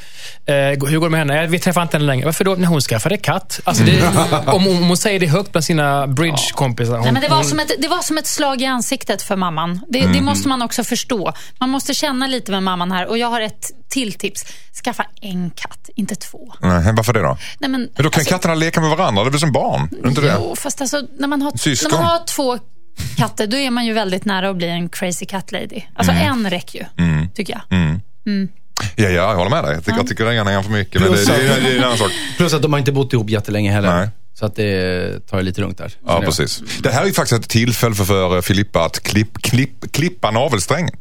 Eh, 0.47 0.55
hur 0.91 0.99
går 0.99 1.07
det 1.07 1.11
med 1.11 1.21
henne? 1.21 1.43
"Eh, 1.43 1.49
Vi 1.51 1.59
träffar 1.59 1.83
inte 1.83 1.97
henne 1.97 2.07
längre. 2.07 2.25
Varför 2.25 2.45
då? 2.45 2.55
När 2.55 2.67
hon 2.69 2.81
skaffade 2.81 3.17
katt. 3.17 3.61
Alltså, 3.65 3.85
det, 3.85 4.03
om, 4.47 4.65
hon, 4.65 4.77
om 4.77 4.89
hon 4.89 4.97
säger 4.97 5.21
det 5.21 5.27
högt 5.27 5.53
bland 5.53 5.65
sina 5.65 6.07
bridgekompisar. 6.07 6.99
Men 7.13 7.15
det, 7.23 7.29
var 7.29 7.43
som 7.43 7.61
ett, 7.61 7.71
det 7.79 7.89
var 7.89 8.03
som 8.03 8.19
ett 8.19 8.27
slag 8.27 8.63
i 8.63 8.67
ansiktet 8.67 9.23
för 9.23 9.37
mamman. 9.37 9.81
Det, 9.89 10.01
det 10.07 10.21
måste 10.21 10.49
man 10.49 10.63
också 10.63 10.85
förstå. 10.85 11.33
Man 11.59 11.69
måste 11.71 11.95
känna 11.95 12.27
lite 12.27 12.51
med 12.53 12.63
mamman 12.63 12.93
här. 12.93 13.07
Och 13.15 13.19
jag 13.19 13.27
har 13.31 13.41
ett 13.41 13.71
till 13.89 14.13
tips. 14.13 14.45
Skaffa 14.85 15.07
en 15.21 15.51
katt, 15.51 15.91
inte 15.97 16.15
två. 16.15 16.53
Nej, 16.61 16.93
varför 16.97 17.13
det 17.13 17.21
då? 17.21 17.39
Nej, 17.59 17.71
men, 17.71 17.81
Men 17.81 17.91
då 17.97 18.11
kan 18.11 18.21
alltså, 18.21 18.31
katterna 18.35 18.55
leka 18.55 18.81
med 18.81 18.91
varandra, 18.91 19.23
det 19.25 19.29
är 19.29 19.31
väl 19.31 19.41
som 19.41 19.53
barn? 19.53 19.89
Det 20.03 20.09
inte 20.09 20.21
det? 20.21 20.35
Jo, 20.39 20.57
fast 20.57 20.81
alltså, 20.81 21.03
när, 21.19 21.29
man 21.29 21.43
har, 21.43 21.53
Syskon. 21.57 21.91
när 21.91 21.99
man 21.99 22.07
har 22.07 22.27
två 22.27 22.59
katter, 23.17 23.47
då 23.47 23.57
är 23.57 23.71
man 23.71 23.87
ju 23.87 23.93
väldigt 23.93 24.25
nära 24.25 24.49
att 24.51 24.57
bli 24.57 24.69
en 24.69 24.89
crazy 24.89 25.27
cat 25.27 25.53
lady. 25.53 25.83
Alltså 25.95 26.13
Mm. 26.13 26.27
en 26.45 26.51
räcker 26.51 26.79
ju, 26.79 27.29
tycker 27.35 27.53
jag. 27.53 27.63
Ja, 28.97 29.05
ja, 29.05 29.09
jag 29.11 29.37
håller 29.37 29.51
med 29.51 29.65
dig. 29.65 29.73
Jag 29.75 29.85
tycker, 29.85 29.99
jag 29.99 30.07
tycker 30.09 30.27
en 30.27 30.47
är 30.47 30.53
en 30.53 30.65
för 30.65 30.71
mycket, 30.71 31.01
men 31.03 31.11
det, 31.11 31.17
Plus 31.17 31.27
det, 31.27 31.35
att- 31.35 31.41
det, 31.41 31.61
det 31.61 31.73
är 31.73 31.79
en 31.79 31.85
annan 31.85 31.99
sak. 31.99 32.11
Plus 32.37 32.55
att 32.55 32.63
de 32.63 32.73
har 32.73 32.79
inte 32.79 32.93
bott 32.93 33.13
ihop 33.13 33.31
jättelänge 33.31 33.73
heller. 33.73 33.97
Nej. 33.99 34.09
Så 34.35 34.47
att 34.47 34.57
det 34.57 35.27
tar 35.31 35.37
det 35.37 35.43
lite 35.43 35.61
lugnt 35.61 35.79
där. 35.79 35.93
Ja, 36.07 36.21
det- 36.21 36.27
precis. 36.27 36.63
Det 36.83 36.91
här 36.93 37.03
är 37.03 37.07
ju 37.07 37.13
faktiskt 37.13 37.41
ett 37.45 37.49
tillfälle 37.51 37.95
för, 37.95 38.05
för 38.05 38.43
Filippa 38.43 38.85
att 38.85 39.01
klipp, 39.03 39.43
klipp, 39.43 39.93
klippa 39.93 40.31
navelsträngen. 40.31 40.97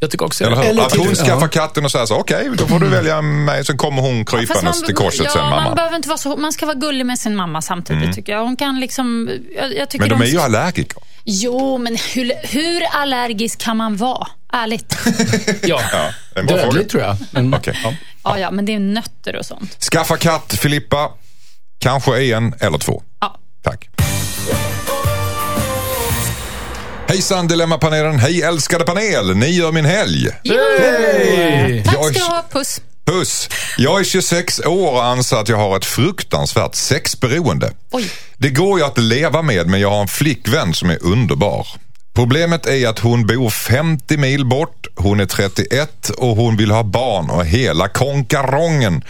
Jag 0.00 0.10
tycker 0.10 0.26
också 0.26 0.44
Eller 0.44 0.56
hur? 0.56 0.64
Eller 0.64 0.82
att 0.82 0.96
hon 0.96 1.08
ja. 1.08 1.14
skaffar 1.14 1.48
katten 1.48 1.84
och 1.84 1.90
säger 1.90 2.06
så, 2.06 2.16
okej, 2.16 2.50
då 2.58 2.66
får 2.66 2.78
du 2.78 2.88
välja 2.88 3.22
mig. 3.22 3.64
Sen 3.64 3.78
kommer 3.78 4.02
hon 4.02 4.24
krypandes 4.24 4.82
till 4.82 4.94
korset 4.94 5.24
ja, 5.24 5.30
sen, 5.30 5.42
mamma. 5.42 5.64
Man, 5.64 5.74
behöver 5.74 5.96
inte 5.96 6.08
vara 6.08 6.18
så, 6.18 6.36
man 6.36 6.52
ska 6.52 6.66
vara 6.66 6.76
gullig 6.76 7.06
med 7.06 7.18
sin 7.18 7.36
mamma 7.36 7.62
samtidigt, 7.62 8.14
tycker 8.14 8.32
jag. 8.32 8.44
Hon 8.44 8.56
kan 8.56 8.80
liksom... 8.80 9.30
Jag, 9.56 9.76
jag 9.76 9.90
tycker 9.90 10.08
Men 10.08 10.18
de 10.18 10.22
är 10.24 10.26
de- 10.26 10.32
ju 10.32 10.40
allergiker. 10.40 11.02
Jo, 11.24 11.78
men 11.78 11.96
hur, 12.14 12.32
hur 12.42 12.82
allergisk 12.92 13.60
kan 13.60 13.76
man 13.76 13.96
vara? 13.96 14.26
Ärligt. 14.52 14.96
Ja. 15.62 15.80
Ja, 15.92 16.10
är. 16.34 16.42
Dödligt 16.42 16.90
tror 16.90 17.02
jag. 17.02 17.16
Men, 17.30 17.54
Okej. 17.54 17.80
ja. 17.84 17.94
Ja, 18.24 18.38
ja, 18.38 18.50
men 18.50 18.64
det 18.64 18.74
är 18.74 18.78
nötter 18.78 19.36
och 19.36 19.46
sånt. 19.46 19.84
Skaffa 19.84 20.16
katt, 20.16 20.54
Filippa. 20.58 21.10
Kanske 21.78 22.24
en 22.34 22.54
eller 22.60 22.78
två. 22.78 23.02
Hejsan 27.16 27.48
Dilemmapanelen. 27.48 28.18
Hej 28.18 28.42
älskade 28.42 28.84
panel. 28.84 29.36
Ni 29.36 29.50
gör 29.50 29.72
min 29.72 29.84
helg. 29.84 30.28
Hej! 30.44 31.84
Tack 31.84 31.94
ska 31.94 32.10
du 32.10 32.20
ha, 32.20 32.44
puss. 32.50 32.80
Puss! 33.04 33.48
Jag 33.76 34.00
är 34.00 34.04
26 34.04 34.60
år 34.60 34.92
och 34.92 35.04
anser 35.04 35.36
att 35.36 35.48
jag 35.48 35.56
har 35.56 35.76
ett 35.76 35.84
fruktansvärt 35.84 36.74
sexberoende. 36.74 37.72
Oj. 37.90 38.10
Det 38.36 38.50
går 38.50 38.78
ju 38.78 38.84
att 38.84 38.98
leva 38.98 39.42
med 39.42 39.66
men 39.66 39.80
jag 39.80 39.90
har 39.90 40.00
en 40.00 40.08
flickvän 40.08 40.74
som 40.74 40.90
är 40.90 41.02
underbar. 41.02 41.66
Problemet 42.14 42.66
är 42.66 42.88
att 42.88 42.98
hon 42.98 43.26
bor 43.26 43.50
50 43.50 44.16
mil 44.16 44.46
bort, 44.46 44.86
hon 44.94 45.20
är 45.20 45.26
31 45.26 46.08
och 46.08 46.36
hon 46.36 46.56
vill 46.56 46.70
ha 46.70 46.82
barn 46.82 47.30
och 47.30 47.46
hela 47.46 47.88
konkarongen. 47.88 49.04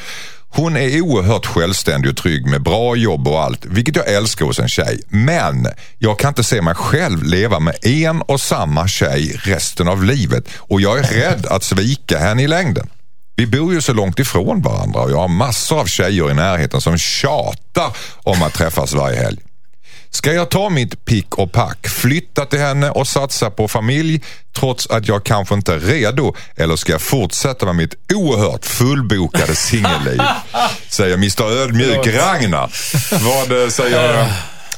Hon 0.57 0.77
är 0.77 1.01
oerhört 1.01 1.47
självständig 1.47 2.11
och 2.11 2.16
trygg 2.16 2.47
med 2.47 2.62
bra 2.62 2.97
jobb 2.97 3.29
och 3.29 3.42
allt, 3.42 3.64
vilket 3.64 3.97
jag 3.97 4.12
älskar 4.12 4.47
hos 4.47 4.59
en 4.59 4.69
tjej. 4.69 5.01
Men 5.09 5.66
jag 5.99 6.19
kan 6.19 6.29
inte 6.29 6.45
se 6.45 6.62
mig 6.62 6.75
själv 6.75 7.23
leva 7.23 7.61
med 7.61 7.77
en 7.83 8.23
och 8.23 8.40
samma 8.40 8.88
tjej 8.88 9.40
resten 9.45 9.88
av 9.88 10.05
livet 10.05 10.49
och 10.57 10.81
jag 10.81 10.99
är 10.99 11.03
rädd 11.03 11.47
att 11.47 11.62
svika 11.62 12.19
henne 12.19 12.42
i 12.42 12.49
längden. 12.49 12.88
Vi 13.37 13.47
bor 13.47 13.73
ju 13.73 13.81
så 13.81 13.92
långt 13.92 14.19
ifrån 14.19 14.62
varandra 14.62 15.01
och 15.01 15.11
jag 15.11 15.19
har 15.19 15.29
massor 15.29 15.81
av 15.81 15.87
tjejer 15.87 16.31
i 16.31 16.35
närheten 16.35 16.81
som 16.81 16.99
tjatar 16.99 17.97
om 18.14 18.42
att 18.42 18.55
träffas 18.55 18.92
varje 18.92 19.19
helg. 19.19 19.38
Ska 20.17 20.33
jag 20.33 20.51
ta 20.51 20.69
mitt 20.69 21.05
pick 21.05 21.35
och 21.35 21.53
pack, 21.53 21.89
flytta 21.89 22.45
till 22.47 22.59
henne 22.59 22.91
och 22.91 23.09
satsa 23.09 23.51
på 23.51 23.69
familj 23.69 24.21
trots 24.59 24.87
att 24.87 25.09
jag 25.09 25.25
kanske 25.25 25.55
inte 25.55 25.75
är 25.75 25.79
redo? 25.79 26.35
Eller 26.57 26.77
ska 26.77 26.93
jag 26.93 27.01
fortsätta 27.01 27.67
med 27.67 27.75
mitt 27.75 27.95
oerhört 28.15 28.67
fullbokade 28.67 29.57
singelliv? 29.57 30.21
Säger 30.89 31.15
Mr 31.15 31.43
Ödmjuk 31.43 32.07
Ragnar. 32.07 32.71
Vad 33.25 33.63
eh, 33.63 33.69
säger 33.69 34.21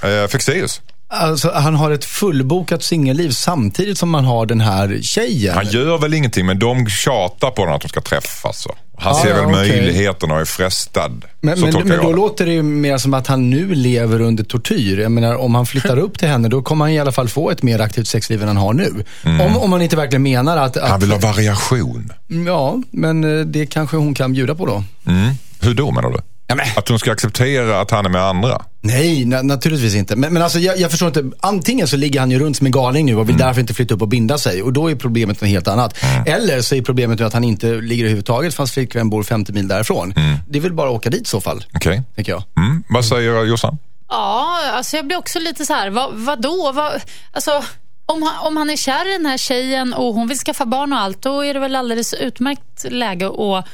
eh, 0.03 0.29
Fexeus? 0.29 0.81
Alltså, 1.10 1.50
han 1.54 1.74
har 1.74 1.90
ett 1.90 2.04
fullbokat 2.04 2.82
singelliv 2.82 3.30
samtidigt 3.30 3.98
som 3.98 4.10
man 4.10 4.24
har 4.24 4.46
den 4.46 4.60
här 4.60 4.98
tjejen. 5.02 5.54
Han 5.54 5.66
gör 5.66 5.98
väl 5.98 6.14
ingenting 6.14 6.46
men 6.46 6.58
de 6.58 6.86
tjatar 6.88 7.50
på 7.50 7.62
honom 7.62 7.74
att 7.76 7.82
de 7.82 7.88
ska 7.88 8.00
träffas. 8.00 8.62
Så. 8.62 8.76
Han 8.98 9.14
Ja, 9.16 9.22
ser 9.22 9.34
väl 9.34 9.44
okej. 9.44 9.52
möjligheterna 9.56 10.34
och 10.34 10.40
är 10.40 10.44
frestad. 10.44 11.24
Men, 11.40 11.60
men, 11.60 11.74
men 11.84 11.98
då 11.98 12.10
det. 12.10 12.16
låter 12.16 12.46
det 12.46 12.52
ju 12.52 12.62
mer 12.62 12.98
som 12.98 13.14
att 13.14 13.26
han 13.26 13.50
nu 13.50 13.74
lever 13.74 14.20
under 14.20 14.44
tortyr. 14.44 14.98
Jag 14.98 15.12
menar, 15.12 15.34
om 15.36 15.54
han 15.54 15.66
flyttar 15.66 15.98
upp 15.98 16.18
till 16.18 16.28
henne, 16.28 16.48
då 16.48 16.62
kommer 16.62 16.84
han 16.84 16.92
i 16.92 16.98
alla 17.00 17.12
fall 17.12 17.28
få 17.28 17.50
ett 17.50 17.62
mer 17.62 17.80
aktivt 17.80 18.08
sexliv 18.08 18.42
än 18.42 18.48
han 18.48 18.56
har 18.56 18.72
nu. 18.72 19.04
Om, 19.24 19.56
om 19.56 19.70
man 19.70 19.82
inte 19.82 19.96
verkligen 19.96 20.22
menar 20.22 20.56
att... 20.56 20.76
att 20.76 20.76
Mm. 20.76 20.90
Han 20.90 21.00
vill 21.00 21.10
ha 21.10 21.18
variation. 21.18 22.12
Ja, 22.46 22.82
men 22.90 23.38
eh, 23.38 23.44
det 23.46 23.66
kanske 23.66 23.96
hon 23.96 24.14
kan 24.14 24.32
bjuda 24.32 24.54
på 24.54 24.66
då. 24.66 24.84
Mm. 25.06 25.34
Hur 25.60 25.74
då 25.74 25.90
menar 25.90 26.10
du? 26.10 26.18
Ja, 26.50 26.54
men. 26.54 26.66
Att 26.76 26.88
hon 26.88 26.98
ska 26.98 27.12
acceptera 27.12 27.80
att 27.80 27.90
han 27.90 28.04
är 28.06 28.11
med 28.11 28.22
andra? 28.22 28.62
Nej, 28.80 29.24
na 29.24 29.42
naturligtvis 29.42 29.94
inte. 29.94 30.16
Men, 30.16 30.32
men 30.32 30.42
alltså, 30.42 30.58
jag, 30.58 30.78
jag 30.78 30.90
förstår 30.90 31.08
inte. 31.08 31.24
Antingen 31.40 31.88
så 31.88 31.96
ligger 31.96 32.20
han 32.20 32.30
ju 32.30 32.38
runt 32.38 32.56
som 32.56 32.66
en 32.66 32.72
galning 32.72 33.06
nu 33.06 33.16
och 33.16 33.28
vill 33.28 33.34
Mm. 33.34 33.46
därför 33.46 33.61
inte 33.61 33.74
flytta 33.74 33.94
upp 33.94 34.02
och 34.02 34.08
binda 34.08 34.38
sig. 34.38 34.62
Och 34.62 34.72
då 34.72 34.90
är 34.90 34.94
problemet 34.94 35.40
något 35.40 35.50
helt 35.50 35.68
annat. 35.68 35.98
Eller 36.26 36.61
så 36.61 36.74
är 36.74 36.82
problemet 36.82 37.18
nu 37.18 37.24
att 37.24 37.32
han 37.32 37.44
inte 37.44 37.66
ligger 37.66 38.04
överhuvudtaget 38.04 38.54
fast 38.54 38.74
flickvän 38.74 39.11
bor 39.11 39.22
50 39.22 39.52
mil 39.52 39.68
därifrån. 39.68 40.14
Det 40.48 40.58
är 40.58 40.62
väl 40.62 40.72
bara 40.72 40.88
att 40.90 40.94
åka 40.96 41.11
dit 41.11 41.22
i 41.22 41.24
så 41.30 41.40
fall, 41.40 41.64
Okej. 41.74 42.02
tänker 42.14 42.32
jag. 42.32 42.42
Mm. 42.56 42.82
Vad 42.88 43.04
säger 43.04 43.44
Jossan? 43.44 43.78
Ja, 44.08 44.61
alltså 44.72 44.96
jag 44.96 45.06
blir 45.06 45.16
också 45.16 45.38
lite 45.38 45.66
så 45.66 45.72
här, 45.72 45.90
vad, 45.90 46.14
vadå? 46.14 46.72
Vad, 46.74 46.92
alltså, 47.32 47.64
om 48.06 48.22
han, 48.22 48.46
om 48.46 48.56
han 48.56 48.70
är 48.70 48.76
kär 48.76 49.08
i 49.08 49.12
den 49.12 49.26
här 49.26 49.38
tjejen 49.38 49.94
och 49.94 50.14
hon 50.14 50.28
vill 50.28 50.38
skaffa 50.38 50.66
barn 50.66 50.92
och 50.92 50.98
allt, 50.98 51.22
då 51.22 51.44
är 51.44 51.54
det 51.54 51.61
väl 51.61 51.76
alldeles 51.76 52.14
utmärkt 52.14 52.84
läge 52.88 53.26
att, 53.26 53.64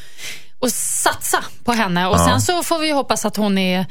att 0.64 0.72
satsa 0.72 1.44
på 1.64 1.72
henne. 1.72 2.06
Och 2.06 2.20
Sen 2.20 2.40
så 2.40 2.62
får 2.62 2.78
vi 2.78 2.90
hoppas 2.90 3.24
att 3.24 3.36
hon 3.36 3.58
är 3.58 3.86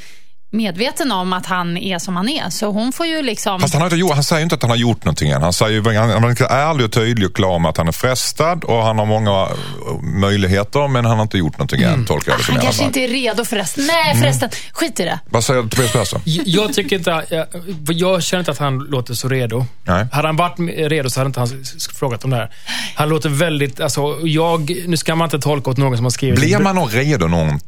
medveten 0.54 1.12
om 1.12 1.34
att 1.34 1.46
han 1.46 1.78
är 1.78 2.00
som 2.00 2.16
han 2.16 2.30
är. 2.30 2.50
Så 2.50 2.72
hon 2.72 2.92
får 2.94 3.06
ju 3.06 3.22
liksom... 3.22 3.60
Fast 3.62 3.74
han, 3.74 3.82
har 3.82 3.88
inte, 3.88 3.96
gjort- 3.98 4.14
han 4.14 4.24
säger 4.24 4.40
ju 4.40 4.44
inte 4.44 4.56
att 4.56 4.62
han 4.62 4.70
har 4.70 4.78
gjort 4.78 5.06
någonting 5.06 5.30
än. 5.30 5.42
Han, 5.42 5.54
säger, 5.54 5.72
ju- 5.72 5.98
han 5.98 6.10
han 6.10 6.24
är 6.24 6.42
ärlig 6.44 6.86
och 6.86 6.92
tydlig 6.92 7.30
och 7.30 7.36
klar 7.36 7.60
med 7.60 7.70
att 7.70 7.78
han 7.78 7.88
är 7.88 7.92
frestad 7.92 8.64
och 8.64 8.84
han 8.84 9.00
har 9.00 9.06
många 9.06 9.42
eh, 9.42 10.02
möjligheter 10.02 10.88
men 10.88 11.06
han 11.06 11.16
har 11.16 11.24
inte 11.24 11.38
gjort 11.38 11.58
någonting 11.58 11.82
än, 11.82 12.06
tolkar 12.06 12.32
jag 12.32 12.40
det 12.40 12.44
som 12.44 12.56
han 12.56 12.64
kanske 12.64 12.84
inte 12.84 13.00
är 13.00 13.08
redo 13.08 13.46
förresten. 13.46 13.86
Nej, 13.88 14.16
förresten. 14.22 14.50
Skit 14.74 15.00
i 15.00 15.04
det. 15.04 15.20
Vad 15.30 15.44
säger 15.44 15.62
Tobias 15.64 15.92
Persson? 15.92 16.22
Jag 16.26 16.74
tycker 16.74 16.96
inte, 16.98 17.26
jag, 17.30 17.46
jag 17.88 18.24
känner 18.24 18.40
inte 18.42 18.52
att 18.52 18.58
han 18.58 18.80
låter 18.80 19.14
så 19.14 19.30
redo. 19.30 19.66
Nej. 19.84 20.06
Hade 20.12 20.28
han 20.28 20.36
varit 20.36 20.60
redo 20.90 21.10
så 21.10 21.20
hade 21.20 21.28
inte 21.28 21.40
han 21.40 21.64
frågat 21.94 22.24
om 22.24 22.30
det 22.30 22.36
här. 22.36 22.52
Han 22.96 23.10
låter 23.10 23.30
väldigt, 23.30 23.80
alltså 23.80 24.18
jag, 24.24 24.72
nu 24.88 24.98
ska 24.98 25.16
man 25.16 25.26
inte 25.26 25.40
tolka 25.40 25.70
åt 25.72 25.78
någon 25.78 25.98
som 25.98 26.06
har 26.06 26.10
skrivit. 26.12 26.40
Blir 26.40 26.60
man 26.60 26.88
redo 26.88 27.28
någon, 27.28 27.60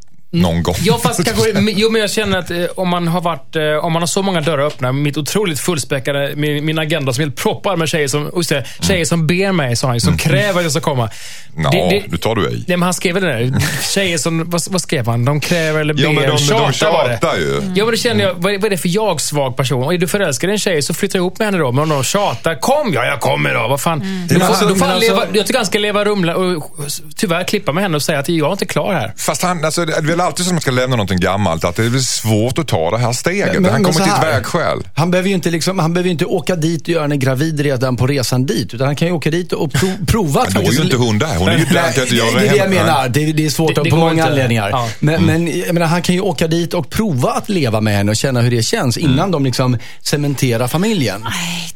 någon 0.42 0.64
gång? 0.64 0.76
Ja, 0.82 1.00
fast 1.04 1.26
kanske, 1.26 1.54
men- 1.62 1.74
jo, 1.78 1.90
men 1.90 2.02
jag 2.02 2.12
känner 2.12 2.38
att 2.38 2.52
eh, 2.52 2.64
om 2.76 2.90
man 2.90 3.08
har 3.08 3.22
varit, 3.22 3.56
eh, 3.56 3.64
om 3.86 3.94
man 3.94 4.02
har 4.02 4.08
så 4.08 4.22
många 4.22 4.42
dörrar 4.42 4.66
öppna, 4.66 4.92
mitt 4.92 5.18
otroligt 5.18 5.60
fullspäckade, 5.60 6.34
min, 6.36 6.66
min 6.66 6.80
agenda 6.80 7.14
som 7.14 7.22
helt 7.22 7.36
proppad 7.36 7.80
med 7.80 7.90
tjejer 7.90 8.08
som, 8.08 8.32
just 8.36 8.50
det, 8.50 8.66
tjejer 8.82 9.06
som 9.06 9.28
ber 9.28 9.52
mig, 9.52 9.76
sa 9.76 9.88
han 9.88 10.02
som 10.02 10.18
kräver 10.18 10.60
att 10.60 10.64
jag 10.64 10.72
ska 10.72 10.82
komma. 10.82 11.10
Ja, 11.58 11.70
Det- 11.72 11.78
det- 11.90 12.04
nu 12.08 12.18
tar 12.18 12.36
du 12.36 12.42
i. 12.50 12.52
Nej, 12.68 12.78
men 12.78 12.82
han 12.84 12.94
skrev 12.94 13.14
väl 13.14 13.24
det 13.24 13.30
där. 13.34 13.54
Tjejer 13.94 14.18
som, 14.18 14.50
vad, 14.50 14.62
vad 14.70 14.82
skrev 14.82 15.08
han? 15.08 15.26
De 15.26 15.40
kräver 15.42 15.80
eller 15.82 15.94
ber. 15.94 16.04
Ja, 16.04 16.12
men 16.12 16.24
de, 16.24 16.30
de 16.32 16.38
Tjatar 16.38 16.68
det. 17.10 17.14
tjatar 17.20 17.36
ju. 17.38 17.54
Ja, 17.76 17.86
men 17.86 17.92
då 17.92 17.96
känner 17.98 18.24
jag, 18.24 18.34
vad 18.38 18.54
är, 18.54 18.58
vad 18.58 18.66
är 18.66 18.70
det 18.70 18.78
för 18.78 18.90
jag-svag 18.90 19.58
person? 19.58 19.84
Och 19.84 19.94
är 19.94 19.98
du 19.98 20.08
förälskad 20.08 20.50
i 20.50 20.54
en 20.54 20.60
tjej 20.60 20.82
så 20.82 20.94
flytta 20.94 21.18
ihop 21.18 21.40
med 21.40 21.48
henne 21.48 21.58
då. 21.58 21.72
Men 21.72 21.84
om 21.84 21.90
de 21.90 22.04
tjatar, 22.04 22.56
kom! 22.62 22.94
Ja, 22.94 23.06
jag 23.06 23.20
kommer 23.20 23.54
då. 23.54 23.68
Vad 23.68 23.82
fan. 23.82 24.28
Då 24.30 24.40
får, 24.40 24.46
alltså- 24.48 24.68
då 24.68 24.76
får 24.76 24.86
alltså- 24.86 25.00
leva, 25.12 25.26
jag 25.34 25.46
tycker 25.48 25.60
han 25.60 25.66
ska 25.66 25.80
leva 25.80 26.06
rumla 26.06 26.36
och 26.36 26.76
tyvärr 27.16 27.44
klippa 27.44 27.72
med 27.72 27.84
henne 27.84 27.96
och 27.96 28.04
säga 28.04 28.20
att 28.20 28.30
jag 28.30 28.48
är 28.48 28.52
inte 28.52 28.66
klar 28.66 28.94
här. 28.94 29.14
Fast 29.18 29.44
han, 29.44 29.66
alltså, 29.66 29.86
det 29.86 30.02
alltid 30.26 30.46
så 30.46 30.50
när 30.52 30.54
man 30.54 30.62
ska 30.62 30.72
lämna 30.72 30.96
någonting 30.96 31.20
gammalt 31.20 31.64
att 31.64 31.76
det 31.76 31.86
är 31.86 32.00
svårt 32.00 32.58
att 32.60 32.68
ta 32.68 32.92
det 32.92 32.98
här 32.98 33.14
steget. 33.14 33.54
Men- 33.62 33.72
han 33.72 33.84
kommer 33.84 34.00
till 34.06 34.14
ett 34.14 34.24
vägskäl. 34.24 34.78
Han 34.96 35.12
behöver 35.12 35.30
ju 35.30 35.36
inte, 35.36 35.50
liksom, 35.52 35.80
han 35.80 35.94
behöver 35.94 36.10
inte 36.10 36.26
åka 36.26 36.56
dit 36.56 36.82
och 36.82 36.90
göra 36.90 37.02
henne 37.02 37.18
gravid 37.18 37.60
redan 37.60 37.98
på 37.98 38.08
resan 38.08 38.46
dit. 38.46 38.74
Utan 38.74 38.88
han 38.88 38.96
kan 38.96 39.08
ju 39.08 39.14
åka 39.14 39.32
dit 39.32 39.54
och 39.54 39.72
pro- 39.74 39.88
prova 40.08 40.42
att 40.42 40.54
Men 40.54 40.64
då 40.64 40.70
är 40.72 40.74
ju 40.76 40.82
inte 40.84 40.96
hon 40.98 41.20
där. 41.20 41.36
Hon 41.38 41.48
är 41.50 41.58
ju 41.58 41.66
där. 41.66 41.74
Nej, 41.74 41.94
det, 42.10 42.16
göra 42.16 42.40
det 42.40 42.48
är 42.48 42.52
det 42.52 42.58
jag 42.58 42.70
menar. 42.70 43.10
Det, 43.10 43.34
det 43.34 43.46
är 43.46 43.50
svårt 43.50 43.76
Det- 43.76 43.84
det 43.84 43.90
på 43.90 43.96
många 43.96 44.12
inte. 44.12 44.24
anledningar. 44.26 44.70
Ja. 44.70 44.90
Men, 45.00 45.16
Mm. 45.16 45.26
men 45.44 45.60
jag 45.60 45.74
menar, 45.74 45.88
han 45.88 46.02
kan 46.02 46.16
ju 46.16 46.22
åka 46.22 46.48
dit 46.48 46.74
och 46.74 46.90
prova 46.90 47.30
att 47.32 47.50
leva 47.50 47.82
med 47.82 47.98
henne 47.98 48.12
och 48.12 48.16
känna 48.18 48.42
hur 48.42 48.52
det 48.52 48.64
känns 48.64 48.98
innan 48.98 49.20
Mm. 49.20 49.32
de 49.32 49.46
liksom 49.46 49.78
cementerar 50.02 50.68
familjen. 50.68 51.26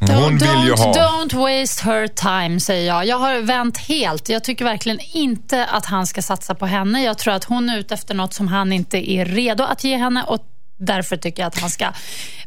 Don't, 0.00 0.14
Hon 0.22 0.38
vill 0.38 0.48
ju 0.66 0.72
don't, 0.72 0.76
ha- 0.76 0.92
don't 1.28 1.60
waste 1.60 1.84
her 1.84 2.08
time, 2.08 2.60
säger 2.60 2.86
jag. 2.86 3.06
Jag 3.06 3.18
har 3.18 3.40
vänt 3.40 3.78
helt. 3.78 4.28
Jag 4.28 4.44
tycker 4.44 4.64
verkligen 4.64 4.98
inte 5.12 5.66
att 5.66 5.86
han 5.86 6.06
ska 6.06 6.22
satsa 6.22 6.54
på 6.54 6.66
henne. 6.66 7.02
Jag 7.04 7.18
tror 7.18 7.34
att 7.34 7.44
hon 7.44 7.68
är 7.68 7.78
ute 7.78 7.94
efter 7.94 8.14
något 8.14 8.29
som 8.34 8.48
han 8.48 8.72
inte 8.72 9.10
är 9.10 9.24
redo 9.24 9.64
att 9.64 9.84
ge 9.84 9.96
henne. 9.96 10.24
Och 10.24 10.49
Därför 10.82 11.16
tycker 11.16 11.42
jag 11.42 11.46
att 11.48 11.58
han 11.58 11.70
ska 11.70 11.86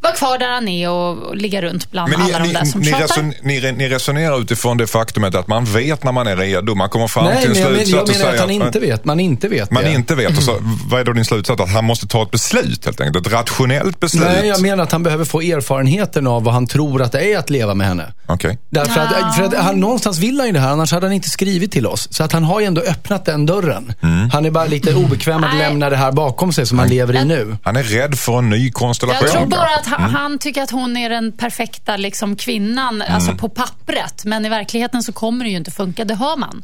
vara 0.01 0.13
kvar 0.13 0.37
där 0.37 0.49
han 0.49 0.67
är 0.67 0.89
och, 0.89 1.17
och 1.17 1.35
ligga 1.37 1.61
runt 1.61 1.91
bland 1.91 2.11
Men 2.11 2.21
alla 2.21 2.39
ni, 2.39 2.47
de 2.47 2.53
där 2.53 2.61
ni, 2.61 2.67
som 2.67 2.81
ni, 2.81 2.87
tjatar. 2.87 3.01
reson, 3.03 3.33
ni, 3.41 3.59
re- 3.61 3.77
ni 3.77 3.89
resonerar 3.89 4.41
utifrån 4.41 4.77
det 4.77 4.87
faktumet 4.87 5.35
att 5.35 5.47
man 5.47 5.65
vet 5.65 6.03
när 6.03 6.11
man 6.11 6.27
är 6.27 6.35
redo. 6.37 6.75
Man 6.75 6.89
kommer 6.89 7.07
fram 7.07 7.25
Nej, 7.25 7.41
till 7.41 7.51
en 7.51 7.57
jag, 7.57 7.67
slutsats 7.67 7.91
jag 7.91 8.01
och 8.01 8.09
menar 8.17 8.33
att 8.33 8.39
han 8.39 8.49
inte 8.51 8.79
vet. 8.79 9.05
Man 9.05 9.19
inte 9.19 9.47
vet 9.47 9.71
man 9.71 9.83
det. 9.83 9.91
inte 9.93 10.15
vet. 10.15 10.37
Och 10.37 10.43
så, 10.43 10.57
vad 10.89 10.99
är 11.01 11.05
då 11.05 11.13
din 11.13 11.25
slutsats? 11.25 11.61
Att 11.61 11.69
han 11.69 11.85
måste 11.85 12.07
ta 12.07 12.23
ett 12.23 12.31
beslut 12.31 12.85
helt 12.85 13.01
enkelt. 13.01 13.27
Ett 13.27 13.33
rationellt 13.33 13.99
beslut. 13.99 14.23
Nej, 14.23 14.47
jag 14.47 14.61
menar 14.61 14.83
att 14.83 14.91
han 14.91 15.03
behöver 15.03 15.25
få 15.25 15.41
erfarenheten 15.41 16.27
av 16.27 16.43
vad 16.43 16.53
han 16.53 16.67
tror 16.67 17.01
att 17.01 17.11
det 17.11 17.33
är 17.33 17.37
att 17.37 17.49
leva 17.49 17.73
med 17.73 17.87
henne. 17.87 18.13
Okej. 18.25 18.57
Därför 18.69 19.01
att, 19.01 19.35
för 19.35 19.43
att 19.43 19.53
han, 19.57 19.79
någonstans 19.79 20.17
vill 20.19 20.37
han 20.39 20.47
ju 20.47 20.53
det 20.53 20.59
här, 20.59 20.69
annars 20.69 20.91
hade 20.91 21.05
han 21.05 21.13
inte 21.13 21.29
skrivit 21.29 21.71
till 21.71 21.87
oss. 21.87 22.07
Så 22.11 22.23
att 22.23 22.31
han 22.31 22.43
har 22.43 22.59
ju 22.59 22.65
ändå 22.65 22.81
öppnat 22.81 23.25
den 23.25 23.45
dörren. 23.45 23.93
Mm. 24.03 24.29
Han 24.29 24.45
är 24.45 24.51
bara 24.51 24.65
lite 24.65 24.95
obekväm 24.95 25.43
att 25.43 25.49
Nej. 25.55 25.59
lämna 25.69 25.89
det 25.89 25.97
här 25.97 26.11
bakom 26.11 26.53
sig 26.53 26.65
som 26.65 26.79
han 26.79 26.89
lever 26.89 27.15
i 27.15 27.25
nu. 27.25 27.57
Han 27.63 27.75
är 27.75 27.83
rädd 27.83 28.19
för 28.25 28.37
en 28.37 28.49
ny 28.49 28.71
konstellation. 28.71 29.27
Jag 29.27 29.31
tror 29.31 29.45
bara 29.45 29.75
att 29.79 29.85
han, 29.85 30.09
han 30.09 30.39
tycker 30.39 30.61
att 30.61 30.71
hon 30.71 30.97
är 30.97 31.09
den 31.09 31.31
perfekta 31.31 31.97
liksom, 31.97 32.35
kvinnan, 32.35 33.01
alltså 33.01 33.35
på 33.35 33.49
pappret. 33.49 34.25
Men 34.25 34.45
i 34.45 34.49
verkligheten 34.49 35.03
så 35.03 35.13
kommer 35.13 35.45
det 35.45 35.51
ju 35.51 35.57
inte 35.57 35.71
funka, 35.71 36.05
det 36.05 36.15
hör 36.15 36.37
man. 36.37 36.63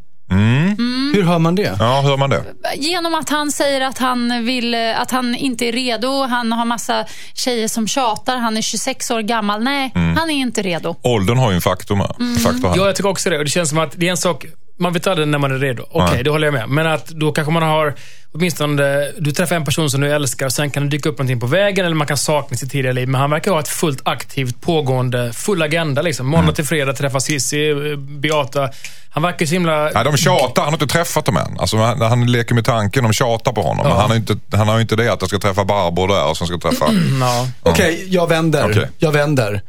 Hur 1.13 1.23
hör 1.23 1.39
man 1.39 1.55
det? 1.55 1.75
Ja, 1.79 2.01
hör 2.01 2.17
man 2.17 2.29
det? 2.29 2.43
Genom 2.75 3.15
att 3.15 3.29
han 3.29 3.51
säger 3.51 3.81
att 3.81 3.97
han, 3.97 4.45
vill, 4.45 4.75
att 4.75 5.11
han 5.11 5.35
inte 5.35 5.65
är 5.65 5.71
redo, 5.71 6.23
han 6.23 6.51
har 6.51 6.65
massa 6.65 7.05
tjejer 7.33 7.67
som 7.67 7.87
tjatar, 7.87 8.37
han 8.37 8.57
är 8.57 8.61
26 8.61 9.11
år 9.11 9.21
gammal. 9.21 9.63
Nej, 9.63 9.91
han 9.93 10.29
är 10.29 10.35
inte 10.35 10.61
redo. 10.61 10.95
Åldern 11.01 11.37
har 11.37 11.51
ju 11.51 11.55
en 11.55 11.61
faktor 11.61 11.95
med. 11.95 12.39
Faktor. 12.43 12.73
Ja, 12.77 12.85
jag 12.85 12.95
tycker 12.95 13.09
också 13.09 13.29
det. 13.29 13.37
Och 13.37 13.43
det 13.43 13.49
känns 13.49 13.69
som 13.69 13.77
att 13.77 13.91
det 13.95 14.07
är 14.07 14.11
en 14.11 14.17
sak, 14.17 14.45
man 14.79 14.93
vet 14.93 15.07
aldrig 15.07 15.27
när 15.27 15.39
man 15.39 15.51
är 15.51 15.57
redo. 15.57 15.83
Okej, 15.91 16.13
Nej. 16.13 16.23
det 16.23 16.29
håller 16.29 16.47
jag 16.47 16.53
med. 16.53 16.69
Men 16.69 16.87
att 16.87 17.07
då 17.07 17.31
kanske 17.31 17.53
man 17.53 17.63
har, 17.63 17.95
åtminstone, 18.33 19.11
du 19.17 19.31
träffar 19.31 19.55
en 19.55 19.65
person 19.65 19.89
som 19.89 20.01
du 20.01 20.11
älskar 20.11 20.45
och 20.45 20.53
sen 20.53 20.71
kan 20.71 20.83
det 20.83 20.89
dyka 20.89 21.09
upp 21.09 21.17
någonting 21.17 21.39
på 21.39 21.47
vägen 21.47 21.85
eller 21.85 21.95
man 21.95 22.07
kan 22.07 22.17
sakna 22.17 22.57
sitt 22.57 22.71
tidigare 22.71 22.93
liv. 22.93 23.07
Men 23.07 23.21
han 23.21 23.29
verkar 23.29 23.51
ha 23.51 23.59
ett 23.59 23.67
fullt 23.67 24.01
aktivt, 24.05 24.61
pågående, 24.61 25.33
full 25.33 25.61
agenda. 25.61 26.01
Liksom. 26.01 26.27
Måndag 26.27 26.53
till 26.53 26.65
fredag 26.65 26.93
träffar 26.93 27.19
Cissi, 27.19 27.69
eh, 27.69 27.97
Beata. 27.97 28.69
Han 29.09 29.23
verkar 29.23 29.45
så 29.45 29.53
himla... 29.53 29.89
Nej, 29.93 30.03
de 30.03 30.17
tjatar. 30.17 30.63
Han 30.63 30.73
har 30.73 30.81
inte 30.81 30.93
träffat 30.93 31.25
dem 31.25 31.37
än. 31.37 31.59
Alltså, 31.59 31.77
han, 31.77 32.01
han 32.01 32.31
leker 32.31 32.55
med 32.55 32.65
tanken. 32.65 33.03
De 33.03 33.13
tjatar 33.13 33.51
på 33.51 33.61
honom. 33.61 33.87
Men 33.87 33.97
han 33.97 34.09
har, 34.09 34.17
inte, 34.17 34.37
han 34.51 34.67
har 34.67 34.75
ju 34.75 34.81
inte 34.81 34.95
det 34.95 35.13
att 35.13 35.21
jag 35.21 35.29
ska 35.29 35.39
träffa 35.39 35.65
Barbro 35.65 36.07
där 36.07 36.29
och 36.29 36.37
sen 36.37 36.47
ska 36.47 36.57
träffa... 36.57 36.85
Ja. 37.19 37.47
Okej, 37.63 38.05
jag 38.07 38.27
vänder. 38.29 38.71
Okej. 38.71 38.87
Jag 38.97 39.11
vänder. 39.11 39.61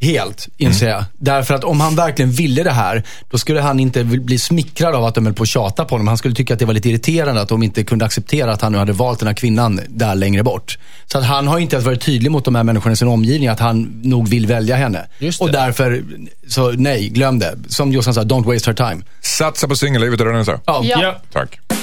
Helt, 0.00 0.48
inser 0.56 0.88
jag. 0.88 1.04
Därför 1.18 1.54
att 1.54 1.64
om 1.64 1.80
han 1.80 1.96
verkligen 1.96 2.30
ville 2.30 2.62
det 2.62 2.70
här, 2.70 3.02
då 3.30 3.38
skulle 3.38 3.60
han 3.60 3.80
inte 3.80 4.04
bli 4.04 4.38
smickrad 4.38 4.94
av 4.94 5.04
att 5.04 5.14
de 5.14 5.26
höll 5.26 5.34
på 5.34 5.42
att 5.42 5.48
tjata 5.48 5.84
på 5.84 5.94
honom. 5.94 6.08
Han 6.08 6.18
skulle 6.18 6.34
tycka 6.34 6.54
att 6.54 6.60
det 6.60 6.66
var 6.66 6.74
lite 6.74 6.88
irriterande 6.88 7.40
att 7.40 7.48
de 7.48 7.62
inte 7.62 7.84
kunde 7.84 8.04
acceptera 8.04 8.52
att 8.52 8.62
han 8.62 8.72
nu 8.72 8.78
hade 8.78 8.92
valt 8.92 9.18
den 9.18 9.26
här 9.26 9.34
kvinnan 9.34 9.80
där 9.88 10.14
längre 10.14 10.42
bort. 10.42 10.78
Så 11.06 11.18
att 11.18 11.24
han 11.24 11.48
har 11.48 11.58
inte 11.58 11.76
ens 11.76 11.86
varit 11.86 12.00
tydlig 12.00 12.30
mot 12.30 12.44
de 12.44 12.54
här 12.54 12.62
människorna 12.62 12.92
i 12.92 12.96
sin 12.96 13.08
omgivning 13.08 13.48
att 13.48 13.60
han 13.60 14.00
nog 14.02 14.28
vill 14.28 14.46
välja 14.46 14.76
henne. 14.76 15.06
Och 15.40 15.52
därför, 15.52 16.04
så 16.48 16.70
nej, 16.70 17.08
glöm 17.08 17.38
det. 17.38 17.58
Som 17.68 17.92
Jossan 17.92 18.14
sa, 18.14 18.22
don't 18.22 18.52
waste 18.52 18.70
her 18.70 18.90
time. 18.90 19.02
Satsa 19.20 19.68
på 19.68 19.76
singellivet, 19.76 20.20
är 20.20 20.24
det? 20.24 20.44
Ja. 20.46 20.60
Ja. 20.84 21.02
Ja. 21.02 21.20
Tack. 21.32 21.75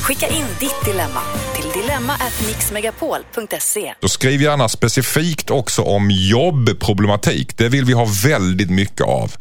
Skicka 0.00 0.26
in 0.26 0.44
ditt 0.60 0.84
dilemma 0.84 1.20
till 1.54 1.82
dilemma@mixmegapol.se. 1.82 3.94
Då 4.00 4.08
skriv 4.08 4.42
gärna 4.42 4.68
specifikt 4.68 5.50
också 5.50 5.82
om 5.82 6.10
jobbproblematik. 6.10 7.56
Det 7.56 7.68
vill 7.68 7.84
vi 7.84 7.92
ha 7.92 8.06
väldigt 8.24 8.70
mycket 8.70 9.06
av. 9.06 9.32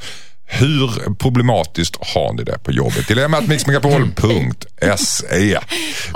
Hur 0.52 1.16
problematiskt 1.16 1.98
har 2.00 2.34
ni 2.34 2.44
det 2.44 2.60
på 2.64 2.72
jobbet? 2.72 3.08
Dilemmatmixmegapol.se 3.08 5.60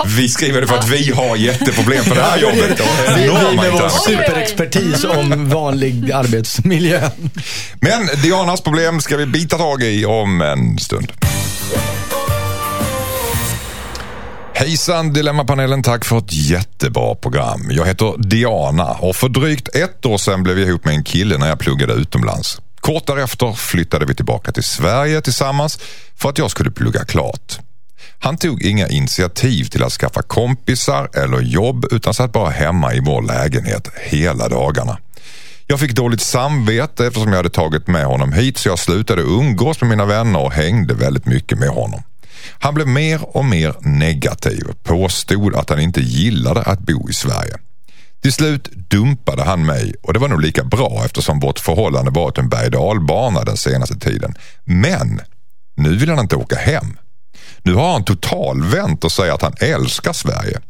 Vi 0.06 0.28
skriver 0.28 0.60
det 0.60 0.66
för 0.66 0.78
att 0.78 0.88
vi 0.88 1.12
har 1.12 1.36
jätteproblem 1.36 2.04
på 2.04 2.14
det 2.14 2.22
här 2.22 2.38
jobbet. 2.38 2.80
Vi, 3.16 3.26
med 3.56 3.72
vår 3.72 3.88
superexpertis 3.88 5.04
om 5.04 5.48
vanlig 5.48 6.12
arbetsmiljö. 6.12 7.10
Men 7.80 8.08
Dianas 8.22 8.60
problem 8.60 9.00
ska 9.00 9.16
vi 9.16 9.26
bita 9.26 9.58
tag 9.58 9.82
i 9.82 10.06
om 10.06 10.40
en 10.40 10.78
stund. 10.78 11.12
Hejsan 14.56 15.12
Dilemmapanelen, 15.12 15.82
tack 15.82 16.04
för 16.04 16.18
ett 16.18 16.32
jättebra 16.32 17.14
program. 17.14 17.66
Jag 17.70 17.86
heter 17.86 18.14
Diana 18.18 18.90
och 18.90 19.16
för 19.16 19.28
drygt 19.28 19.76
ett 19.76 20.06
år 20.06 20.18
sedan 20.18 20.42
blev 20.42 20.58
jag 20.58 20.68
ihop 20.68 20.84
med 20.84 20.94
en 20.94 21.04
kille 21.04 21.38
när 21.38 21.48
jag 21.48 21.58
pluggade 21.58 21.92
utomlands. 21.92 22.60
Kort 22.80 23.06
därefter 23.06 23.52
flyttade 23.52 24.06
vi 24.06 24.14
tillbaka 24.14 24.52
till 24.52 24.62
Sverige 24.62 25.20
tillsammans 25.20 25.78
för 26.16 26.28
att 26.28 26.38
jag 26.38 26.50
skulle 26.50 26.70
plugga 26.70 27.04
klart. 27.04 27.58
Han 28.18 28.36
tog 28.36 28.62
inga 28.62 28.88
initiativ 28.88 29.64
till 29.64 29.82
att 29.82 29.92
skaffa 29.92 30.22
kompisar 30.22 31.08
eller 31.14 31.40
jobb 31.40 31.86
utan 31.90 32.14
satt 32.14 32.32
bara 32.32 32.50
hemma 32.50 32.94
i 32.94 33.00
vår 33.00 33.22
lägenhet 33.22 33.88
hela 34.00 34.48
dagarna. 34.48 34.98
Jag 35.66 35.80
fick 35.80 35.92
dåligt 35.92 36.20
samvete 36.20 37.06
eftersom 37.06 37.28
jag 37.28 37.36
hade 37.36 37.50
tagit 37.50 37.86
med 37.86 38.04
honom 38.04 38.32
hit 38.32 38.58
så 38.58 38.68
jag 38.68 38.78
slutade 38.78 39.22
umgås 39.22 39.80
med 39.80 39.90
mina 39.90 40.04
vänner 40.04 40.40
och 40.40 40.52
hängde 40.52 40.94
väldigt 40.94 41.26
mycket 41.26 41.58
med 41.58 41.68
honom. 41.68 42.02
Han 42.58 42.74
blev 42.74 42.88
mer 42.88 43.36
och 43.36 43.44
mer 43.44 43.74
negativ 43.80 44.66
och 44.68 44.82
påstod 44.82 45.54
att 45.54 45.70
han 45.70 45.80
inte 45.80 46.00
gillade 46.00 46.62
att 46.62 46.80
bo 46.80 47.10
i 47.10 47.12
Sverige. 47.12 47.56
Till 48.22 48.32
slut 48.32 48.68
dumpade 48.90 49.42
han 49.42 49.66
mig 49.66 49.94
och 50.02 50.12
det 50.12 50.18
var 50.18 50.28
nog 50.28 50.40
lika 50.40 50.64
bra 50.64 51.02
eftersom 51.04 51.40
vårt 51.40 51.58
förhållande 51.58 52.10
varit 52.10 52.38
en 52.38 52.48
berg 52.48 52.70
dalbana 52.70 53.44
den 53.44 53.56
senaste 53.56 53.98
tiden. 53.98 54.34
Men 54.64 55.20
nu 55.76 55.96
vill 55.96 56.08
han 56.08 56.18
inte 56.18 56.36
åka 56.36 56.56
hem. 56.56 56.96
Nu 57.62 57.74
har 57.74 57.92
han 57.92 58.04
totalvänt 58.04 59.04
och 59.04 59.12
säger 59.12 59.32
att 59.32 59.42
han 59.42 59.54
älskar 59.60 60.12
Sverige. 60.12 60.60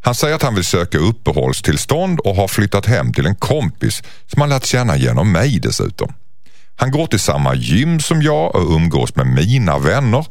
Han 0.00 0.14
säger 0.14 0.34
att 0.34 0.42
han 0.42 0.54
vill 0.54 0.64
söka 0.64 0.98
uppehållstillstånd 0.98 2.20
och 2.20 2.36
har 2.36 2.48
flyttat 2.48 2.86
hem 2.86 3.12
till 3.12 3.26
en 3.26 3.36
kompis 3.36 4.02
som 4.26 4.40
han 4.40 4.50
lärt 4.50 4.64
känna 4.64 4.96
genom 4.96 5.32
mig 5.32 5.60
dessutom. 5.60 6.12
Han 6.76 6.90
går 6.90 7.06
till 7.06 7.20
samma 7.20 7.54
gym 7.54 8.00
som 8.00 8.22
jag 8.22 8.54
och 8.54 8.72
umgås 8.76 9.16
med 9.16 9.26
mina 9.26 9.78
vänner 9.78 10.26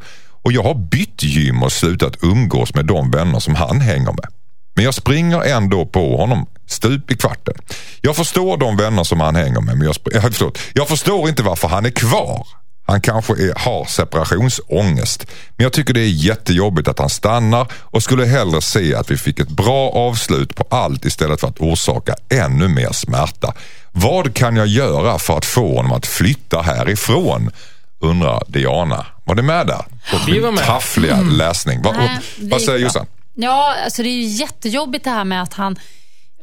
och 0.47 0.53
jag 0.53 0.63
har 0.63 0.75
bytt 0.75 1.23
gym 1.23 1.63
och 1.63 1.71
slutat 1.71 2.23
umgås 2.23 2.73
med 2.73 2.86
de 2.86 3.12
vänner 3.12 3.39
som 3.39 3.55
han 3.55 3.81
hänger 3.81 4.12
med. 4.12 4.27
Men 4.75 4.86
jag 4.86 4.93
springer 4.93 5.41
ändå 5.41 5.86
på 5.86 6.17
honom 6.17 6.45
stup 6.67 7.12
i 7.12 7.17
kvarten. 7.17 7.53
Jag 8.01 8.15
förstår 8.15 8.57
de 8.57 8.77
vänner 8.77 9.03
som 9.03 9.19
han 9.19 9.36
hänger 9.36 9.62
med, 9.62 9.77
men 9.77 9.88
jag, 9.88 9.95
jag, 10.03 10.15
eh, 10.23 10.29
förstår, 10.29 10.51
jag 10.73 10.88
förstår 10.88 11.29
inte 11.29 11.43
varför 11.43 11.67
han 11.67 11.86
är 11.86 11.89
kvar. 11.89 12.47
Han 12.86 13.01
kanske 13.01 13.33
är, 13.33 13.53
har 13.55 13.86
separationsångest. 13.86 15.25
Men 15.55 15.63
jag 15.63 15.73
tycker 15.73 15.93
det 15.93 16.01
är 16.01 16.25
jättejobbigt 16.25 16.88
att 16.88 16.99
han 16.99 17.10
stannar 17.10 17.67
och 17.73 18.03
skulle 18.03 18.25
hellre 18.25 18.62
se 18.62 18.95
att 18.95 19.12
vi 19.12 19.17
fick 19.17 19.39
ett 19.39 19.49
bra 19.49 19.89
avslut 19.89 20.55
på 20.55 20.63
allt 20.69 21.05
istället 21.05 21.39
för 21.39 21.47
att 21.47 21.60
orsaka 21.60 22.15
ännu 22.29 22.67
mer 22.67 22.91
smärta. 22.91 23.53
Vad 23.91 24.33
kan 24.33 24.55
jag 24.55 24.67
göra 24.67 25.19
för 25.19 25.38
att 25.38 25.45
få 25.45 25.75
honom 25.75 25.91
att 25.91 26.05
flytta 26.05 26.62
härifrån? 26.62 27.51
Undrar 27.99 28.43
Diana. 28.47 29.05
Var 29.25 29.36
det 29.36 29.41
med 29.43 29.67
där? 29.67 29.86
Vi 30.27 30.39
var 30.39 30.51
med. 30.51 30.65
Taffliga 30.65 31.21
läsning. 31.21 31.81
Vad, 31.81 31.97
Nej, 31.97 32.19
vad 32.38 32.62
säger. 32.62 32.79
Jossan? 32.79 33.05
Ja, 33.36 33.75
alltså 33.86 34.03
det 34.03 34.10
är 34.10 34.13
ju 34.13 34.23
jättejobbigt 34.23 35.03
det 35.03 35.10
här 35.10 35.23
med 35.23 35.41
att 35.43 35.53
han 35.53 35.79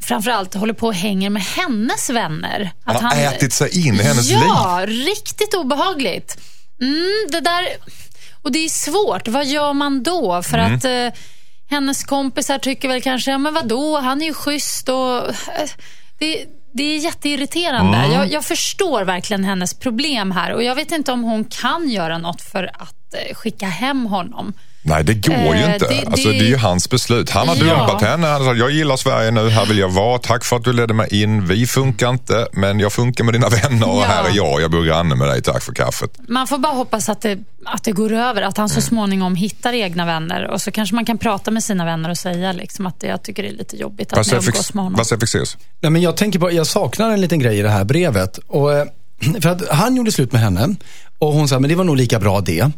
framförallt 0.03 0.55
håller 0.55 0.75
på 0.75 0.87
och 0.87 0.95
hänger 0.95 1.31
med 1.31 1.43
hennes 1.43 2.11
vänner. 2.11 2.73
Att 2.85 3.01
Han 3.01 3.05
har 3.05 3.23
ätit 3.25 3.53
sig 3.53 3.87
in 3.87 3.95
i 3.95 4.03
hennes 4.03 4.31
liv. 4.31 4.38
Ja, 4.47 4.85
riktigt 4.87 5.55
obehagligt. 5.55 6.37
Mm, 6.81 7.29
det 7.31 7.40
där... 7.40 7.67
Och 8.43 8.53
det 8.53 8.59
är 8.64 8.69
svårt. 8.69 9.29
Vad 9.29 9.47
gör 9.47 9.73
man 9.73 10.03
då? 10.03 10.43
För 10.43 10.59
Mm. 10.59 10.75
att 10.75 10.85
eh, 10.85 11.21
hennes 11.71 12.05
kompisar 12.05 12.59
tycker 12.59 12.88
väl 12.88 13.03
kanske, 13.03 13.31
ja 13.31 13.38
men 13.38 13.55
vadå, 13.55 14.01
han 14.01 14.23
är 14.23 14.27
ju 14.27 14.35
schysst 14.35 14.88
och... 14.88 15.29
Eh, 15.29 15.69
det, 16.19 16.45
det 16.77 16.83
är 16.83 16.99
jätteirriterande. 16.99 17.99
Mm. 17.99 18.13
Jag, 18.13 18.33
jag 18.33 18.45
förstår 18.45 19.05
verkligen 19.05 19.45
hennes 19.45 19.75
problem 19.75 20.31
här 20.31 20.53
och 20.53 20.63
jag 20.63 20.75
vet 20.75 20.93
inte 20.93 21.13
om 21.13 21.23
hon 21.23 21.45
kan 21.45 21.89
göra 21.89 22.19
något 22.19 22.43
för 22.43 22.71
att 22.75 23.15
eh, 23.15 23.35
skicka 23.35 23.67
hem 23.67 24.07
honom. 24.07 24.53
Nej, 24.87 25.05
det 25.05 25.14
går 25.14 25.35
ju 25.57 25.62
Eh, 25.62 25.75
inte. 25.75 25.87
det- 25.88 26.07
alltså, 26.07 26.29
det 26.29 26.38
är 26.38 26.44
ju 26.49 26.57
hans 26.57 26.90
beslut. 26.90 27.31
Han 27.31 27.49
har 27.49 27.57
Ja. 27.57 27.62
dumpat 27.64 28.03
henne. 28.03 28.27
Han 28.27 28.44
sa, 28.44 28.55
jag 28.55 28.70
gillar 28.70 28.97
Sverige 28.97 29.31
nu, 29.31 29.49
här 29.49 29.66
vill 29.66 29.79
jag 29.79 29.88
vara. 29.88 30.18
Tack 30.18 30.44
för 30.44 30.57
att 30.57 30.64
du 30.64 30.73
ledde 30.73 30.94
mig 30.94 31.23
in. 31.23 31.47
Vi 31.47 31.66
funkar 31.66 32.11
inte, 32.11 32.49
men 32.53 32.81
jag 32.81 32.92
funkar 32.92 33.25
med 33.25 33.35
dina 33.35 33.49
vänner 33.62 33.88
och 33.90 34.01
Ja. 34.01 34.05
här 34.09 34.25
är 34.31 34.37
jag. 34.37 34.62
Jag 34.62 34.70
bor 34.70 34.85
granne 34.85 35.14
med 35.14 35.29
dig. 35.29 35.42
Tack 35.42 35.62
för 35.62 35.73
kaffet. 35.73 36.11
Man 36.29 36.47
får 36.47 36.59
bara 36.59 36.73
hoppas 36.73 37.09
att 37.09 37.20
det, 37.23 37.38
att 37.64 37.85
det 37.85 37.92
går 37.92 38.12
över, 38.12 38.42
att 38.42 38.57
han 38.57 38.68
så 38.68 38.75
Mm. 38.75 38.83
småningom 38.83 39.37
hittar 39.37 39.73
egna 39.73 40.07
vänner 40.07 40.51
och 40.51 40.62
så 40.62 40.70
kanske 40.70 40.94
man 40.94 41.05
kan 41.05 41.18
prata 41.18 41.51
med 41.51 41.64
sina 41.64 41.85
vänner 41.85 42.11
och 42.11 42.18
säga 42.18 42.53
liksom, 42.53 42.87
att 42.87 43.03
jag 43.03 43.23
tycker 43.23 43.42
det 43.42 43.49
är 43.49 43.53
lite 43.53 43.77
jobbigt 43.77 44.12
att 44.12 44.27
ni 44.27 44.33
umgås 44.33 44.75
med 44.75 44.85
honom. 44.85 44.97
vad 44.97 45.07
säger 45.07 45.20
Fexeus? 45.20 45.57
Nej, 45.81 45.90
men 45.90 46.03
jag 46.03 46.16
tänker 46.16 46.38
på, 46.38 46.53
jag 46.53 46.66
saknar 46.66 47.11
en 47.11 47.20
liten 47.20 47.38
grej 47.38 47.59
i 47.59 47.62
det 47.62 47.70
här 47.70 47.85
brevet. 47.85 48.38
Och, 48.47 48.73
eh, 48.75 48.85
för 49.42 49.49
att 49.49 49.68
han 49.68 49.97
gjorde 49.97 50.12
slut 50.12 50.33
med 50.33 50.40
henne 50.42 50.75
och 51.18 51.33
hon 51.33 51.48
sa, 51.48 51.59
men 51.59 51.70
det 51.70 51.77
var 51.77 51.85
nog 51.85 51.96
lika 51.96 52.18
bra 52.18 52.40
det. 52.40 52.70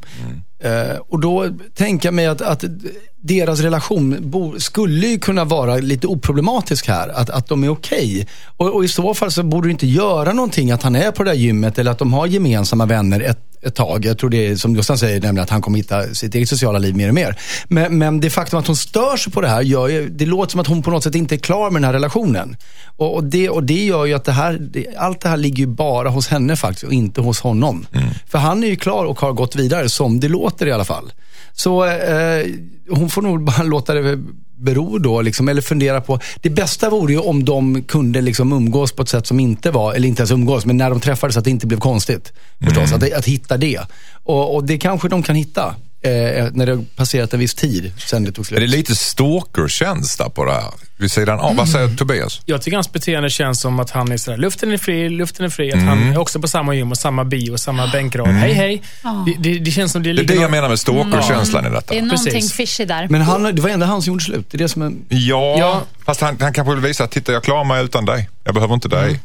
Eh, 0.63 0.97
och 1.09 1.21
då 1.21 1.51
tänker 1.75 2.09
jag 2.09 2.15
mig 2.15 2.27
att, 2.27 2.41
att 2.41 2.65
deras 3.23 3.61
relation 3.61 4.17
bo, 4.21 4.61
skulle 4.61 5.07
ju 5.07 5.19
kunna 5.19 5.45
vara 5.45 5.77
lite 5.77 6.07
oproblematisk 6.07 6.89
här. 6.89 7.09
Att, 7.09 7.31
att 7.31 7.49
de 7.49 7.65
är 7.65 7.69
okej. 7.69 8.27
Och, 8.57 8.75
och 8.75 8.85
i 8.85 8.89
så 8.89 9.15
fall 9.15 9.31
så 9.31 9.43
borde 9.43 9.69
det 9.69 9.73
inte 9.73 9.87
göra 9.87 10.33
någonting 10.33 10.71
att 10.71 10.83
han 10.83 10.97
är 10.97 11.11
på 11.11 11.23
det 11.23 11.31
där 11.31 11.37
gymmet 11.37 11.79
eller 11.79 11.91
att 11.91 11.99
de 11.99 12.13
har 12.13 12.27
gemensamma 12.27 12.87
vänner 12.87 13.21
ett, 13.21 13.39
ett 13.63 13.75
tag. 13.75 14.05
Jag 14.05 14.19
tror 14.19 14.31
det 14.31 14.49
är 14.49 14.57
som 14.57 14.75
Gustav 14.75 14.97
säger, 14.97 15.21
nämligen 15.21 15.43
att 15.43 15.51
han 15.51 15.63
kommer 15.63 15.79
hitta 15.79 16.15
sitt 16.15 16.35
eget 16.35 16.49
sociala 16.49 16.79
liv 16.79 16.97
mer 16.97 17.09
och 17.09 17.15
mer. 17.15 17.39
Men, 17.69 17.99
men 17.99 18.21
det 18.21 18.31
faktum 18.31 18.59
att 18.59 18.67
hon 18.67 18.77
stör 18.77 19.17
sig 19.17 19.33
på 19.33 19.41
det 19.41 19.49
här, 19.49 19.63
gör 19.63 20.09
det 20.11 20.27
låter 20.27 20.51
som 20.51 20.61
att 20.61 20.67
hon 20.67 20.83
på 20.83 20.91
något 20.91 21.05
sätt 21.05 21.15
inte 21.15 21.35
är 21.35 21.39
klar 21.39 21.71
med 21.71 21.83
den 21.83 21.87
här 21.87 21.93
relationen. 21.93 22.57
Och, 22.97 23.15
och, 23.15 23.25
det, 23.25 23.49
och 23.49 23.65
det 23.65 23.85
gör 23.85 24.05
ju 24.05 24.15
att 24.15 24.25
det 24.25 24.33
här, 24.33 24.59
det, 24.61 24.87
allt 24.97 25.21
det 25.21 25.29
här 25.29 25.37
ligger 25.37 25.59
ju 25.59 25.67
bara 25.67 26.09
hos 26.09 26.29
henne 26.29 26.57
faktiskt 26.57 26.85
och 26.85 26.93
inte 26.93 27.21
hos 27.21 27.41
honom. 27.41 27.87
För 28.29 28.39
han 28.39 28.65
är 28.65 28.69
ju 28.69 28.77
klar 28.77 29.05
och 29.05 29.21
har 29.21 29.33
gått 29.33 29.57
vidare, 29.57 29.89
som 29.89 30.21
det 30.21 30.29
låter 30.29 30.67
i 30.67 30.73
alla 30.73 30.85
fall. 30.85 31.13
Så 31.53 31.85
eh, 31.85 32.47
hon 32.91 33.11
får 33.11 33.23
nog 33.23 33.45
bara 33.45 33.63
låta 33.63 33.95
det 33.95 34.19
bero 34.59 34.99
då, 34.99 35.23
liksom, 35.23 35.49
eller 35.49 35.63
fundera 35.63 36.01
på. 36.01 36.21
Det 36.41 36.51
bästa 36.51 36.91
vore 36.91 37.13
ju 37.13 37.19
om 37.19 37.45
de 37.45 37.83
kunde 37.83 38.21
liksom 38.21 38.53
umgås 38.53 38.93
på 38.93 39.03
ett 39.03 39.09
sätt 39.09 39.27
som 39.27 39.41
inte 39.41 39.71
var, 39.71 39.95
eller 39.95 40.09
inte 40.09 40.21
ens 40.21 40.31
umgås, 40.31 40.67
men 40.67 40.77
när 40.77 40.91
de 40.91 41.01
träffades 41.01 41.37
att 41.37 41.45
det 41.45 41.51
inte 41.51 41.67
blev 41.67 41.79
konstigt. 41.79 42.33
Förstås, 42.61 42.93
att, 42.93 43.13
att 43.13 43.25
hitta 43.25 43.57
det. 43.57 43.81
Och, 44.25 44.55
och 44.55 44.65
det 44.65 44.79
kanske 44.79 45.09
de 45.09 45.23
kan 45.23 45.37
hitta. 45.37 45.75
Eh, 46.07 46.49
när 46.53 46.67
det 46.67 46.73
har 46.73 46.85
passerat 46.97 47.35
en 47.35 47.41
viss 47.41 47.55
tid 47.55 47.93
sen 48.07 48.25
det 48.25 48.33
tog 48.33 48.45
Är 48.45 48.47
slut. 48.47 48.61
det 48.61 48.67
lite 48.67 48.95
stalkerkänsla 48.97 50.29
på 50.31 50.45
det 50.45 50.53
här? 50.53 50.71
Vid 50.99 51.11
sidan 51.13 51.41
av. 51.41 51.57
Vad 51.57 51.69
säger 51.69 51.89
Tobias? 51.97 52.41
Jag 52.45 52.63
tycker 52.63 52.77
hans 52.77 52.93
beteende 52.93 53.31
känns 53.31 53.61
som 53.61 53.81
att 53.81 53.91
han 53.91 54.13
är 54.13 54.17
sådär, 54.17 54.39
luften 54.39 54.73
är 54.73 54.77
fri, 54.77 55.09
luften 55.09 55.45
är 55.47 55.49
fri. 55.51 55.73
Att 55.73 55.79
han 55.79 55.99
Mm. 55.99 56.13
är 56.13 56.19
också 56.19 56.41
på 56.41 56.49
samma 56.49 56.75
gym 56.75 56.91
och 56.91 56.99
samma 56.99 57.25
bio 57.25 57.51
och 57.53 57.61
samma 57.61 57.87
bänkrad. 57.87 58.29
Hej, 58.29 58.53
hej. 58.53 58.83
Det, 59.27 59.35
det, 59.39 59.59
det 59.59 59.71
känns 59.71 59.93
som 59.93 60.03
det 60.03 60.09
Det 60.09 60.13
är 60.13 60.15
ligger 60.15 60.35
det 60.35 60.41
jag 60.41 60.51
menar 60.51 60.69
med 60.69 60.79
stalkerkänslan 60.81 61.67
i 61.67 61.71
detta. 61.71 61.95
Det 61.95 61.99
är 61.99 62.03
någonting 62.03 62.33
Precis. 62.33 62.53
fishy 62.53 62.85
där. 62.85 63.07
Men 63.11 63.21
han, 63.21 63.43
det 63.55 63.63
var 63.63 63.71
ändå 63.71 63.87
han 63.87 64.03
som 64.03 64.13
gjorde 64.13 64.25
slut. 64.25 64.47
Det 64.51 64.57
är 64.57 64.59
det 64.59 64.69
som 64.69 64.83
är... 64.83 64.93
Ja, 65.09 65.57
Ja. 65.59 65.83
fast 66.05 66.21
han, 66.21 66.37
han 66.41 66.53
kanske 66.53 66.75
vill 66.75 66.83
visa 66.85 67.05
att 67.05 67.11
titta 67.11 67.33
jag 67.33 67.45
klarar 67.45 67.65
mig 67.65 67.85
utan 67.85 68.05
dig. 68.05 68.29
Jag 68.45 68.55
behöver 68.55 68.75
inte 68.75 68.89
dig. 68.89 69.21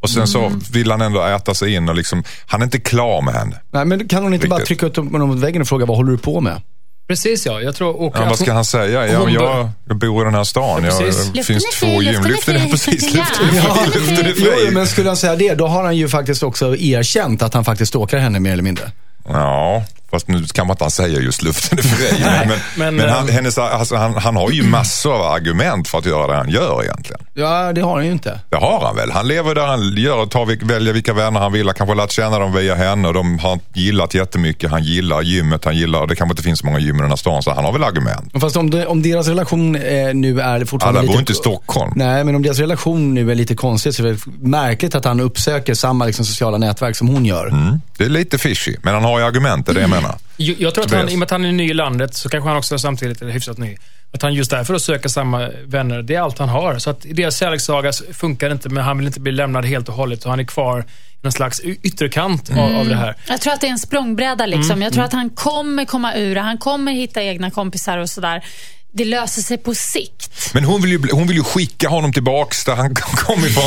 Och 0.00 0.10
sen 0.10 0.26
så 0.26 0.46
Mm. 0.46 0.60
vill 0.72 0.90
han 0.90 1.00
ändå 1.00 1.22
äta 1.24 1.54
sig 1.54 1.74
in 1.74 1.88
och 1.88 1.94
liksom, 1.94 2.24
han 2.46 2.60
är 2.60 2.64
inte 2.64 2.80
klar 2.80 3.22
med 3.22 3.34
henne. 3.34 3.56
Nej, 3.72 3.84
men 3.84 4.08
kan 4.08 4.22
hon 4.22 4.34
inte 4.34 4.48
bara 4.48 4.56
Riktigt. 4.60 4.80
trycka 4.80 5.00
upp 5.00 5.12
honom 5.12 5.28
mot 5.28 5.38
väggen 5.38 5.62
och 5.62 5.68
fråga 5.68 5.86
vad 5.86 5.96
håller 5.96 6.12
du 6.12 6.18
på 6.18 6.40
med? 6.40 6.62
Precis 7.08 7.46
ja, 7.46 7.60
jag 7.60 7.74
tror... 7.74 8.00
Och 8.00 8.12
Ja, 8.16 8.24
vad 8.28 8.36
ska 8.36 8.44
hon- 8.46 8.54
han 8.54 8.64
säga? 8.64 9.06
Ja, 9.06 9.24
men 9.24 9.34
jag, 9.34 9.68
jag 9.88 9.96
bor 9.98 10.22
i 10.22 10.24
den 10.24 10.34
här 10.34 10.44
stan. 10.44 10.84
Ja, 10.84 10.98
precis. 10.98 11.30
det 11.34 11.42
finns 11.42 11.64
är 11.64 11.70
fri, 11.72 11.92
två 11.94 12.02
gym. 12.02 12.22
luften 12.24 12.26
är 12.26 12.30
Luften 12.30 12.56
är 12.56 12.60
fri. 12.60 12.70
precis, 12.70 13.14
Ja. 13.14 13.24
fri. 13.24 14.14
Är 14.20 14.34
Jo, 14.36 14.52
fri. 14.66 14.70
men 14.74 14.86
skulle 14.86 15.08
han 15.08 15.16
säga 15.16 15.36
det, 15.36 15.54
då 15.54 15.66
har 15.66 15.84
han 15.84 15.96
ju 15.96 16.08
faktiskt 16.08 16.42
också 16.42 16.76
erkänt 16.76 17.42
att 17.42 17.54
han 17.54 17.64
faktiskt 17.64 17.88
stalkar 17.88 18.18
henne 18.18 18.40
mer 18.40 18.52
eller 18.52 18.62
mindre. 18.62 18.90
Ja, 19.28 19.84
fast 20.10 20.28
nu 20.28 20.44
kan 20.44 20.66
man 20.66 20.74
inte 20.74 20.84
han 20.84 20.90
säga 20.90 21.20
just 21.20 21.42
luften 21.42 21.78
är 21.78 21.82
fri. 21.82 22.24
men 22.48 22.58
men, 22.76 22.96
men, 22.96 23.08
han, 23.08 23.28
ehm, 23.28 23.34
hennes, 23.34 23.58
alltså, 23.58 23.96
han, 23.96 24.14
han 24.14 24.36
har 24.36 24.50
ju 24.50 24.62
massor 24.62 25.14
av 25.14 25.22
argument 25.22 25.88
för 25.88 25.98
att 25.98 26.06
göra 26.06 26.26
det 26.26 26.34
han 26.36 26.50
gör 26.50 26.82
egentligen. 26.84 27.20
Ja, 27.34 27.72
det 27.72 27.80
har 27.80 27.94
han 27.94 28.06
ju 28.06 28.12
inte. 28.12 28.40
Det 28.48 28.56
har 28.56 28.80
han 28.86 28.96
väl. 28.96 29.10
Han 29.10 29.28
lever 29.28 29.54
där 29.54 29.66
han 29.66 29.96
gör, 29.96 30.26
tar, 30.26 30.46
vilk- 30.46 30.68
väljer 30.68 30.92
vilka 30.92 31.12
vänner 31.12 31.40
han 31.40 31.52
vill. 31.52 31.66
Han 31.66 31.74
kanske 31.74 31.90
har 31.90 31.96
lärt 31.96 32.12
känna 32.12 32.38
dem 32.38 32.52
via 32.52 32.74
henne 32.74 33.08
och 33.08 33.14
de 33.14 33.38
har 33.38 33.58
gillat 33.74 34.14
jättemycket. 34.14 34.70
Han 34.70 34.82
gillar 34.84 35.22
gymmet, 35.22 35.64
han 35.64 35.76
gillar, 35.76 36.06
det 36.06 36.16
kanske 36.16 36.32
inte 36.32 36.42
finns 36.42 36.58
så 36.58 36.66
många 36.66 36.78
gym 36.78 36.96
i 36.96 37.00
den 37.00 37.08
här 37.08 37.16
stan 37.16 37.42
så 37.42 37.54
han 37.54 37.64
har 37.64 37.72
väl 37.72 37.84
argument. 37.84 38.32
Fast 38.40 38.56
om, 38.56 38.70
det, 38.70 38.86
om 38.86 39.02
deras 39.02 39.28
relation 39.28 39.76
eh, 39.76 40.14
nu 40.14 40.40
är 40.40 40.64
fortfarande 40.64 40.98
Alla 40.98 41.06
lite... 41.06 41.12
bor 41.12 41.20
inte 41.20 41.32
i 41.32 41.34
Stockholm. 41.34 41.92
Nej, 41.96 42.24
men 42.24 42.34
om 42.34 42.42
deras 42.42 42.58
relation 42.58 43.14
nu 43.14 43.30
är 43.30 43.34
lite 43.34 43.54
konstig 43.54 43.94
så 43.94 44.06
är 44.06 44.12
det 44.12 44.18
märkligt 44.48 44.94
att 44.94 45.04
han 45.04 45.20
uppsöker 45.20 45.74
samma 45.74 46.06
liksom, 46.06 46.24
sociala 46.24 46.58
nätverk 46.58 46.96
som 46.96 47.08
hon 47.08 47.24
gör. 47.24 47.46
Mm. 47.46 47.80
Det 47.98 48.04
är 48.04 48.08
lite 48.08 48.38
fishy, 48.38 48.76
men 48.82 48.94
han 48.94 49.04
har 49.04 49.18
ju 49.18 49.24
argument, 49.24 49.66
det 49.66 49.72
är 49.72 49.74
det 49.74 49.88
jag 50.00 50.08
menar. 50.08 50.18
Jag, 50.36 50.60
jag 50.60 50.74
tror 50.74 50.84
att 50.84 50.90
Tobias. 50.90 51.02
han, 51.04 51.10
i 51.12 51.14
och 51.14 51.18
med 51.18 51.26
att 51.26 51.30
han 51.30 51.44
är 51.44 51.52
ny 51.52 51.70
i 51.70 51.74
landet, 51.74 52.14
så 52.14 52.28
kanske 52.28 52.48
han 52.48 52.56
också 52.58 52.78
samtidigt 52.78 53.22
är 53.22 53.26
hyfsat 53.28 53.58
ny. 53.58 53.76
Att 54.12 54.22
han 54.22 54.34
just 54.34 54.50
därför 54.50 54.78
söker 54.78 55.08
samma 55.08 55.48
vänner, 55.64 56.02
det 56.02 56.14
är 56.14 56.20
allt 56.20 56.38
han 56.38 56.48
har. 56.48 56.78
Så 56.78 56.90
att 56.90 57.00
deras 57.10 57.38
kärlekssaga 57.38 57.92
funkar 58.12 58.50
inte, 58.52 58.68
men 58.68 58.84
han 58.84 58.98
vill 58.98 59.06
inte 59.06 59.20
bli 59.20 59.32
lämnad 59.32 59.64
helt 59.64 59.88
och 59.88 59.94
hållet. 59.94 60.24
Och 60.24 60.30
han 60.30 60.40
är 60.40 60.44
kvar 60.44 60.80
i 60.80 60.84
någon 61.22 61.32
slags 61.32 61.60
ytterkant 61.60 62.50
av, 62.50 62.76
av 62.76 62.88
det 62.88 62.94
här. 62.96 63.16
Jag 63.28 63.40
tror 63.40 63.52
att 63.52 63.60
det 63.60 63.66
är 63.66 63.70
en 63.70 63.78
språngbräda. 63.78 64.46
Liksom. 64.46 64.70
Mm, 64.70 64.82
Jag 64.82 64.92
tror 64.92 65.04
att 65.04 65.12
han 65.12 65.30
kommer 65.30 65.84
komma 65.84 66.14
ur 66.16 66.34
det. 66.34 66.40
Han 66.40 66.58
kommer 66.58 66.92
hitta 66.92 67.22
egna 67.22 67.50
kompisar 67.50 67.98
och 67.98 68.10
sådär. 68.10 68.44
Det 68.92 69.04
löser 69.04 69.42
sig 69.42 69.58
på 69.58 69.74
sikt. 69.74 70.50
Men 70.54 70.64
hon 70.64 70.82
vill 70.82 70.90
ju, 70.90 71.00
hon 71.12 71.26
vill 71.26 71.36
ju 71.36 71.42
skicka 71.44 71.88
honom 71.88 72.12
tillbaks 72.12 72.64
där 72.64 72.74
han 72.74 72.94
kom 72.94 73.44
ifrån. 73.44 73.64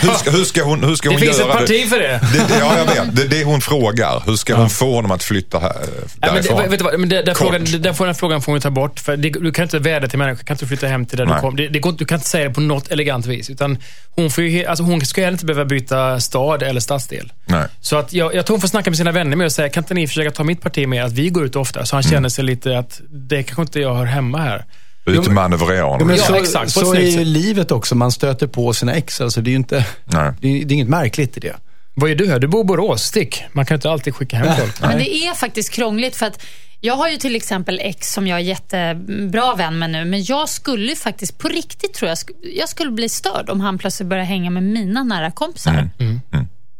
hur, 0.00 0.10
ska, 0.14 0.30
hur 0.30 0.44
ska 0.44 0.62
hon, 0.64 0.84
hur 0.84 0.94
ska 0.94 1.08
Det 1.08 1.14
hon 1.14 1.20
finns 1.20 1.38
ett 1.38 1.46
göra 1.46 1.54
parti 1.58 1.88
för 1.88 1.98
det. 1.98 2.20
Det, 2.32 2.38
det, 2.48 2.58
ja, 2.58 2.78
jag 2.78 2.84
vet. 2.86 3.16
Det 3.16 3.22
är 3.22 3.28
det 3.28 3.44
hon 3.44 3.60
frågar. 3.60 4.22
Hur 4.26 4.36
ska 4.36 4.54
hon 4.54 4.70
få 4.70 4.94
honom 4.94 5.10
att 5.10 5.22
flytta 5.22 5.58
här, 5.58 5.76
men 6.20 6.34
därifrån? 6.34 6.70
det, 6.70 6.84
vad, 6.84 7.00
men 7.00 7.08
det, 7.08 7.22
den, 7.22 7.34
frågan, 7.34 7.64
den, 7.64 7.82
den, 7.82 7.94
frågan 7.94 8.42
får 8.42 8.52
hon 8.52 8.60
ta 8.60 8.70
bort. 8.70 9.00
För 9.00 9.16
det, 9.16 9.30
du 9.30 9.52
kan 9.52 9.62
inte 9.62 9.78
vädja 9.78 10.08
till 10.08 10.18
människor, 10.18 10.38
du 10.38 10.44
kan 10.44 10.54
inte 10.54 10.66
flytta 10.66 10.86
hem 10.86 11.06
till 11.06 11.18
där 11.18 11.26
Nej. 11.26 11.34
du 11.34 11.40
kom. 11.40 11.56
Det, 11.56 11.68
det 11.68 11.78
går, 11.78 11.92
du 11.92 12.04
kan 12.04 12.18
inte 12.18 12.28
säga 12.28 12.48
det 12.48 12.54
på 12.54 12.60
något 12.60 12.88
elegant 12.90 13.26
vis. 13.26 13.50
Utan 13.50 13.78
hon, 14.10 14.30
får 14.30 14.44
ju, 14.44 14.66
alltså 14.66 14.84
hon 14.84 15.06
ska 15.06 15.20
heller 15.20 15.32
inte 15.32 15.46
behöva 15.46 15.64
byta 15.64 16.20
stad 16.20 16.62
eller 16.62 16.80
stadsdel. 16.80 17.32
Nej. 17.46 17.66
Så 17.80 17.96
att 17.96 18.12
jag, 18.12 18.34
jag 18.34 18.46
tror 18.46 18.54
hon 18.56 18.60
får 18.60 18.68
snacka 18.68 18.90
med 18.90 18.96
sina 18.96 19.12
vänner 19.12 19.36
med 19.36 19.44
och 19.44 19.52
säga, 19.52 19.68
kan 19.68 19.82
inte 19.82 19.94
ni 19.94 20.08
försöka 20.08 20.30
ta 20.30 20.44
mitt 20.44 20.60
parti 20.62 20.88
med? 20.88 21.04
Att 21.04 21.12
vi 21.12 21.28
går 21.28 21.44
ut 21.44 21.56
ofta. 21.56 21.86
Så 21.86 21.96
han 21.96 22.04
Mm. 22.04 22.12
känner 22.12 22.28
sig 22.28 22.44
lite 22.44 22.78
att, 22.78 23.00
det 23.10 23.42
kanske 23.42 23.62
inte 23.62 23.80
jag 23.80 23.94
hör 23.94 24.04
hemma 24.04 24.43
här. 24.44 24.64
Utmanövrera 25.06 25.76
Ja, 25.78 26.16
så 26.16 26.34
exakt, 26.34 26.70
så 26.70 26.94
är 26.94 27.00
ju 27.00 27.24
livet 27.24 27.70
också. 27.70 27.94
Man 27.94 28.12
stöter 28.12 28.46
på 28.46 28.72
sina 28.72 28.94
ex. 28.94 29.20
Alltså, 29.20 29.40
det 29.40 29.48
är 29.48 29.52
ju 29.52 29.56
inte, 29.56 29.86
Nej. 30.04 30.32
det 30.40 30.48
är, 30.48 30.64
det 30.64 30.72
är 30.72 30.74
inget 30.74 30.88
märkligt 30.88 31.36
i 31.36 31.40
det. 31.40 31.56
Vad 31.94 32.10
är 32.10 32.14
du 32.14 32.26
här? 32.30 32.38
Du 32.38 32.46
bor 32.46 32.60
i 32.60 32.64
Borås. 32.64 33.02
Stick. 33.02 33.44
Man 33.52 33.66
kan 33.66 33.74
inte 33.74 33.90
alltid 33.90 34.14
skicka 34.14 34.36
hem 34.36 34.56
folk. 34.56 34.80
Men 34.80 34.98
det 34.98 35.14
är 35.14 35.34
faktiskt 35.34 35.70
krångligt 35.72 36.16
för 36.16 36.26
att 36.26 36.44
jag 36.80 36.94
har 36.94 37.08
ju 37.08 37.16
till 37.16 37.36
exempel 37.36 37.80
ex 37.82 38.12
som 38.12 38.26
jag 38.26 38.38
är 38.38 38.42
jättebra 38.42 39.54
vän 39.54 39.78
med 39.78 39.90
nu, 39.90 40.04
men 40.04 40.24
jag 40.24 40.48
skulle 40.48 40.96
faktiskt 40.96 41.38
på 41.38 41.48
riktigt 41.48 41.94
tror 41.94 42.08
jag, 42.08 42.18
jag 42.56 42.68
skulle 42.68 42.90
bli 42.90 43.08
störd 43.08 43.50
om 43.50 43.60
han 43.60 43.78
plötsligt 43.78 44.08
började 44.08 44.26
hänga 44.26 44.50
med 44.50 44.62
mina 44.62 45.04
nära 45.04 45.30
kompisar. 45.30 45.90
Mm. 45.98 46.20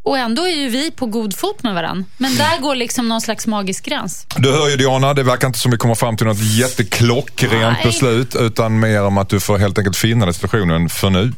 Och 0.05 0.19
ändå 0.19 0.43
är 0.47 0.57
ju 0.57 0.69
vi 0.69 0.91
på 0.91 1.07
god 1.07 1.37
fot 1.37 1.63
med 1.63 1.75
varandra. 1.75 2.05
Men 2.19 2.37
där 2.37 2.61
går 2.61 2.75
liksom 2.75 3.09
någon 3.09 3.21
slags 3.21 3.47
magisk 3.47 3.85
gräns. 3.85 4.27
Du 4.37 4.53
hör 4.53 4.69
ju 4.69 4.77
Diana, 4.77 5.15
det 5.15 5.23
verkar 5.23 5.47
inte 5.47 5.59
som 5.59 5.71
vi 5.71 5.77
kommer 5.77 5.95
fram 5.95 6.17
till 6.17 6.27
något 6.27 6.43
jätteklockrent 6.43 7.77
Nej. 7.77 7.85
beslut 7.85 8.37
utan 8.37 8.81
mer 8.81 9.03
om 9.03 9.19
att 9.19 9.29
du 9.29 9.41
får 9.41 9.59
helt 9.59 9.79
enkelt 9.79 9.97
finna 9.97 10.25
dig 10.25 10.35
situationen 10.35 10.89
för 10.89 11.11
nu. 11.11 11.33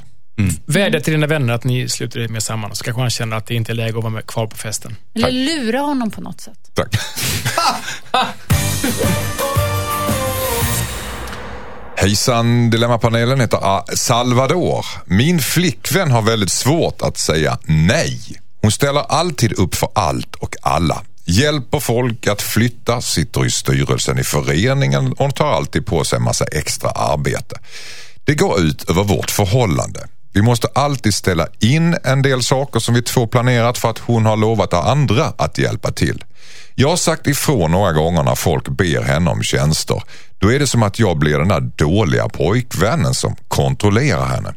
Vädja 0.66 1.00
till 1.00 1.12
dina 1.12 1.26
vänner 1.26 1.54
att 1.54 1.64
ni 1.64 1.88
slutar 1.88 2.20
er 2.20 2.28
med 2.28 2.42
samman. 2.42 2.74
Så 2.74 2.84
kanske 2.84 3.00
han 3.00 3.10
känner 3.10 3.36
att 3.36 3.46
det 3.46 3.54
inte 3.54 3.72
är 3.72 3.74
läge 3.74 3.98
att 3.98 4.04
vara 4.04 4.12
med 4.12 4.26
kvar 4.26 4.46
på 4.46 4.56
festen. 4.56 4.96
Eller 5.14 5.30
lura 5.30 5.80
honom 5.80 6.10
på 6.10 6.20
något 6.20 6.40
sätt. 6.40 6.58
Tack. 6.74 6.96
Hejsan, 11.96 12.70
Dilemmapanelen 12.70 13.40
heter 13.40 13.96
Salvador. 13.96 14.86
Min 15.04 15.38
flickvän 15.38 16.10
har 16.10 16.22
väldigt 16.22 16.52
svårt 16.52 17.02
att 17.02 17.18
säga 17.18 17.58
nej. 17.64 18.20
Hon 18.66 18.72
ställer 18.72 19.00
alltid 19.00 19.52
upp 19.52 19.74
för 19.74 19.88
allt 19.94 20.34
och 20.34 20.56
alla. 20.62 21.02
Hjälper 21.24 21.80
folk 21.80 22.26
att 22.26 22.42
flytta, 22.42 23.00
sitter 23.00 23.46
i 23.46 23.50
styrelsen 23.50 24.18
i 24.18 24.24
föreningen 24.24 25.12
och 25.12 25.34
tar 25.34 25.52
alltid 25.52 25.86
på 25.86 26.04
sig 26.04 26.16
en 26.16 26.22
massa 26.22 26.44
extra 26.44 26.90
arbete. 26.90 27.60
Det 28.24 28.34
går 28.34 28.60
ut 28.60 28.90
över 28.90 29.04
vårt 29.04 29.30
förhållande. 29.30 30.06
Vi 30.32 30.42
måste 30.42 30.68
alltid 30.74 31.14
ställa 31.14 31.46
in 31.60 31.96
en 32.04 32.22
del 32.22 32.42
saker 32.42 32.80
som 32.80 32.94
vi 32.94 33.02
två 33.02 33.26
planerat 33.26 33.78
för 33.78 33.90
att 33.90 33.98
hon 33.98 34.26
har 34.26 34.36
lovat 34.36 34.74
andra 34.74 35.32
att 35.36 35.58
hjälpa 35.58 35.92
till. 35.92 36.24
Jag 36.74 36.88
har 36.88 36.96
sagt 36.96 37.26
ifrån 37.26 37.70
några 37.70 37.92
gånger 37.92 38.22
när 38.22 38.34
folk 38.34 38.68
ber 38.68 39.02
henne 39.02 39.30
om 39.30 39.42
tjänster. 39.42 40.02
Då 40.38 40.52
är 40.52 40.58
det 40.58 40.66
som 40.66 40.82
att 40.82 40.98
jag 40.98 41.18
blir 41.18 41.38
den 41.38 41.48
där 41.48 41.60
dåliga 41.60 42.28
pojkvännen 42.28 43.14
som 43.14 43.36
kontrollerar 43.48 44.26
henne. 44.26 44.54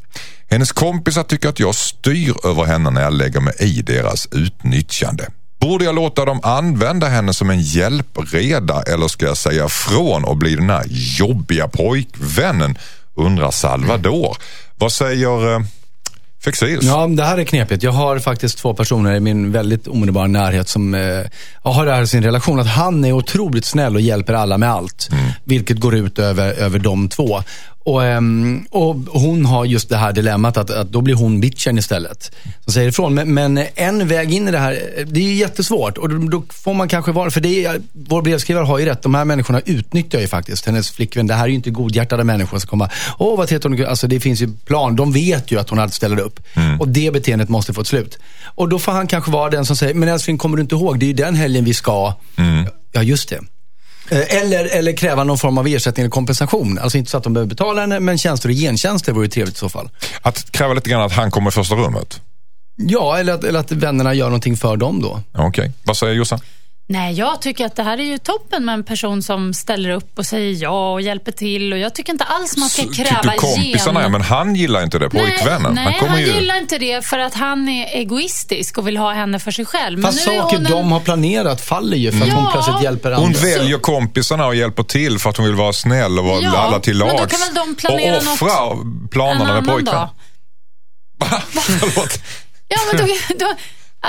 Hennes 0.49 0.71
kompisar 0.71 1.23
tycker 1.23 1.49
att 1.49 1.59
jag 1.59 1.75
styr 1.75 2.33
över 2.47 2.63
henne 2.63 2.89
när 2.89 3.01
jag 3.01 3.13
lägger 3.13 3.39
mig 3.39 3.53
i 3.59 3.81
deras 3.81 4.27
utnyttjande. 4.31 5.27
Borde 5.59 5.85
jag 5.85 5.95
låta 5.95 6.25
dem 6.25 6.39
använda 6.43 7.07
henne 7.07 7.33
som 7.33 7.49
en 7.49 7.61
hjälpreda 7.61 8.81
eller 8.81 9.07
ska 9.07 9.25
jag 9.25 9.37
säga 9.37 9.69
från 9.69 10.23
och 10.23 10.37
bli 10.37 10.55
den 10.55 10.69
här 10.69 10.85
jobbiga 11.19 11.67
pojkvännen? 11.67 12.77
Undrar 13.15 13.51
Salvador. 13.51 14.37
Vad 14.77 14.91
säger 14.91 15.53
eh, 15.53 15.61
Fexils. 16.43 16.85
Ja, 16.85 17.07
det 17.07 17.23
här 17.23 17.37
är 17.37 17.43
knepigt. 17.43 17.83
Jag 17.83 17.91
har 17.91 18.19
faktiskt 18.19 18.57
två 18.57 18.73
personer 18.73 19.15
i 19.15 19.19
min 19.19 19.51
väldigt 19.51 19.87
omedelbara 19.87 20.27
närhet 20.27 20.69
som 20.69 20.93
eh, 20.93 21.25
har 21.63 21.85
det 21.85 21.91
här 21.91 22.01
i 22.01 22.07
sin 22.07 22.23
relation. 22.23 22.59
Att 22.59 22.67
han 22.67 23.05
är 23.05 23.11
otroligt 23.11 23.65
snäll 23.65 23.95
och 23.95 24.01
hjälper 24.01 24.33
alla 24.33 24.57
med 24.57 24.71
allt. 24.71 25.09
Vilket 25.43 25.79
går 25.79 25.95
ut 25.95 26.19
över, 26.19 26.53
över 26.53 26.79
de 26.79 27.09
två. 27.09 27.43
Och, 27.89 28.05
ehm, 28.05 28.65
och 28.69 28.95
hon 28.95 29.45
har 29.45 29.65
just 29.65 29.89
det 29.89 29.97
här 29.97 30.13
dilemmat 30.13 30.57
att, 30.57 30.69
att 30.69 30.91
då 30.91 31.01
blir 31.01 31.15
hon 31.15 31.41
bitchen 31.41 31.77
istället. 31.77 32.31
Som 32.63 32.73
säger 32.73 32.89
ifrån. 32.89 33.13
Men, 33.13 33.33
men 33.33 33.65
en 33.75 34.07
väg 34.07 34.33
in 34.33 34.47
i 34.47 34.51
det 34.51 34.57
här, 34.57 34.79
det 35.05 35.19
är 35.19 35.23
ju 35.23 35.33
jättesvårt. 35.33 35.97
Och 35.97 36.09
då, 36.09 36.43
får 36.49 36.73
man 36.73 36.87
kanske 36.87 37.11
vara, 37.11 37.31
för 37.31 37.41
det 37.41 37.65
är, 37.65 37.81
vår 37.91 38.21
brevskrivare 38.21 38.65
har 38.65 38.79
ju 38.79 38.85
rätt. 38.85 39.01
De 39.01 39.15
här 39.15 39.25
människorna 39.25 39.61
utnyttjar 39.65 40.19
ju 40.19 40.27
faktiskt 40.27 40.65
hennes 40.65 40.91
flickvän. 40.91 41.27
Det 41.27 41.33
här 41.33 41.43
är 41.43 41.47
ju 41.47 41.55
inte 41.55 41.69
godhjärtade 41.69 42.23
människor 42.23 42.59
som 42.59 42.67
kommer, 42.67 42.93
åh 43.17 43.37
vad 43.37 43.47
trevligt 43.47 43.79
hon 43.79 43.85
Alltså 43.85 44.07
det 44.07 44.19
finns 44.19 44.41
ju 44.41 44.49
plan. 44.65 44.95
De 44.95 45.11
vet 45.11 45.51
ju 45.51 45.59
att 45.59 45.69
hon 45.69 45.79
alltid 45.79 45.93
ställer 45.93 46.19
upp. 46.19 46.39
Och 46.79 46.87
det 46.87 47.13
beteendet 47.13 47.49
måste 47.49 47.73
få 47.73 47.81
ett 47.81 47.87
slut. 47.87 48.17
Och 48.43 48.69
då 48.69 48.79
får 48.79 48.91
han 48.91 49.07
kanske 49.07 49.31
vara 49.31 49.49
den 49.49 49.65
som 49.65 49.75
säger, 49.75 49.93
men 49.93 50.09
älskling 50.09 50.37
kommer 50.37 50.57
du 50.57 50.61
inte 50.61 50.75
ihåg? 50.75 50.99
Det 50.99 51.05
är 51.05 51.07
ju 51.07 51.13
den 51.13 51.35
helgen 51.35 51.65
vi 51.65 51.73
ska. 51.73 52.13
Ja, 52.91 53.03
just 53.03 53.29
det. 53.29 53.39
Eh, 54.10 54.36
Eller, 54.36 54.66
eller 54.66 54.91
kräva 54.93 55.24
någon 55.24 55.38
form 55.38 55.57
av 55.57 55.68
ersättning 55.68 56.01
eller 56.03 56.12
kompensation. 56.12 56.80
Alltså 56.80 56.97
inte 56.97 57.12
så 57.12 57.18
att 57.18 57.24
de 57.24 57.34
behöver 57.34 57.49
betala 57.49 57.82
henne, 57.82 57.99
men 57.99 58.18
tjänster 58.18 58.49
och 58.49 58.55
gentjänster 58.55 59.14
vore 59.14 59.28
trevligt 59.28 59.55
i 59.55 59.60
så 59.60 59.70
fall. 59.70 59.89
Att 60.22 60.51
kräva 60.51 60.74
lite 60.74 60.89
grann 60.89 61.01
att 61.01 61.12
han 61.12 61.32
kommer 61.32 61.49
i 61.49 61.51
första 61.51 61.76
rummet. 61.76 62.22
Ja, 62.76 63.18
eller 63.18 63.34
att, 63.34 63.43
eller 63.43 63.60
att 63.60 63.72
vännerna 63.72 64.14
gör 64.14 64.26
någonting 64.26 64.57
för 64.57 64.78
dem 64.78 65.01
då. 65.01 65.22
Okej, 65.38 65.72
vad 65.84 65.97
säger 65.97 66.14
Jossan? 66.14 66.39
Nej, 66.91 67.13
jag 67.13 67.41
tycker 67.41 67.65
att 67.65 67.75
det 67.75 67.83
här 67.83 67.97
är 67.99 68.03
ju 68.03 68.17
toppen 68.17 68.65
med 68.65 68.73
en 68.73 68.83
person 68.83 69.23
som 69.23 69.53
ställer 69.53 69.89
upp 69.89 70.19
och 70.19 70.25
säger 70.25 70.63
ja 70.63 70.93
och 70.93 71.01
hjälper 71.01 71.31
till. 71.31 71.73
Och 71.73 71.79
jag 71.79 71.95
tycker 71.95 72.13
inte 72.13 72.23
alls 72.23 72.57
man 72.57 72.69
ska 72.69 72.81
kräva 72.81 73.21
Tycker 73.21 73.37
kompisarna, 73.37 74.01
ja, 74.01 74.09
men 74.09 74.21
han 74.21 74.55
gillar 74.55 74.83
inte 74.83 74.99
det, 74.99 75.09
pojkvännen. 75.09 75.73
Nej, 75.73 75.83
han 75.83 75.91
nej 75.91 75.99
kommer 75.99 76.11
han 76.11 76.21
ju... 76.21 76.25
gillar 76.27 76.57
inte 76.57 76.77
det 76.77 77.05
för 77.05 77.19
att 77.19 77.33
han 77.33 77.69
är 77.69 77.85
egoistisk 77.97 78.77
och 78.77 78.87
vill 78.87 78.97
ha 78.97 79.13
henne 79.13 79.39
för 79.39 79.51
sig 79.51 79.65
själv. 79.65 80.01
Fast 80.01 80.27
nu 80.27 80.33
är 80.33 80.39
saker 80.41 80.57
hon 80.57 80.65
en- 80.65 80.71
de 80.71 80.91
har 80.91 80.99
planerat 80.99 81.61
faller 81.61 81.97
ju 81.97 82.11
för 82.11 82.21
att 82.21 82.27
Ja. 82.27 82.33
hon 82.35 82.51
plötsligt 82.51 82.83
hjälper 82.83 83.11
andra. 83.11 83.25
Hon 83.25 83.33
väljer 83.33 83.77
kompisarna 83.77 84.45
och 84.45 84.55
hjälper 84.55 84.83
till 84.83 85.19
för 85.19 85.29
att 85.29 85.37
hon 85.37 85.45
vill 85.45 85.55
vara 85.55 85.73
snäll 85.73 86.19
och 86.19 86.25
vara 86.25 86.41
Ja, 86.41 86.57
alla 86.57 86.79
till 86.79 86.97
men 86.97 87.07
då 87.07 87.17
lags. 87.17 87.31
kan 87.37 87.39
väl 87.55 87.65
de 87.67 87.75
planera 87.75 88.17
och 88.17 88.23
offra 88.23 88.71
en 88.71 89.07
planerna 89.07 89.43
med 89.43 89.51
annan 89.51 89.65
pojkvän. 89.65 89.95
dag. 89.95 90.09
Va? 91.19 91.27
Förlåt. 91.51 92.19
Ja, 92.67 92.77
men 92.93 93.07
då, 93.07 93.13
då, 93.45 93.53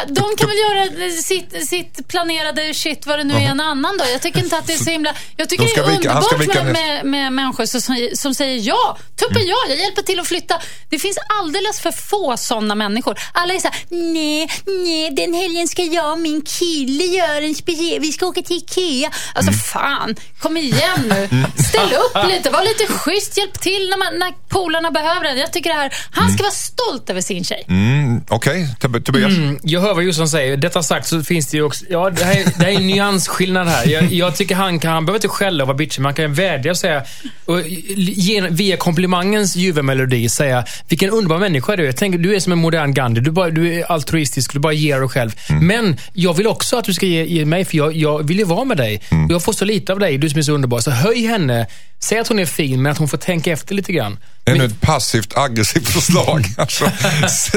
de 0.06 0.24
kan 0.38 0.48
väl 0.48 0.56
göra 0.58 1.10
sitt, 1.22 1.68
sitt 1.68 2.08
planerade 2.08 2.74
shit 2.74 3.06
vad 3.06 3.18
det 3.18 3.24
nu 3.24 3.34
är 3.34 3.40
en 3.40 3.60
annan 3.60 3.96
dag. 3.98 4.10
Jag 4.12 4.22
tycker 4.22 4.38
inte 4.40 4.58
att 4.58 4.66
det 4.66 4.72
är 4.72 4.78
så 4.78 4.90
himla... 4.90 5.14
Jag 5.36 5.48
tycker 5.48 5.64
De 5.64 5.70
ska 5.70 5.82
det 5.82 5.92
är 5.92 5.98
vika- 5.98 6.08
underbart 6.10 6.40
vika 6.40 6.64
med, 6.64 6.72
med, 6.72 7.06
med 7.06 7.32
människor 7.32 7.66
som, 7.66 8.08
som 8.14 8.34
säger 8.34 8.58
ja. 8.68 8.98
Tuppen 9.16 9.42
ja, 9.46 9.56
jag 9.68 9.78
hjälper 9.78 10.02
till 10.02 10.20
att 10.20 10.26
flytta. 10.26 10.60
Det 10.90 10.98
finns 10.98 11.18
alldeles 11.40 11.80
för 11.80 11.90
få 11.92 12.36
sådana 12.36 12.74
människor. 12.74 13.18
Alla 13.32 13.54
är 13.54 13.58
så 13.58 13.68
här, 13.68 13.76
nej, 14.12 14.50
nej, 14.66 15.10
den 15.10 15.34
helgen 15.34 15.68
ska 15.68 15.82
jag 15.82 16.12
och 16.12 16.18
min 16.18 16.42
kille 16.42 17.04
göra 17.04 17.38
en 17.44 17.54
speciell... 17.54 18.00
Vi 18.00 18.12
ska 18.12 18.26
åka 18.26 18.42
till 18.42 18.56
Ikea. 18.56 19.10
Alltså 19.34 19.52
fan, 19.52 20.16
kom 20.40 20.56
igen 20.56 21.00
nu. 21.08 21.28
Ställ 21.68 21.92
upp 21.92 22.28
lite, 22.28 22.50
var 22.50 22.62
lite 22.62 22.92
schysst, 22.92 23.38
hjälp 23.38 23.60
till 23.60 23.88
när, 23.90 23.96
man, 23.98 24.18
när 24.18 24.32
polarna 24.48 24.90
behöver 24.90 25.24
en. 25.24 25.38
Jag 25.38 25.52
tycker 25.52 25.70
det 25.70 25.76
här, 25.76 25.94
han 26.10 26.32
ska 26.32 26.42
vara 26.42 26.52
stolt 26.52 27.10
över 27.10 27.20
sin 27.20 27.44
tjej. 27.44 27.64
Mm, 27.68 28.24
Okej, 28.28 28.68
Tob- 28.80 29.04
Tobias. 29.04 29.32
Mm, 29.80 29.84
jag 29.84 29.88
hör 29.88 29.94
vad 29.94 30.04
Jossan 30.04 30.28
säger. 30.28 30.56
Detta 30.56 30.82
sagt 30.82 31.06
så 31.06 31.22
finns 31.22 31.46
det 31.46 31.56
ju 31.56 31.62
också... 31.62 31.84
Ja, 31.90 32.10
det 32.10 32.24
här, 32.24 32.32
är- 32.40 32.44
det 32.44 32.64
här 32.64 32.72
är 32.72 32.76
en 32.76 32.86
nyansskillnad 32.86 33.68
här. 33.68 33.86
Jag, 33.88 34.12
jag 34.12 34.36
tycker 34.36 34.54
han 34.54 34.78
kan... 34.78 34.92
Han 34.92 35.06
behöver 35.06 35.16
inte 35.18 35.28
skälla 35.28 35.64
och 35.64 35.68
vara 35.68 35.76
bitchig, 35.76 36.00
men 36.00 36.04
han 36.04 36.14
kan 36.14 36.34
vädja 36.34 36.70
och 36.70 36.76
säga... 36.76 37.02
Och 37.44 37.60
ge, 37.66 38.40
via 38.50 38.76
komplimangens 38.76 39.56
ljuva 39.56 39.82
melodi 39.82 40.28
säga 40.28 40.64
vilken 40.88 41.10
underbar 41.10 41.38
människa 41.38 41.76
du 41.76 41.88
är. 41.88 41.92
Tänk, 41.92 42.22
du 42.22 42.34
är 42.34 42.40
som 42.40 42.52
en 42.52 42.58
modern 42.58 42.94
Gandhi. 42.94 43.20
Du, 43.20 43.30
bara, 43.30 43.50
du 43.50 43.74
är 43.74 43.92
altruistisk, 43.92 44.52
du 44.52 44.58
bara 44.58 44.72
ger 44.72 45.00
dig 45.00 45.08
själv. 45.08 45.30
Men 45.60 45.96
jag 46.12 46.34
vill 46.34 46.46
också 46.46 46.76
att 46.78 46.84
du 46.84 46.94
ska 46.94 47.06
ge, 47.06 47.24
ge 47.24 47.44
mig, 47.44 47.64
för 47.64 47.76
jag, 47.76 47.96
jag 47.96 48.26
vill 48.28 48.38
ju 48.38 48.44
vara 48.44 48.64
med 48.64 48.76
dig. 48.76 49.02
Och 49.28 49.32
Jag 49.32 49.42
får 49.42 49.52
så 49.52 49.64
lite 49.64 49.92
av 49.92 49.98
dig, 49.98 50.18
du 50.18 50.30
som 50.30 50.38
är 50.38 50.42
så 50.42 50.52
underbar. 50.52 50.80
Så 50.80 50.90
höj 50.90 51.26
henne. 51.26 51.66
Säg 52.02 52.18
att 52.18 52.28
hon 52.28 52.38
är 52.38 52.46
fin, 52.46 52.82
men 52.82 52.92
att 52.92 52.98
hon 52.98 53.08
får 53.08 53.18
tänka 53.18 53.52
efter 53.52 53.74
lite 53.74 53.92
grann. 53.92 54.18
Ännu 54.44 54.64
ett 54.64 54.80
passivt 54.80 55.36
aggressivt 55.36 55.88
förslag. 55.88 56.44
Alltså, 56.56 56.84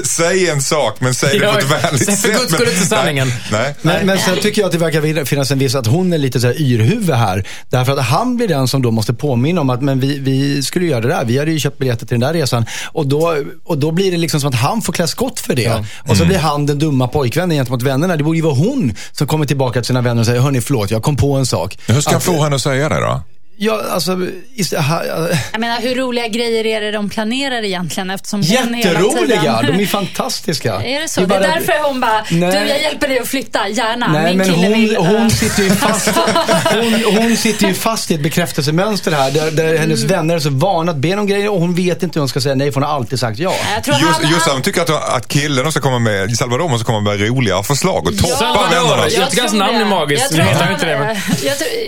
säg 0.03 0.49
en 0.49 0.61
sak, 0.61 0.97
men 1.01 1.13
säg 1.13 1.39
det 1.39 1.51
på 1.51 1.57
ett 1.59 1.83
vänligt 1.83 2.12
för 2.21 2.29
guds 2.29 2.53
skull 2.53 2.67
inte 2.67 2.85
sanningen. 2.85 3.27
Nej, 3.27 3.35
nej. 3.51 3.73
Men, 3.81 4.05
men 4.07 4.17
sen 4.17 4.37
tycker 4.41 4.61
jag 4.61 4.65
att 4.65 4.71
det 4.71 4.77
verkar 4.77 5.25
finnas 5.25 5.51
en 5.51 5.59
viss, 5.59 5.75
att 5.75 5.87
hon 5.87 6.13
är 6.13 6.17
lite 6.17 6.39
så 6.39 6.47
här 6.47 6.61
yrhuvud 6.61 7.15
här. 7.15 7.47
Därför 7.69 7.93
att 7.93 8.05
han 8.05 8.35
blir 8.37 8.47
den 8.47 8.67
som 8.67 8.81
då 8.81 8.91
måste 8.91 9.13
påminna 9.13 9.61
om 9.61 9.69
att, 9.69 9.81
men 9.81 9.99
vi, 9.99 10.19
vi 10.19 10.63
skulle 10.63 10.85
göra 10.85 11.01
det 11.01 11.07
där. 11.07 11.25
Vi 11.25 11.37
hade 11.39 11.51
ju 11.51 11.59
köpt 11.59 11.77
biljetter 11.77 12.05
till 12.05 12.19
den 12.19 12.33
där 12.33 12.39
resan. 12.39 12.65
Och 12.85 13.07
då, 13.07 13.37
och 13.63 13.77
då 13.77 13.91
blir 13.91 14.11
det 14.11 14.17
liksom 14.17 14.39
som 14.39 14.49
att 14.49 14.55
han 14.55 14.81
får 14.81 14.93
klä 14.93 15.07
skott 15.07 15.39
för 15.39 15.55
det. 15.55 15.69
Och 15.69 15.79
Mm. 16.05 16.17
så 16.17 16.25
blir 16.25 16.37
han 16.37 16.65
den 16.65 16.79
dumma 16.79 17.07
pojkvännen 17.07 17.57
gentemot 17.57 17.81
vännerna. 17.81 18.17
Det 18.17 18.23
borde 18.23 18.37
ju 18.37 18.43
vara 18.43 18.53
hon 18.55 18.93
som 19.11 19.27
kommer 19.27 19.45
tillbaka 19.45 19.79
till 19.81 19.87
sina 19.87 20.01
vänner 20.01 20.19
och 20.19 20.25
säger, 20.25 20.39
hörni 20.41 20.61
förlåt, 20.61 20.91
jag 20.91 21.03
kom 21.03 21.15
på 21.15 21.33
en 21.33 21.45
sak. 21.45 21.77
Hur 21.87 22.01
ska 22.01 22.11
jag 22.11 22.17
Att- 22.17 22.23
få 22.23 22.43
henne 22.43 22.55
att 22.55 22.61
säga 22.61 22.89
det 22.89 22.95
då? 22.99 23.21
Ja, 23.57 23.81
alltså, 23.91 24.11
ist- 24.55 24.75
ha- 24.81 25.05
Jag 25.51 25.59
menar, 25.61 25.79
hur 25.81 25.95
roliga 25.95 26.27
grejer 26.27 26.65
är 26.65 26.81
det 26.81 26.91
de 26.91 27.09
planerar 27.09 27.63
egentligen? 27.63 28.09
Eftersom 28.09 28.41
jätteroliga. 28.41 29.59
tiden... 29.59 29.77
De 29.77 29.83
är 29.83 29.87
fantastiska. 29.87 30.73
Är 30.85 30.99
det 31.01 31.07
så? 31.07 31.21
är 31.21 31.25
Det 31.27 31.35
är, 31.35 31.39
bara- 31.39 31.49
därför 31.53 31.73
hon 31.87 31.99
bara, 31.99 32.25
Nej. 32.31 32.51
du 32.51 32.69
jag 32.69 32.81
hjälper 32.81 33.07
dig 33.07 33.19
att 33.19 33.27
flytta, 33.27 33.67
gärna. 33.67 34.07
Nej, 34.07 34.23
Min 34.35 34.37
men 34.37 34.53
kille 34.53 34.67
hon, 34.67 34.73
vill. 34.81 34.95
hon, 34.97 35.15
äh. 35.15 35.27
sitter 35.27 35.63
ju 35.63 35.69
fast, 35.69 36.07
hon, 36.73 37.03
hon 37.17 37.37
sitter 37.37 37.67
ju 37.67 37.73
fast 37.73 38.11
i 38.11 38.13
ett 38.13 38.21
bekräftelsemönster 38.21 39.11
här. 39.11 39.31
Där, 39.31 39.51
där 39.51 39.77
hennes 39.77 39.99
Mm. 40.03 40.11
vänner 40.17 40.35
är 40.35 40.39
så 40.39 40.49
vana 40.49 40.91
att 40.91 40.97
be 40.97 41.15
om 41.15 41.27
grejer 41.27 41.49
och 41.49 41.59
hon 41.59 41.75
vet 41.75 42.03
inte 42.03 42.19
hur 42.19 42.21
hon 42.21 42.29
ska 42.29 42.41
säga 42.41 42.55
nej 42.55 42.71
för 42.71 42.81
hon 42.81 42.89
har 42.89 42.95
alltid 42.95 43.19
sagt 43.19 43.39
ja. 43.39 43.53
Just, 43.87 43.87
han, 43.89 44.03
just 44.31 44.45
han, 44.45 44.53
han 44.53 44.61
tycker 44.61 44.81
att, 44.81 44.89
att 45.15 45.27
killen 45.27 45.65
måste 45.65 45.79
komma 45.79 45.99
med, 45.99 46.37
Salvador 46.37 46.69
måste 46.69 46.85
komma 46.85 46.99
med 46.99 47.21
roliga 47.27 47.63
förslag 47.63 48.07
och 48.07 48.17
toppa 48.17 48.35
Salvador. 48.35 48.69
vännerna. 48.69 49.09
Jag 49.09 49.29
tycker 49.29 49.41
hans 49.41 49.53
namn 49.53 49.75
är 49.75 49.79
det. 49.79 49.85
magiskt. 49.85 50.31
Vi 50.31 50.41
heter 50.41 50.71
inte 50.73 50.85
det, 50.85 51.17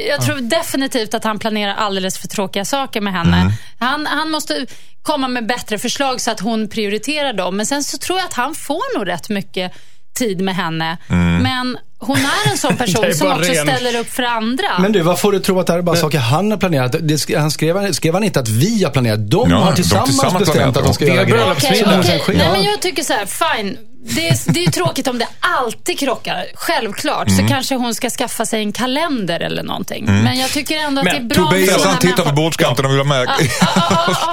jag 0.09 0.21
tror 0.21 0.35
definitivt 0.35 1.13
att 1.13 1.23
han 1.23 1.39
planerar 1.39 1.64
alldeles 1.73 2.17
för 2.17 2.27
tråkiga 2.27 2.65
saker 2.65 3.01
med 3.01 3.13
henne. 3.13 3.37
Mm. 3.37 3.53
Han, 3.79 4.05
han 4.05 4.31
måste 4.31 4.65
komma 5.01 5.27
med 5.27 5.47
bättre 5.47 5.79
förslag 5.79 6.21
så 6.21 6.31
att 6.31 6.39
hon 6.39 6.67
prioriterar 6.67 7.33
dem. 7.33 7.57
Men 7.57 7.65
sen 7.65 7.83
så 7.83 7.97
tror 7.97 8.19
jag 8.19 8.25
att 8.25 8.33
han 8.33 8.55
får 8.55 8.97
nog 8.97 9.07
rätt 9.07 9.29
mycket 9.29 9.73
tid 10.13 10.41
med 10.41 10.55
henne. 10.55 10.97
Mm. 11.09 11.43
Men 11.43 11.77
hon 11.99 12.17
är 12.17 12.51
en 12.51 12.57
sån 12.57 12.77
person 12.77 13.13
som 13.13 13.31
också 13.31 13.51
ren- 13.51 13.67
ställer 13.67 13.99
upp 13.99 14.09
för 14.09 14.23
andra. 14.23 14.79
Men 14.79 14.91
du, 14.91 15.01
vad 15.01 15.19
får 15.19 15.31
du 15.31 15.39
tro 15.39 15.59
att 15.59 15.67
det 15.67 15.73
här 15.73 15.77
är 15.79 15.83
bara 15.83 15.95
saker 15.95 16.19
han 16.19 16.51
har 16.51 16.57
planerat? 16.57 16.91
Det, 16.91 17.15
sk- 17.15 17.39
han 17.39 17.51
skrev, 17.51 17.91
skrev 17.93 18.13
han 18.13 18.23
inte 18.23 18.39
att 18.39 18.47
vi 18.49 18.83
har 18.83 18.91
planerat? 18.91 19.31
De 19.31 19.49
Ja, 19.49 19.57
har 19.57 19.69
de 19.71 19.75
tillsammans, 19.75 20.09
tillsammans 20.09 20.39
bestämt 20.45 20.77
att 20.77 20.83
de 20.85 20.93
ska 20.93 21.05
göra 21.05 21.23
grejer. 21.23 21.51
okej. 21.51 21.83
sen 21.85 22.03
sker. 22.19 22.33
Nej, 22.37 22.49
men 22.51 22.63
jag 22.63 22.81
tycker 22.81 23.03
så 23.03 23.13
här, 23.13 23.25
fine. 23.25 23.77
Det 24.07 24.27
är, 24.29 24.53
det 24.53 24.59
är 24.59 24.65
ju 24.65 24.71
tråkigt 24.71 25.07
om 25.07 25.17
det 25.17 25.27
alltid 25.39 25.99
krockar. 25.99 26.45
Självklart. 26.55 27.27
Mm. 27.27 27.39
Så 27.47 27.53
kanske 27.53 27.75
hon 27.75 27.95
ska 27.95 28.09
skaffa 28.09 28.45
sig 28.45 28.59
en 28.59 28.71
kalender 28.71 29.39
eller 29.39 29.63
någonting. 29.63 30.05
Men 30.05 30.39
jag 30.39 30.49
tycker 30.49 30.77
ändå 30.77 31.01
att 31.01 31.05
Men 31.05 31.27
det 31.27 31.33
är 31.35 31.37
bra 31.37 31.45
Tobias 31.51 31.85
han 31.85 31.97
tittar 31.99 32.23
på 32.23 32.31
bordskanten 32.31 32.85
och 32.85 32.91
vill 32.91 32.97
ha 32.97 33.05
med. 33.05 33.27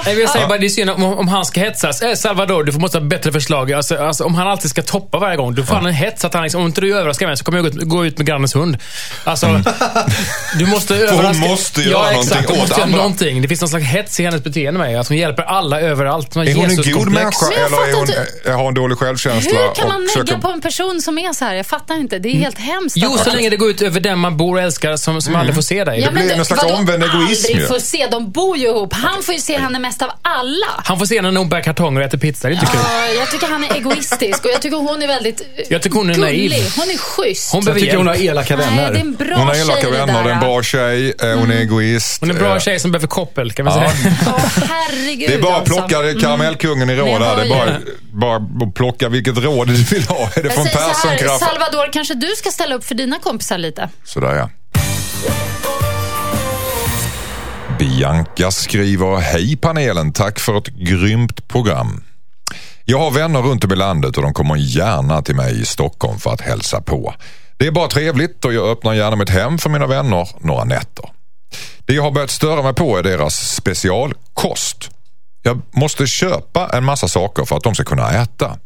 Jag 0.05 0.15
vill 0.15 0.27
säga 0.27 0.47
bara, 0.47 0.57
det 0.57 0.65
är 0.65 0.69
synd 0.69 0.89
om, 0.89 1.03
om 1.03 1.27
han 1.27 1.45
ska 1.45 1.59
hetsas. 1.61 2.01
Eh, 2.01 2.13
Salvador, 2.15 2.63
du 2.63 2.71
måste 2.71 2.97
ha 2.97 3.05
bättre 3.05 3.31
förslag. 3.31 3.73
Alltså, 3.73 3.97
alltså, 3.97 4.23
om 4.23 4.35
han 4.35 4.47
alltid 4.47 4.69
ska 4.69 4.81
toppa 4.81 5.17
varje 5.19 5.37
gång, 5.37 5.55
då 5.55 5.63
får 5.63 5.75
han 5.75 5.85
en 5.85 5.93
hets 5.93 6.25
att 6.25 6.33
han 6.33 6.43
liksom, 6.43 6.61
om 6.61 6.67
inte 6.67 6.81
du 6.81 6.97
överraskar 6.97 7.27
mig 7.27 7.37
så 7.37 7.43
kommer 7.53 7.69
jag 7.69 7.73
gå 7.73 7.81
ut, 7.81 7.89
gå 7.89 8.05
ut 8.05 8.17
med 8.17 8.27
grannens 8.27 8.55
hund. 8.55 8.77
Alltså, 9.23 9.47
du 10.59 10.65
måste 10.65 10.95
överraska. 10.95 11.47
måste 11.47 11.81
göra 11.81 11.91
ja, 11.91 12.11
någonting 12.11 12.21
exakt, 12.37 12.49
hon 12.49 12.57
åt 12.57 12.61
måste 12.61 12.73
göra 12.75 12.83
andra. 12.83 12.97
någonting. 12.97 13.41
Det 13.41 13.47
finns 13.47 13.61
någon 13.61 13.69
slags 13.69 13.85
hets 13.85 14.19
i 14.19 14.23
hennes 14.23 14.43
beteende 14.43 14.79
med 14.79 14.99
Att 14.99 15.07
hon 15.07 15.17
hjälper 15.17 15.43
alla 15.43 15.81
överallt. 15.81 16.33
Hon 16.33 16.47
Är 16.47 16.53
hon 16.55 16.69
en 16.69 16.75
god 16.93 17.11
människa 17.11 17.45
eller 17.51 17.65
är 17.89 17.93
hon, 17.95 18.07
fattar 18.07 18.51
har 18.51 18.63
hon 18.63 18.73
dålig 18.73 18.97
självkänsla? 18.97 19.51
Hur 19.59 19.75
kan 19.75 19.87
man 19.87 20.01
negga 20.01 20.11
försöker- 20.13 20.37
på 20.41 20.47
en 20.47 20.61
person 20.61 21.01
som 21.01 21.17
är 21.17 21.33
så 21.33 21.45
här? 21.45 21.53
Jag 21.55 21.65
fattar 21.65 21.95
inte. 21.95 22.19
Det 22.19 22.29
är 22.29 22.35
helt 22.35 22.59
hemskt. 22.59 22.97
Jo, 22.97 23.17
så 23.23 23.31
länge 23.31 23.49
det 23.49 23.57
går 23.57 23.69
ut 23.69 23.81
över 23.81 23.99
den 23.99 24.19
man 24.19 24.37
bor 24.37 24.55
och 24.57 24.61
älskar 24.61 24.95
som, 24.97 25.21
som 25.21 25.35
aldrig 25.35 25.55
får 25.55 25.61
se 25.61 25.83
dig. 25.83 25.99
Ja, 25.99 26.11
blir 26.11 26.23
men 26.23 26.37
någon 26.37 26.45
slags 26.45 26.63
omvänd 26.63 27.03
egoism 27.03 27.51
aldrig 27.51 27.67
får 27.67 27.79
se. 27.79 28.07
De 28.11 28.31
bor 28.31 28.57
ju 28.57 28.67
ihop. 28.67 28.93
Han 28.93 29.23
får 29.23 29.33
ju 29.35 29.39
se 29.41 29.57
henne 29.57 29.79
mest 29.79 30.01
av 30.01 30.09
alla. 30.21 30.67
Han 30.85 30.99
får 30.99 31.05
se 31.05 31.15
henne 31.15 31.31
när 31.31 31.39
hon 31.39 31.49
bär 31.49 31.61
kartonger 31.61 32.01
och 32.01 32.07
äter 32.07 32.17
pizza. 32.17 32.47
Det 32.47 32.53
är 32.53 32.59
inte 32.59 32.71
kul. 32.71 32.79
Ja, 32.83 33.07
jag 33.07 33.31
tycker 33.31 33.47
han 33.47 33.63
är 33.63 33.75
egoistisk 33.75 34.45
och 34.45 34.51
jag 34.51 34.61
tycker 34.61 34.77
hon 34.77 35.01
är 35.03 35.07
väldigt 35.07 35.41
Jag 35.69 35.81
tycker 35.81 35.95
hon 35.97 36.09
är 36.09 36.13
gullig. 36.13 36.49
naiv. 36.51 36.73
Hon 36.75 36.89
är 36.89 36.97
schysst. 36.97 37.42
Hon 37.51 37.57
Jag 37.57 37.63
behöver 37.65 37.79
tycker 37.81 37.97
hon 37.97 38.07
har 38.07 38.15
elaka 38.15 38.55
Nej, 38.55 38.65
det 38.67 38.73
är 38.73 38.85
vänner. 38.85 38.99
en 38.99 39.13
bra 39.15 39.35
Hon 39.37 39.47
har 39.47 39.55
elaka 39.55 39.89
vänner, 39.89 40.23
det 40.23 40.29
är 40.29 40.33
en 40.33 40.39
bra 40.39 40.63
tjej, 40.63 41.13
eh, 41.21 41.29
hon 41.39 41.51
är 41.51 41.55
egoist. 41.55 42.17
Hon 42.19 42.29
är 42.29 42.33
en 42.33 42.39
bra 42.39 42.53
eh, 42.55 42.59
tjej 42.59 42.79
som 42.79 42.91
behöver 42.91 43.07
koppel, 43.07 43.51
kan 43.51 43.65
vi 43.65 43.71
Ja. 43.71 43.75
säga. 43.77 44.15
Åh, 44.27 44.39
herregud 44.69 45.29
Det 45.29 45.33
är 45.35 45.41
bara 45.41 45.53
att 45.55 45.59
alltså. 45.59 45.87
plocka 45.87 46.19
karamellkungen 46.19 46.89
i 46.89 46.95
råd 46.95 47.21
där. 47.21 47.35
Det 47.35 47.41
är 47.43 47.49
bara, 47.49 48.39
bara 48.39 48.67
att 48.67 48.73
plocka 48.73 49.09
vilket 49.09 49.37
råd 49.37 49.67
du 49.67 49.73
vill 49.83 50.03
ha. 50.03 50.29
Är 50.35 50.41
det 50.43 50.47
Jag 50.47 50.53
från 50.53 50.65
här, 50.65 50.73
Persson-kraft? 50.87 51.43
Salvador, 51.43 51.89
kanske 51.93 52.13
du 52.13 52.27
ska 52.37 52.49
ställa 52.51 52.75
upp 52.75 52.85
för 52.85 52.95
dina 52.95 53.19
kompisar 53.19 53.57
lite? 53.57 53.89
Sådär 54.03 54.35
ja. 54.35 54.49
Bianca 57.79 58.51
skriver, 58.51 59.17
hej 59.17 59.55
panelen, 59.57 60.13
tack 60.13 60.39
för 60.39 60.57
ett 60.57 60.67
grymt 60.67 61.47
program. 61.47 62.03
Jag 62.85 62.99
har 62.99 63.11
vänner 63.11 63.41
runt 63.41 63.63
om 63.63 63.71
i 63.71 63.75
landet 63.75 64.17
och 64.17 64.23
de 64.23 64.33
kommer 64.33 64.55
gärna 64.55 65.21
till 65.21 65.35
mig 65.35 65.61
i 65.61 65.65
Stockholm 65.65 66.19
för 66.19 66.33
att 66.33 66.41
hälsa 66.41 66.81
på. 66.81 67.13
Det 67.57 67.67
är 67.67 67.71
bara 67.71 67.87
trevligt 67.87 68.45
och 68.45 68.53
jag 68.53 68.69
öppnar 68.69 68.93
gärna 68.93 69.15
mitt 69.15 69.29
hem 69.29 69.57
för 69.57 69.69
mina 69.69 69.87
vänner 69.87 70.29
några 70.39 70.63
nätter. 70.63 71.09
Det 71.85 71.93
jag 71.93 72.03
har 72.03 72.11
börjat 72.11 72.29
störa 72.29 72.61
mig 72.61 72.73
på 72.73 72.97
är 72.97 73.03
deras 73.03 73.55
specialkost. 73.55 74.89
Jag 75.41 75.61
måste 75.71 76.07
köpa 76.07 76.69
en 76.73 76.85
massa 76.85 77.07
saker 77.07 77.45
för 77.45 77.57
att 77.57 77.63
de 77.63 77.75
ska 77.75 77.83
kunna 77.83 78.11
äta. 78.11 78.57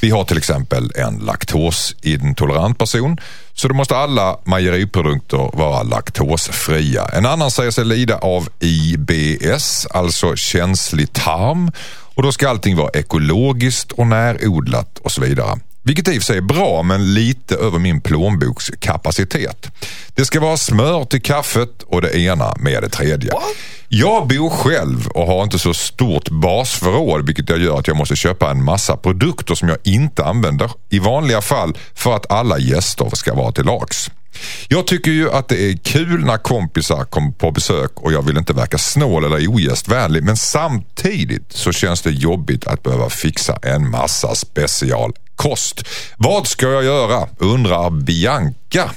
Vi 0.00 0.10
har 0.10 0.24
till 0.24 0.38
exempel 0.38 0.90
en 0.94 1.18
laktosintolerant 1.18 2.78
person 2.78 3.18
så 3.54 3.68
då 3.68 3.74
måste 3.74 3.96
alla 3.96 4.38
mejeriprodukter 4.44 5.50
vara 5.52 5.82
laktosfria. 5.82 7.04
En 7.12 7.26
annan 7.26 7.50
säger 7.50 7.70
sig 7.70 7.84
lida 7.84 8.18
av 8.18 8.48
IBS, 8.60 9.86
alltså 9.90 10.36
känslig 10.36 11.12
tarm 11.12 11.70
och 12.14 12.22
då 12.22 12.32
ska 12.32 12.48
allting 12.48 12.76
vara 12.76 12.90
ekologiskt 12.90 13.92
och 13.92 14.06
närodlat 14.06 14.98
och 14.98 15.12
så 15.12 15.20
vidare. 15.20 15.58
Vilket 15.86 16.08
i 16.08 16.10
och 16.10 16.14
för 16.14 16.26
sig 16.26 16.36
är 16.36 16.42
bra 16.42 16.82
men 16.82 17.14
lite 17.14 17.54
över 17.54 17.78
min 17.78 18.00
plånbokskapacitet. 18.00 19.70
Det 20.14 20.24
ska 20.24 20.40
vara 20.40 20.56
smör 20.56 21.04
till 21.04 21.22
kaffet 21.22 21.82
och 21.86 22.02
det 22.02 22.18
ena 22.18 22.54
med 22.58 22.82
det 22.82 22.88
tredje. 22.88 23.32
Jag 23.88 24.26
bor 24.26 24.50
själv 24.50 25.08
och 25.08 25.26
har 25.26 25.42
inte 25.42 25.58
så 25.58 25.74
stort 25.74 26.28
basförråd 26.30 27.26
vilket 27.26 27.48
jag 27.48 27.58
gör 27.58 27.78
att 27.78 27.88
jag 27.88 27.96
måste 27.96 28.16
köpa 28.16 28.50
en 28.50 28.64
massa 28.64 28.96
produkter 28.96 29.54
som 29.54 29.68
jag 29.68 29.78
inte 29.82 30.24
använder. 30.24 30.70
I 30.90 30.98
vanliga 30.98 31.40
fall 31.40 31.78
för 31.94 32.16
att 32.16 32.32
alla 32.32 32.58
gäster 32.58 33.10
ska 33.12 33.34
vara 33.34 33.52
till 33.52 33.64
lags. 33.64 34.10
Jag 34.68 34.86
tycker 34.86 35.10
ju 35.10 35.30
att 35.30 35.48
det 35.48 35.70
är 35.70 35.76
kul 35.76 36.24
när 36.24 36.38
kompisar 36.38 37.04
kommer 37.04 37.30
på 37.30 37.50
besök 37.50 37.90
och 37.94 38.12
jag 38.12 38.22
vill 38.22 38.36
inte 38.36 38.52
verka 38.52 38.78
snål 38.78 39.24
eller 39.24 39.48
ogästvänlig 39.48 40.22
men 40.24 40.36
samtidigt 40.36 41.52
så 41.52 41.72
känns 41.72 42.02
det 42.02 42.10
jobbigt 42.10 42.66
att 42.66 42.82
behöva 42.82 43.10
fixa 43.10 43.58
en 43.62 43.90
massa 43.90 44.34
specialkost. 44.34 45.82
Vad 46.16 46.46
ska 46.46 46.66
jag 46.66 46.84
göra? 46.84 47.28
undrar 47.38 47.90
Bianca. 47.90 48.90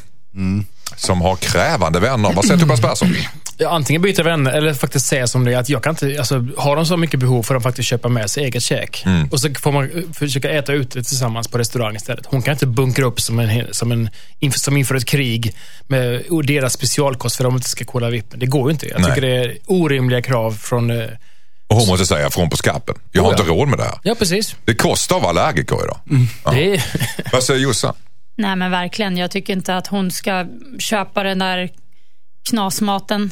Som 0.95 1.21
har 1.21 1.35
krävande 1.35 1.99
vänner. 1.99 2.33
Vad 2.33 2.45
säger 2.45 2.59
Tobias 2.59 2.81
Persson? 2.81 3.15
Ja, 3.59 3.69
antingen 3.69 4.01
byta 4.01 4.23
vänner 4.23 4.51
eller 4.51 4.73
faktiskt 4.73 5.05
säga 5.05 5.27
som 5.27 5.45
det 5.45 5.53
är 5.53 5.57
att 5.57 5.69
jag 5.69 5.83
kan 5.83 5.89
inte, 5.91 6.15
alltså, 6.19 6.45
har 6.57 6.75
de 6.75 6.85
så 6.85 6.97
mycket 6.97 7.19
behov 7.19 7.43
får 7.43 7.53
de 7.53 7.63
faktiskt 7.63 7.89
köpa 7.89 8.09
med 8.09 8.29
sig 8.29 8.43
eget 8.43 8.63
käk. 8.63 9.05
Och 9.31 9.39
så 9.41 9.53
får 9.53 9.71
man 9.71 9.83
eh, 9.83 10.03
försöka 10.13 10.49
äta 10.49 10.73
ute 10.73 11.03
tillsammans 11.03 11.47
på 11.47 11.57
restaurang 11.57 11.95
istället. 11.95 12.25
Hon 12.25 12.41
kan 12.41 12.51
inte 12.53 12.65
bunkra 12.67 13.05
upp 13.05 13.21
som, 13.21 13.39
en, 13.39 13.73
som, 13.73 13.91
en, 13.91 14.09
som 14.51 14.77
inför 14.77 14.95
ett 14.95 15.05
krig 15.05 15.55
med 15.87 16.21
och 16.29 16.45
deras 16.45 16.73
specialkost 16.73 17.35
för 17.35 17.43
att 17.43 17.51
de 17.51 17.55
inte 17.55 17.69
ska 17.69 17.85
kolla 17.85 18.09
vippen. 18.09 18.39
Det 18.39 18.45
går 18.45 18.69
ju 18.69 18.71
inte. 18.71 18.87
Jag 18.87 19.01
Nej. 19.01 19.09
tycker 19.09 19.21
det 19.21 19.35
är 19.35 19.57
orimliga 19.65 20.21
krav 20.21 20.51
från... 20.51 20.89
eh, 21.01 21.07
Och 21.67 21.75
hon 21.75 21.87
måste 21.87 22.05
säga 22.05 22.29
från 22.29 22.49
på 22.49 22.57
skappen. 22.57 22.95
Jag 23.11 23.21
har 23.23 23.29
Oh 23.29 23.33
ja. 23.37 23.39
inte 23.41 23.51
råd 23.51 23.67
med 23.67 23.79
det 23.79 23.83
här. 23.83 23.99
Ja, 24.03 24.15
precis. 24.15 24.55
Det 24.65 24.75
kostar 24.75 25.15
att 25.15 25.21
vara 25.21 25.29
allergiker 25.41 25.75
idag. 25.83 25.97
Ja. 26.45 26.51
Det 26.51 26.73
är, 26.75 26.83
Vad 27.31 27.43
säger 27.43 27.59
Jossan? 27.59 27.95
Nej 28.37 28.55
men 28.55 28.71
verkligen, 28.71 29.17
jag 29.17 29.31
tycker 29.31 29.53
inte 29.53 29.77
att 29.77 29.87
hon 29.87 30.11
ska 30.11 30.45
köpa 30.79 31.23
den 31.23 31.39
där 31.39 31.69
knasmaten. 32.49 33.31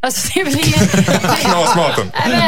Alltså 0.00 0.28
det 0.34 0.40
är 0.40 0.44
väl 0.44 0.54
ingen... 0.54 0.88
Knasmaten. 1.40 2.12
Men- 2.28 2.40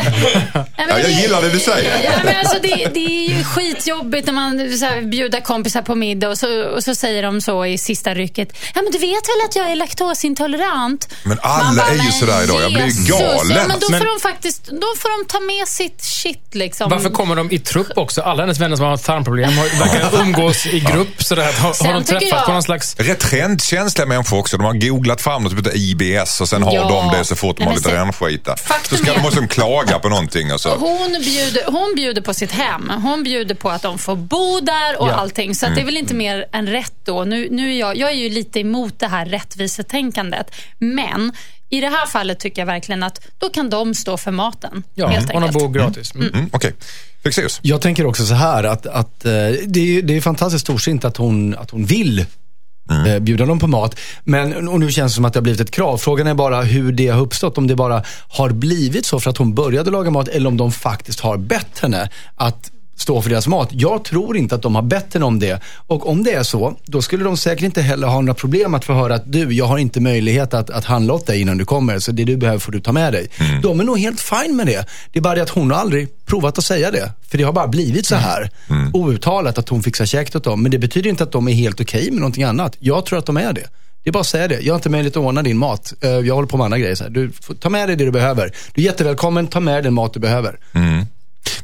men 0.77 0.89
Ja, 0.89 0.99
jag 0.99 1.11
gillar 1.11 1.43
det 1.43 1.51
du 1.51 1.61
säger. 1.61 2.05
Ja, 2.05 2.11
men 2.25 2.37
alltså 2.37 2.57
det, 2.63 2.69
det 2.95 3.01
är 3.07 3.29
ju 3.39 3.45
skitjobbigt 3.45 4.27
när 4.27 4.33
man 4.33 4.79
så 4.79 4.85
här, 4.85 5.03
bjuder 5.03 5.41
kompisar 5.41 5.83
på 5.83 5.95
middag 5.95 6.29
och 6.29 6.39
så, 6.39 6.63
och 6.65 6.85
så 6.85 6.95
säger 6.95 7.23
de 7.23 7.41
så 7.41 7.67
i 7.67 7.79
sista 7.79 8.15
rycket. 8.15 8.49
Ja, 8.75 8.83
men 8.83 8.93
du 8.93 8.99
vet 8.99 9.11
väl 9.29 9.41
att 9.49 9.57
jag 9.57 9.71
är 9.71 9.77
laktosintolerant? 9.77 11.09
Men 11.23 11.39
alla 11.43 11.75
bara, 11.83 11.87
är 11.89 11.93
ju 11.93 11.99
"Men 12.03 12.13
sådär 12.13 12.45
idag. 12.45 12.63
Jag 12.63 12.73
blir 12.73 12.85
Jesus." 12.85 13.09
galen. 13.09 13.57
Ja, 13.57 13.67
men 13.69 13.79
då, 13.81 13.87
Men- 13.91 14.01
får 14.01 14.07
de 14.07 14.21
faktiskt, 14.21 14.65
då 14.67 14.87
får 14.99 15.19
de 15.19 15.29
ta 15.29 15.41
med 15.41 15.69
sitt 15.69 16.03
shit 16.05 16.55
liksom. 16.55 16.91
varför 16.91 17.11
kommer 17.11 17.37
de 17.37 17.51
i 17.51 17.59
trupp 17.59 17.89
också? 17.97 18.23
Alla 18.23 18.43
hennes 18.43 18.59
vänner 18.61 18.77
som 18.77 18.85
har 18.87 18.97
tarmproblem 18.97 19.59
har- 19.59 19.79
verkar 19.79 20.21
umgås 20.23 20.67
i 20.67 20.81
grupp. 20.81 21.23
Sådär. 21.23 21.53
Har, 21.61 21.87
har 21.87 21.93
de 21.95 22.05
tycker 22.05 22.19
träffats 22.21 22.33
jag- 22.33 22.47
på 22.47 22.53
någon 22.53 22.63
slags... 22.63 22.97
Rätt 22.99 23.21
trendkänsliga 23.21 24.07
människor 24.07 24.39
också. 24.39 24.57
De 24.57 24.65
har 24.67 24.73
googlat 24.89 25.21
fram 25.21 25.43
något 25.43 25.53
som 25.53 25.59
heter 25.59 25.77
IBS 25.77 26.41
och 26.41 26.49
sen 26.49 26.63
har 26.63 26.75
Ja. 26.75 26.89
de 27.11 27.19
det 27.19 27.25
så 27.25 27.37
fort 27.41 27.57
de 27.57 27.65
har 27.65 27.75
lite 27.75 27.95
rännskita. 27.95 28.57
Så 28.89 28.97
ska, 28.97 29.13
är- 29.15 29.23
måste 29.23 29.41
de 29.41 29.49
klaga 29.49 29.99
på 29.99 30.09
någonting 30.09 30.53
och 30.53 30.61
så. 30.61 30.75
Hon 30.77 31.13
bjuder, 31.13 31.65
hon 31.67 31.93
bjuder 31.97 32.23
på 32.23 32.35
sitt 32.35 32.53
hem. 32.53 32.91
Hon 33.03 33.23
bjuder 33.23 33.55
på 33.55 33.71
att 33.71 33.83
de 33.83 33.99
får 33.99 34.17
bo 34.17 34.61
där 34.61 35.01
och 35.01 35.09
Ja. 35.09 35.13
allting. 35.13 35.55
Så 35.55 35.67
att 35.67 35.69
Mm. 35.69 35.77
det 35.77 35.83
är 35.83 35.87
väl 35.87 35.97
inte 35.97 36.15
mer 36.15 36.47
än 36.53 36.67
rätt 36.67 36.93
då. 37.05 37.25
Nu, 37.25 37.49
nu 37.51 37.75
är 37.75 37.79
jag, 37.81 37.97
jag 37.97 38.11
är 38.11 38.15
ju 38.15 38.29
lite 38.29 38.61
emot 38.61 38.99
det 38.99 39.07
här 39.07 39.27
rättvisetänkandet. 39.27 40.51
Men 40.79 41.33
i 41.69 41.81
det 41.81 41.89
här 41.89 42.07
fallet 42.07 42.41
tycker 42.41 42.63
jag 42.63 42.67
verkligen 42.67 43.03
att 43.03 43.21
då 43.39 43.49
kan 43.51 43.71
de 43.71 43.95
stå 43.95 44.17
för 44.17 44.31
maten. 44.31 44.83
Ja, 44.95 45.07
helt 45.09 45.33
hon 45.33 45.43
har 45.43 45.53
bo 45.53 45.69
gratis. 45.69 46.15
Mm. 46.15 46.29
Mm, 46.35 46.51
Okej. 46.53 46.73
Fexeus. 47.23 47.59
Jag 47.63 47.81
tänker 47.81 48.07
också 48.07 48.27
så 48.27 48.35
här 48.35 48.65
att, 48.65 48.87
att 48.87 49.25
eh, 49.25 49.31
det, 49.67 49.99
är, 49.99 50.03
det 50.03 50.17
är 50.17 50.21
fantastiskt 50.21 50.65
storsint 50.65 51.05
att 51.05 51.17
hon, 51.17 51.55
att 51.59 51.71
hon 51.71 51.85
vill 51.85 52.25
mm. 52.91 53.07
Eh, 53.07 53.19
bjuda 53.19 53.47
dem 53.47 53.59
på 53.59 53.67
mat. 53.67 53.99
Men 54.25 54.69
och 54.69 54.81
nu 54.81 54.91
känns 54.91 55.13
det 55.13 55.17
som 55.17 55.25
att 55.25 55.33
det 55.33 55.39
har 55.39 55.43
blivit 55.43 55.61
ett 55.61 55.71
krav. 55.71 55.97
Frågan 55.97 56.27
är 56.27 56.35
bara 56.35 56.63
hur 56.63 56.93
det 56.93 57.09
har 57.09 57.21
uppstått. 57.21 57.59
Om 57.59 57.67
det 57.67 57.77
bara 57.77 58.03
har 58.29 58.51
blivit 58.51 59.07
så 59.07 59.21
för 59.21 59.31
att 59.31 59.37
hon 59.37 59.55
började 59.55 59.91
laga 59.91 60.11
mat 60.11 60.29
eller 60.29 60.49
om 60.49 60.57
de 60.57 60.73
faktiskt 60.73 61.21
har 61.21 61.37
bett 61.37 61.79
henne 61.79 62.09
att 62.37 62.71
stå 63.01 63.23
för 63.23 63.31
deras 63.31 63.47
mat. 63.47 63.69
Jag 63.73 64.05
tror 64.05 64.37
inte 64.37 64.55
att 64.55 64.63
de 64.63 64.75
har 64.75 64.83
bett 64.83 65.15
henne 65.15 65.25
om 65.27 65.39
det. 65.39 65.61
Och 65.87 66.09
om 66.09 66.23
det 66.25 66.33
är 66.33 66.43
så, 66.43 66.77
då 66.85 67.03
skulle 67.03 67.25
de 67.25 67.37
säkert 67.37 67.65
inte 67.65 67.83
heller 67.83 68.07
ha 68.07 68.21
några 68.21 68.35
problem 68.35 68.75
att 68.75 68.85
få 68.85 68.93
höra 68.93 69.15
att 69.15 69.33
du, 69.33 69.53
jag 69.53 69.65
har 69.65 69.79
inte 69.79 70.01
möjlighet 70.01 70.55
att, 70.55 70.71
att 70.71 70.85
handla 70.85 71.15
åt 71.15 71.27
dig 71.27 71.41
innan 71.41 71.59
du 71.59 71.65
kommer, 71.65 71.99
så 71.99 72.13
det 72.13 72.25
du 72.25 72.37
behöver 72.37 72.59
får 72.59 72.73
du 72.73 72.81
ta 72.81 72.93
med 72.93 73.13
dig. 73.13 73.29
De 73.63 73.81
är 73.81 73.85
nog 73.85 73.99
helt 73.99 74.21
fine 74.21 74.57
med 74.57 74.67
det. 74.67 74.87
Det 75.13 75.19
är 75.19 75.23
bara 75.23 75.35
det 75.35 75.43
att 75.43 75.51
hon 75.51 75.71
har 75.71 75.79
aldrig 75.79 76.09
provat 76.27 76.59
att 76.59 76.65
säga 76.65 76.91
det. 76.91 77.13
För 77.31 77.39
det 77.39 77.45
har 77.45 77.53
bara 77.53 77.69
blivit 77.69 78.07
så 78.07 78.15
här 78.15 78.51
outtalat 78.93 79.59
att 79.59 79.69
hon 79.69 79.83
fixar 79.83 80.07
käket 80.07 80.37
åt 80.37 80.45
dem. 80.45 80.63
Men 80.63 80.71
det 80.71 80.79
betyder 80.79 81.11
inte 81.11 81.25
att 81.25 81.33
de 81.33 81.49
är 81.49 81.53
helt 81.53 81.81
okej 81.81 82.11
med 82.11 82.21
någonting 82.21 82.45
annat. 82.45 82.77
Jag 82.79 83.07
tror 83.07 83.19
att 83.19 83.27
de 83.27 83.37
är 83.37 83.53
det. 83.53 83.67
Det 84.03 84.11
är 84.11 84.13
bara 84.13 84.21
att 84.21 84.27
säga 84.27 84.49
det. 84.49 84.61
Jag 84.61 84.73
har 84.73 84.79
inte 84.79 84.89
möjlighet 84.89 85.17
att 85.17 85.23
ordna 85.23 85.43
din 85.43 85.57
mat. 85.59 85.93
Eh, 86.01 86.11
Jag 86.11 86.35
håller 86.35 86.49
på 86.49 86.57
med 86.57 86.65
andra 86.65 86.79
grejer. 86.79 87.09
Du 87.11 87.31
får 87.43 87.55
ta 87.55 87.69
med 87.71 87.89
dig 87.89 87.97
det 87.97 88.05
du 88.05 88.11
behöver. 88.11 88.53
Du 88.75 88.81
är 88.81 88.85
jättevälkommen, 88.87 89.47
ta 89.47 89.61
med 89.61 89.85
den 89.85 89.95
mat 89.95 90.15
du 90.15 90.21
behöver. 90.21 90.59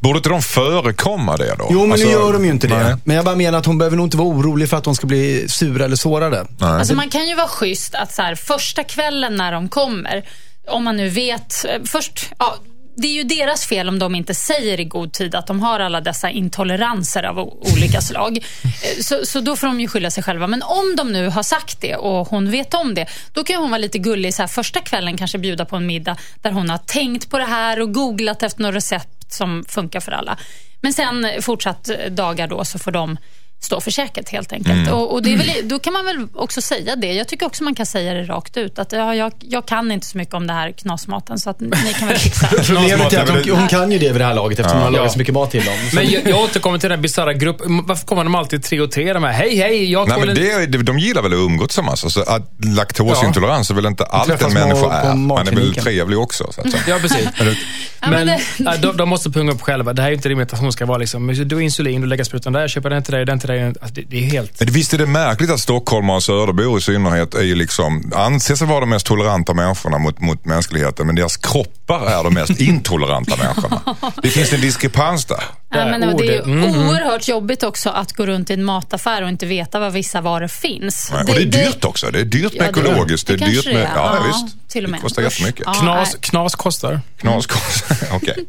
Borde 0.00 0.16
inte 0.16 0.28
de 0.28 0.42
förekomma 0.42 1.36
det 1.36 1.54
då? 1.58 1.68
Jo, 1.70 1.80
men 1.82 1.92
Alltså, 1.92 2.06
nu 2.06 2.12
gör 2.12 2.32
de 2.32 2.44
ju 2.44 2.50
inte 2.50 2.66
det. 2.66 2.78
nej. 2.82 2.94
Men 3.04 3.16
jag 3.16 3.24
bara 3.24 3.36
menar 3.36 3.58
att 3.58 3.66
hon 3.66 3.78
behöver 3.78 3.96
nog 3.96 4.06
inte 4.06 4.16
vara 4.16 4.28
orolig 4.28 4.68
för 4.70 4.76
att 4.76 4.84
de 4.84 4.94
ska 4.94 5.06
bli 5.06 5.48
sura 5.48 5.84
eller 5.84 5.96
sårade. 5.96 6.46
Alltså 6.60 6.94
man 6.94 7.08
kan 7.10 7.28
ju 7.28 7.34
vara 7.34 7.48
schysst 7.48 7.94
att 7.94 8.14
så 8.14 8.22
här, 8.22 8.34
första 8.34 8.84
kvällen 8.84 9.34
när 9.36 9.52
de 9.52 9.68
kommer, 9.68 10.24
om 10.68 10.84
man 10.84 10.96
nu 10.96 11.08
vet, 11.08 11.64
eh, 11.64 11.82
först, 11.84 12.30
ja, 12.38 12.56
det 12.98 13.06
är 13.08 13.12
ju 13.12 13.22
deras 13.24 13.66
fel 13.66 13.88
om 13.88 13.98
de 13.98 14.14
inte 14.14 14.34
säger 14.34 14.80
i 14.80 14.84
god 14.84 15.12
tid 15.12 15.34
att 15.34 15.46
de 15.46 15.60
har 15.60 15.80
alla 15.80 16.00
dessa 16.00 16.30
intoleranser 16.30 17.22
av 17.22 17.38
olika 17.38 18.00
slag. 18.08 18.36
Eh, 18.38 19.02
Så, 19.02 19.26
så 19.26 19.40
då 19.40 19.56
får 19.56 19.66
de 19.66 19.80
ju 19.80 19.88
skylla 19.88 20.10
sig 20.10 20.22
själva. 20.22 20.46
Men 20.46 20.62
om 20.62 20.94
de 20.96 21.12
nu 21.12 21.28
har 21.28 21.42
sagt 21.42 21.80
det 21.80 21.96
och 21.96 22.28
hon 22.28 22.50
vet 22.50 22.74
om 22.74 22.94
det, 22.94 23.06
då 23.32 23.44
kan 23.44 23.56
hon 23.56 23.70
vara 23.70 23.78
lite 23.78 23.98
gullig 23.98 24.34
så 24.34 24.42
här, 24.42 24.46
första 24.48 24.80
kvällen 24.80 25.16
kanske 25.16 25.38
bjuda 25.38 25.64
på 25.64 25.76
en 25.76 25.86
middag 25.86 26.16
där 26.42 26.50
hon 26.50 26.70
har 26.70 26.78
tänkt 26.78 27.30
på 27.30 27.38
det 27.38 27.44
här 27.44 27.80
och 27.82 27.94
googlat 27.94 28.42
efter 28.42 28.62
några 28.62 28.76
recept 28.76 29.15
som 29.28 29.64
funkar 29.68 30.00
för 30.00 30.12
alla. 30.12 30.38
Men 30.80 30.92
sen 30.92 31.26
fortsatt 31.42 31.90
dagar 32.10 32.46
då 32.46 32.64
så 32.64 32.78
får 32.78 32.90
de 32.90 33.16
stå 33.60 33.80
för 33.80 33.90
käket 33.90 34.28
helt 34.28 34.52
enkelt. 34.52 34.90
Och, 34.90 35.12
och 35.12 35.22
det 35.22 35.32
är 35.32 35.36
väl, 35.36 35.50
då 35.62 35.78
kan 35.78 35.92
man 35.92 36.04
väl 36.04 36.26
också 36.34 36.60
säga 36.62 36.96
det. 36.96 37.12
Jag 37.12 37.28
tycker 37.28 37.46
också 37.46 37.64
man 37.64 37.74
kan 37.74 37.86
säga 37.86 38.14
det 38.14 38.22
rakt 38.24 38.56
ut. 38.56 38.78
Att 38.78 38.92
ja, 38.92 39.14
jag, 39.14 39.32
jag 39.40 39.66
kan 39.66 39.92
inte 39.92 40.06
så 40.06 40.18
mycket 40.18 40.34
om 40.34 40.46
det 40.46 40.52
här 40.52 40.72
knasmaten 40.72 41.38
så 41.38 41.50
att 41.50 41.60
ni 41.60 41.94
kan 41.98 42.08
väl 42.08 42.16
fixa. 42.18 42.46
Problemet 42.66 43.12
är 43.12 43.20
att 43.20 43.26
det- 43.44 43.50
hon, 43.50 43.58
hon 43.58 43.68
kan 43.68 43.92
ju 43.92 43.98
det 43.98 44.12
vid 44.12 44.20
det 44.20 44.24
här 44.24 44.34
laget 44.34 44.58
eftersom 44.58 44.78
hon 44.78 44.84
har 44.84 44.90
lagat 44.92 45.06
Ja. 45.06 45.12
så 45.12 45.18
mycket 45.18 45.34
mat 45.34 45.50
till 45.50 45.64
dem. 45.64 45.74
Så 45.90 45.96
Men 45.96 46.10
jag, 46.10 46.28
jag 46.28 46.40
återkommer 46.40 46.78
till 46.78 46.90
den 46.90 47.02
bisarra 47.02 47.32
gruppen. 47.32 47.86
Varför 47.86 48.06
kommer 48.06 48.24
de 48.24 48.34
alltid 48.34 48.62
tre 48.62 48.80
och 48.80 48.90
tre? 48.92 49.12
De 49.12 49.22
här, 49.24 49.32
hej, 49.32 49.56
hej, 49.56 49.92
jag 49.92 50.08
Nej, 50.08 50.18
men 50.20 50.28
en... 50.28 50.70
det, 50.70 50.82
de 50.82 50.98
gillar 50.98 51.22
väl 51.22 51.32
att 51.32 51.38
umgås 51.38 51.68
tillsammans. 51.68 52.04
Alltså, 52.04 52.20
att 52.20 52.50
laktosintolerans 52.76 53.70
är 53.70 53.74
väl 53.74 53.86
inte 53.86 54.04
allt 54.04 54.42
en 54.42 54.52
människa 54.52 54.92
är. 54.92 55.14
Man 55.14 55.48
är 55.48 55.52
väl 55.52 55.74
trevlig 55.74 56.18
också. 56.18 56.52
Så 56.52 56.60
att 56.60 56.70
säga. 56.70 56.82
Ja, 56.88 56.98
precis. 56.98 57.28
Ja, 58.00 58.10
men 58.10 58.26
det- 58.26 58.40
nej, 58.58 58.78
de, 58.78 58.96
de 58.96 59.08
måste 59.08 59.30
punga 59.30 59.52
upp 59.52 59.60
själva. 59.62 59.92
Det 59.92 60.02
här 60.02 60.06
är 60.08 60.10
ju 60.10 60.16
inte 60.16 60.28
rimligt 60.28 60.52
att 60.52 60.58
hon 60.60 60.72
ska 60.72 60.86
vara 60.86 60.98
liksom, 60.98 61.26
du 61.48 61.54
har 61.56 61.62
insulin, 61.62 62.00
du 62.00 62.06
lägger 62.06 62.24
sprutan 62.24 62.52
där, 62.52 62.60
jag 62.60 62.70
köper 62.70 62.90
den 62.90 63.02
till 63.02 63.12
dig, 63.14 63.24
den 63.24 63.38
till 63.38 63.45
dig. 63.46 63.64
Alltså, 63.66 63.94
det, 63.94 64.02
det 64.02 64.16
är 64.16 64.22
helt... 64.22 64.60
Men 64.60 64.68
visst 64.68 64.94
är 64.94 64.98
det 64.98 65.06
märkligt 65.06 65.50
att 65.50 65.60
stockholmare 65.60 66.16
och 66.16 66.22
söderbor 66.22 66.78
i 66.78 66.80
synnerhet 66.80 67.34
är 67.34 67.54
liksom, 67.54 68.12
anser 68.14 68.54
sig 68.54 68.66
vara 68.66 68.80
de 68.80 68.88
mest 68.88 69.06
toleranta 69.06 69.54
människorna 69.54 69.98
mot, 69.98 70.20
mot 70.20 70.44
mänskligheten 70.44 71.06
men 71.06 71.16
deras 71.16 71.36
kroppar 71.36 72.06
är 72.06 72.24
de 72.24 72.34
mest 72.34 72.60
intoleranta 72.60 73.36
människorna. 73.36 73.80
Det 74.22 74.28
finns 74.28 74.52
en 74.52 74.60
diskrepans 74.60 75.24
där. 75.24 75.44
Ja, 75.70 75.84
men, 75.86 76.02
och 76.08 76.20
det 76.22 76.36
är 76.36 76.40
ordet. 76.42 76.46
Mm, 76.46 76.88
oerhört 76.88 77.28
jobbigt 77.28 77.62
också 77.62 77.90
att 77.90 78.12
gå 78.12 78.26
runt 78.26 78.50
i 78.50 78.52
en 78.54 78.64
mataffär 78.64 79.22
och 79.22 79.28
inte 79.28 79.46
veta 79.46 79.78
var 79.78 79.90
vissa 79.90 80.20
varor 80.20 80.48
finns. 80.48 81.10
Nej, 81.12 81.20
och 81.20 81.26
det 81.26 81.42
är 81.42 81.64
dyrt 81.64 81.84
också. 81.84 82.10
Det 82.10 82.20
är 82.20 82.24
dyrt 82.24 82.52
med 82.58 82.68
Ja, 82.68 82.72
det- 82.72 82.80
ekologiskt. 82.80 83.26
Det, 83.28 83.36
det 83.36 83.44
är 83.44 83.48
dyrt 83.48 83.66
med... 83.66 83.74
det 83.76 83.80
är. 83.82 83.94
Ja, 83.96 84.16
Ja, 84.16 84.22
visst. 84.26 84.56
till 84.70 84.84
och 84.84 84.90
med. 84.90 84.98
Det 85.00 85.02
kostar 85.02 85.22
jättemycket. 85.22 85.62
Ja. 85.66 85.72
Knas, 85.74 86.16
knas 86.20 86.54
kostar. 86.54 87.00
Knas, 87.18 87.46
Okej. 88.12 88.44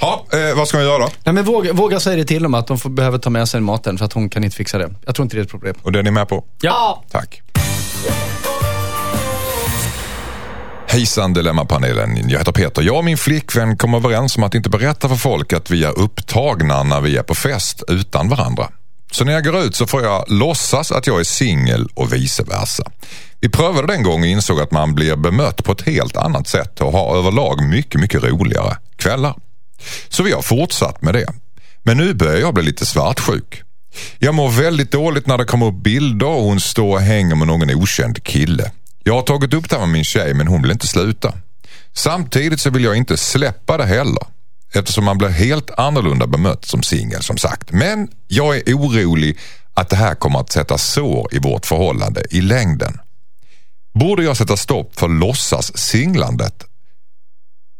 Ja, 0.00 0.26
eh, 0.32 0.56
vad 0.56 0.68
ska 0.68 0.76
man 0.76 0.86
göra 0.86 0.98
då? 0.98 1.10
Nej, 1.24 1.32
men 1.34 1.44
våga, 1.44 1.72
våga 1.72 2.00
säga 2.00 2.16
det 2.16 2.24
till 2.24 2.42
dem 2.42 2.54
att 2.54 2.66
de 2.66 2.78
får, 2.78 2.90
behöver 2.90 3.18
ta 3.18 3.30
med 3.30 3.48
sig 3.48 3.60
maten 3.60 3.98
för 3.98 4.04
att 4.04 4.12
hon 4.12 4.28
kan 4.30 4.44
inte 4.44 4.56
fixa 4.56 4.78
det. 4.78 4.90
Jag 5.06 5.14
tror 5.14 5.24
inte 5.24 5.36
det 5.36 5.40
är 5.40 5.44
ett 5.44 5.50
problem. 5.50 5.74
Och 5.82 5.92
det 5.92 5.98
är 5.98 6.02
ni 6.02 6.10
med 6.10 6.28
på? 6.28 6.44
Ja. 6.60 7.04
Tack. 7.10 7.42
Hejsan 10.94 11.32
Dilemmapanelen. 11.32 12.28
Jag 12.28 12.38
heter 12.38 12.52
Peter. 12.52 12.82
Jag 12.82 12.96
och 12.96 13.04
min 13.04 13.16
flickvän 13.16 13.76
kom 13.76 13.94
överens 13.94 14.36
om 14.36 14.42
att 14.42 14.54
inte 14.54 14.70
berätta 14.70 15.08
för 15.08 15.16
folk 15.16 15.52
att 15.52 15.70
vi 15.70 15.84
är 15.84 15.98
upptagna 15.98 16.82
när 16.82 17.00
vi 17.00 17.16
är 17.16 17.22
på 17.22 17.34
fest 17.34 17.82
utan 17.88 18.28
varandra. 18.28 18.68
Så 19.12 19.24
när 19.24 19.32
jag 19.32 19.44
går 19.44 19.58
ut 19.58 19.76
så 19.76 19.86
får 19.86 20.02
jag 20.02 20.24
låtsas 20.28 20.92
att 20.92 21.06
jag 21.06 21.20
är 21.20 21.24
singel 21.24 21.88
och 21.94 22.12
vice 22.12 22.42
versa. 22.42 22.90
Vi 23.40 23.48
prövade 23.48 23.86
den 23.86 24.02
gången 24.02 24.22
och 24.22 24.26
insåg 24.26 24.60
att 24.60 24.70
man 24.70 24.94
blir 24.94 25.16
bemött 25.16 25.64
på 25.64 25.72
ett 25.72 25.82
helt 25.82 26.16
annat 26.16 26.48
sätt 26.48 26.80
och 26.80 26.92
har 26.92 27.16
överlag 27.18 27.68
mycket, 27.68 28.00
mycket 28.00 28.22
roligare 28.22 28.76
kvällar. 28.96 29.34
Så 30.08 30.22
vi 30.22 30.32
har 30.32 30.42
fortsatt 30.42 31.02
med 31.02 31.14
det. 31.14 31.26
Men 31.82 31.96
nu 31.96 32.14
börjar 32.14 32.40
jag 32.40 32.54
bli 32.54 32.62
lite 32.62 32.86
svartsjuk. 32.86 33.62
Jag 34.18 34.34
mår 34.34 34.50
väldigt 34.50 34.92
dåligt 34.92 35.26
när 35.26 35.38
det 35.38 35.44
kommer 35.44 35.66
upp 35.66 35.82
bilder 35.82 36.26
och 36.26 36.42
hon 36.42 36.60
står 36.60 36.92
och 36.92 37.00
hänger 37.00 37.34
med 37.34 37.46
någon 37.46 37.74
okänd 37.74 38.24
kille. 38.24 38.70
Jag 39.06 39.14
har 39.14 39.22
tagit 39.22 39.54
upp 39.54 39.70
det 39.70 39.76
här 39.76 39.86
med 39.86 39.92
min 39.92 40.04
tjej 40.04 40.34
men 40.34 40.46
hon 40.46 40.62
vill 40.62 40.70
inte 40.70 40.86
sluta. 40.86 41.32
Samtidigt 41.92 42.60
så 42.60 42.70
vill 42.70 42.84
jag 42.84 42.96
inte 42.96 43.16
släppa 43.16 43.76
det 43.76 43.86
heller. 43.86 44.26
Eftersom 44.72 45.04
man 45.04 45.18
blir 45.18 45.28
helt 45.28 45.70
annorlunda 45.70 46.26
bemött 46.26 46.64
som 46.64 46.82
singel 46.82 47.22
som 47.22 47.36
sagt. 47.36 47.72
Men 47.72 48.08
jag 48.28 48.56
är 48.56 48.74
orolig 48.74 49.38
att 49.74 49.88
det 49.88 49.96
här 49.96 50.14
kommer 50.14 50.40
att 50.40 50.52
sätta 50.52 50.78
sår 50.78 51.34
i 51.34 51.38
vårt 51.38 51.66
förhållande 51.66 52.22
i 52.30 52.40
längden. 52.40 53.00
Borde 53.94 54.24
jag 54.24 54.36
sätta 54.36 54.56
stopp 54.56 54.98
för 54.98 55.08
låtsas 55.08 55.78
singlandet 55.78 56.64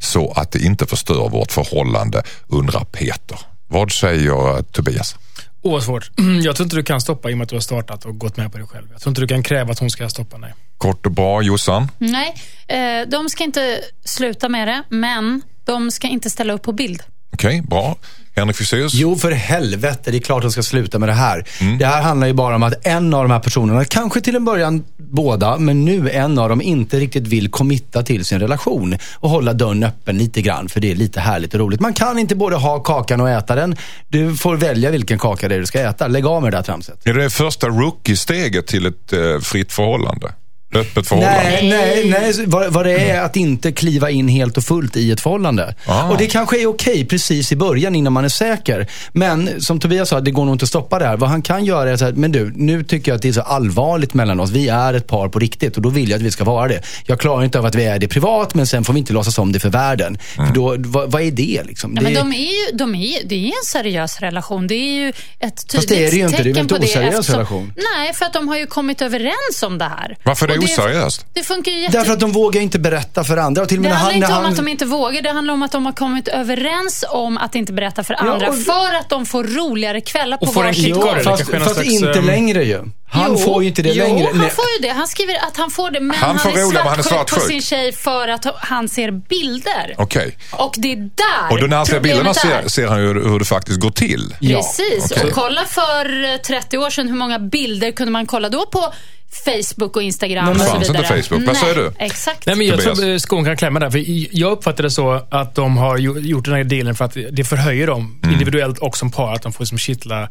så 0.02 0.32
att 0.32 0.52
det 0.52 0.58
inte 0.58 0.86
förstör 0.86 1.28
vårt 1.28 1.52
förhållande, 1.52 2.22
undrar 2.46 2.84
Peter. 2.84 3.38
Vad 3.68 3.92
säger 3.92 4.62
Tobias? 4.62 5.16
Oerhört 5.64 5.84
svårt. 5.84 6.10
Jag 6.42 6.56
tror 6.56 6.66
inte 6.66 6.76
du 6.76 6.82
kan 6.82 7.00
stoppa 7.00 7.30
i 7.30 7.32
och 7.32 7.38
med 7.38 7.42
att 7.42 7.48
du 7.48 7.56
har 7.56 7.60
startat 7.60 8.04
och 8.04 8.18
gått 8.18 8.36
med 8.36 8.52
på 8.52 8.58
det 8.58 8.66
själv. 8.66 8.86
Jag 8.92 9.00
tror 9.00 9.10
inte 9.10 9.20
du 9.20 9.26
kan 9.26 9.42
kräva 9.42 9.72
att 9.72 9.78
hon 9.78 9.90
ska 9.90 10.08
stoppa, 10.08 10.36
nej. 10.38 10.54
Kort 10.78 11.06
och 11.06 11.12
bra, 11.12 11.42
Jossan? 11.42 11.88
Nej, 11.98 12.34
eh, 12.68 13.08
de 13.08 13.28
ska 13.28 13.44
inte 13.44 13.80
sluta 14.04 14.48
med 14.48 14.68
det, 14.68 14.82
men 14.88 15.42
de 15.64 15.90
ska 15.90 16.08
inte 16.08 16.30
ställa 16.30 16.52
upp 16.52 16.62
på 16.62 16.72
bild. 16.72 17.02
Okej, 17.34 17.62
bra. 17.62 17.96
Henrik 18.36 18.56
Fexeus? 18.56 18.94
Jo, 18.94 19.16
för 19.16 19.30
helvete. 19.30 20.10
Det 20.10 20.16
är 20.16 20.20
klart 20.20 20.42
de 20.42 20.50
ska 20.50 20.62
sluta 20.62 20.98
med 20.98 21.08
det 21.08 21.12
här. 21.12 21.44
Det 21.78 21.86
här 21.86 22.02
handlar 22.02 22.26
ju 22.26 22.32
bara 22.32 22.54
om 22.56 22.62
att 22.62 22.86
en 22.86 23.14
av 23.14 23.22
de 23.24 23.30
här 23.30 23.38
personerna, 23.38 23.84
kanske 23.84 24.20
till 24.20 24.36
en 24.36 24.44
början 24.44 24.84
båda, 24.96 25.58
men 25.58 25.84
nu 25.84 26.10
en 26.10 26.38
av 26.38 26.48
dem 26.48 26.62
inte 26.62 26.98
riktigt 26.98 27.26
vill 27.26 27.50
committa 27.50 28.02
till 28.02 28.24
sin 28.24 28.40
relation 28.40 28.96
och 29.14 29.30
hålla 29.30 29.52
dörren 29.52 29.82
öppen 29.82 30.18
lite 30.18 30.42
grann, 30.42 30.68
för 30.68 30.80
det 30.80 30.90
är 30.90 30.94
lite 30.94 31.20
härligt 31.20 31.54
och 31.54 31.60
roligt. 31.60 31.80
Man 31.80 31.94
kan 31.94 32.18
inte 32.18 32.34
både 32.34 32.56
ha 32.56 32.80
kakan 32.80 33.20
och 33.20 33.30
äta 33.30 33.54
den. 33.54 33.76
Du 34.08 34.36
får 34.36 34.56
välja 34.56 34.90
vilken 34.90 35.18
kaka 35.18 35.48
det 35.48 35.54
är 35.54 35.60
du 35.60 35.66
ska 35.66 35.80
äta. 35.80 36.08
Lägg 36.08 36.26
av 36.26 36.42
med 36.42 36.52
det 36.52 36.56
där 36.58 36.62
tramset. 36.62 37.06
Är 37.06 37.14
det 37.14 37.30
första 37.30 37.66
rookie-steget 37.66 38.66
till 38.66 38.86
ett 38.86 39.12
eh, 39.12 39.40
fritt 39.42 39.72
förhållande? 39.72 40.32
Öppet 40.74 41.08
förhållande? 41.08 41.40
Nej, 41.40 41.68
nej, 41.68 42.10
nej. 42.10 42.46
Vad, 42.46 42.72
vad 42.72 42.86
det 42.86 43.10
är 43.10 43.20
att 43.20 43.36
inte 43.36 43.72
kliva 43.72 44.10
in 44.10 44.28
helt 44.28 44.56
och 44.56 44.64
fullt 44.64 44.96
i 44.96 45.10
ett 45.10 45.20
förhållande. 45.20 45.74
Ah. 45.86 46.08
Och 46.08 46.18
det 46.18 46.26
kanske 46.26 46.62
är 46.62 46.66
okej 46.66 47.04
precis 47.04 47.52
i 47.52 47.56
början 47.56 47.94
innan 47.94 48.12
man 48.12 48.24
är 48.24 48.28
säker. 48.28 48.86
Men 49.12 49.62
som 49.62 49.80
Tobias 49.80 50.08
sa, 50.08 50.20
det 50.20 50.30
går 50.30 50.44
nog 50.44 50.54
inte 50.54 50.62
att 50.62 50.68
stoppa 50.68 50.98
det 50.98 51.06
här. 51.06 51.16
Vad 51.16 51.30
han 51.30 51.42
kan 51.42 51.64
göra 51.64 51.90
är 51.90 51.96
så 51.96 52.04
här, 52.04 52.12
men 52.12 52.32
du, 52.32 52.52
nu 52.56 52.84
tycker 52.84 53.10
jag 53.10 53.16
att 53.16 53.22
det 53.22 53.28
är 53.28 53.32
så 53.32 53.40
allvarligt 53.40 54.14
mellan 54.14 54.40
oss. 54.40 54.50
Vi 54.50 54.68
är 54.68 54.94
ett 54.94 55.06
par 55.06 55.28
på 55.28 55.38
riktigt 55.38 55.76
och 55.76 55.82
då 55.82 55.88
vill 55.88 56.10
jag 56.10 56.16
att 56.16 56.22
vi 56.22 56.30
ska 56.30 56.44
vara 56.44 56.68
det. 56.68 56.82
Jag 57.06 57.20
klarar 57.20 57.44
inte 57.44 57.58
av 57.58 57.66
att 57.66 57.74
vi 57.74 57.84
är 57.84 57.98
det 57.98 58.08
privat, 58.08 58.54
men 58.54 58.66
sen 58.66 58.84
får 58.84 58.92
vi 58.92 58.98
inte 58.98 59.12
låtsas 59.12 59.38
om 59.38 59.52
det 59.52 59.60
för 59.60 59.68
världen. 59.70 60.18
För 60.36 60.54
då, 60.54 60.76
vad, 60.78 61.10
vad 61.10 61.22
är 61.22 61.30
det 61.30 61.62
liksom? 61.64 61.92
Ja, 61.94 62.02
det 62.02 62.04
men 62.04 62.14
de 62.14 62.32
är 62.32 62.70
ju, 62.70 62.76
de 62.76 62.94
är 62.94 63.18
det 63.24 63.34
är 63.34 63.46
en 63.46 63.64
seriös 63.64 64.20
relation. 64.20 64.66
Det 64.66 64.74
är 64.74 65.04
ju 65.04 65.08
ett 65.08 65.16
tydligt 65.38 65.72
Fast 65.72 65.88
det 65.88 66.06
är 66.06 66.10
det 66.10 66.16
ju 66.16 66.24
inte. 66.24 66.42
Det 66.42 66.50
är 66.50 66.54
tecken 66.54 66.68
på 66.68 66.78
det. 66.78 66.84
oseriös 66.84 67.30
relation? 67.30 67.72
Nej, 67.76 68.14
för 68.14 68.24
att 68.24 68.32
de 68.32 68.48
har 68.48 68.56
ju 68.56 68.66
kommit 68.66 69.02
överens 69.02 69.62
om 69.62 69.78
det 69.78 69.84
här. 69.84 70.16
Varför 70.22 70.48
är 70.48 70.58
det 70.58 70.63
oseriöst? 70.64 71.26
Det 71.32 71.42
funkar 71.42 71.72
ju 71.72 71.78
jätte... 71.80 71.98
Därför 71.98 72.12
att 72.12 72.20
de 72.20 72.32
vågar 72.32 72.60
inte 72.60 72.78
berätta 72.78 73.24
för 73.24 73.36
andra. 73.36 73.62
Och 73.62 73.68
till 73.68 73.78
och 73.78 73.82
Det 73.82 73.88
med 73.88 73.98
handlar 73.98 74.12
han, 74.12 74.16
inte 74.16 74.28
när 74.28 74.38
om 74.38 74.44
han, 74.44 74.52
att 74.52 74.56
de 74.58 74.68
inte 74.68 74.84
vågar, 74.84 75.22
det 75.22 75.30
handlar 75.30 75.54
om 75.54 75.62
att 75.62 75.72
de 75.72 75.86
har 75.86 75.92
kommit 75.92 76.28
överens 76.28 77.04
om 77.08 77.38
att 77.38 77.54
inte 77.54 77.72
berätta 77.72 78.04
för 78.04 78.14
andra. 78.14 78.48
och- 78.48 78.58
för 78.62 78.94
att 79.00 79.08
de 79.08 79.26
får 79.26 79.44
roligare 79.44 80.00
kvällar 80.00 80.36
på 80.36 80.46
av 80.46 80.54
det. 80.54 81.22
fast, 81.24 81.50
fast 81.50 81.74
slags, 81.74 81.88
inte 81.88 82.18
ehm, 82.18 82.26
längre 82.26 82.64
ju. 82.64 82.84
Han 83.14 83.26
Jo, 83.30 83.36
får 83.38 83.62
ju 83.62 83.68
inte 83.68 83.82
det 83.82 83.88
jo, 83.88 84.04
längre. 84.04 84.26
han 84.32 84.38
Nej. 84.38 84.50
får 84.50 84.64
ju 84.78 84.88
det. 84.88 84.92
Han 84.94 85.08
skriver 85.08 85.34
att 85.34 85.56
han 85.56 85.70
får 85.70 85.90
det, 85.90 86.00
men 86.00 86.16
Han 86.16 86.30
han, 86.30 86.38
får 86.38 86.50
är 86.50 86.84
han 86.88 86.98
är 86.98 87.02
svartsjuk 87.02 87.40
på 87.40 87.46
sin 87.48 87.62
tjej 87.62 87.92
för 87.92 88.28
att 88.28 88.46
han 88.56 88.88
ser 88.88 89.10
bilder. 89.10 89.94
Okej. 89.98 90.36
Och 90.52 90.74
det 90.78 90.92
är 90.92 90.96
där 90.96 91.50
Och 91.50 91.60
då 91.60 91.66
när 91.66 91.76
han 91.76 91.86
ser 91.86 92.00
bilderna 92.00 92.34
ser, 92.34 92.68
ser 92.68 92.86
han 92.86 93.00
ju 93.00 93.06
hur 93.06 93.38
det 93.38 93.44
faktiskt 93.44 93.80
går 93.80 93.90
till. 93.90 94.34
Ja, 94.40 94.56
Precis. 94.56 95.12
okej. 95.12 95.24
Och 95.24 95.32
kolla 95.32 95.64
för 95.64 96.32
eh, 96.32 96.36
30 96.36 96.78
år 96.78 96.90
sedan, 96.90 97.08
hur 97.08 97.16
många 97.16 97.38
bilder 97.38 97.90
kunde 97.90 98.12
man 98.12 98.26
kolla 98.26 98.48
då 98.48 98.66
på 98.66 98.92
Facebook 99.32 99.96
och 99.96 100.02
Instagram 100.02 100.48
och 100.48 100.56
så 100.56 100.64
fanns 100.64 100.88
inte 100.88 101.02
vidare? 101.02 101.22
Facebook. 101.22 101.46
Vad 101.46 101.56
säger 101.56 101.74
Nej, 101.74 101.84
du? 101.98 102.04
Exakt. 102.04 102.46
Nej, 102.46 102.56
men 102.56 102.66
jag 102.66 102.78
Tobias? 102.80 102.98
tror 102.98 103.18
skon 103.18 103.44
kan 103.44 103.56
klämma 103.56 103.80
där. 103.80 103.90
För 103.90 104.02
jag 104.38 104.52
uppfattar 104.52 104.82
det 104.82 104.90
så 104.90 105.26
att 105.30 105.54
de 105.54 105.76
har 105.76 105.98
gjort 105.98 106.44
den 106.44 106.54
här 106.54 106.64
dealen 106.64 106.94
för 106.94 107.04
att 107.04 107.16
det 107.32 107.44
förhöjer 107.44 107.86
dem 107.86 108.20
Mm. 108.22 108.32
individuellt 108.32 108.78
och 108.78 108.96
som 108.96 109.10
par. 109.10 109.34
Att 109.34 109.42
de 109.42 109.52
får 109.52 109.64
som 109.64 109.78
kittla. 109.78 110.28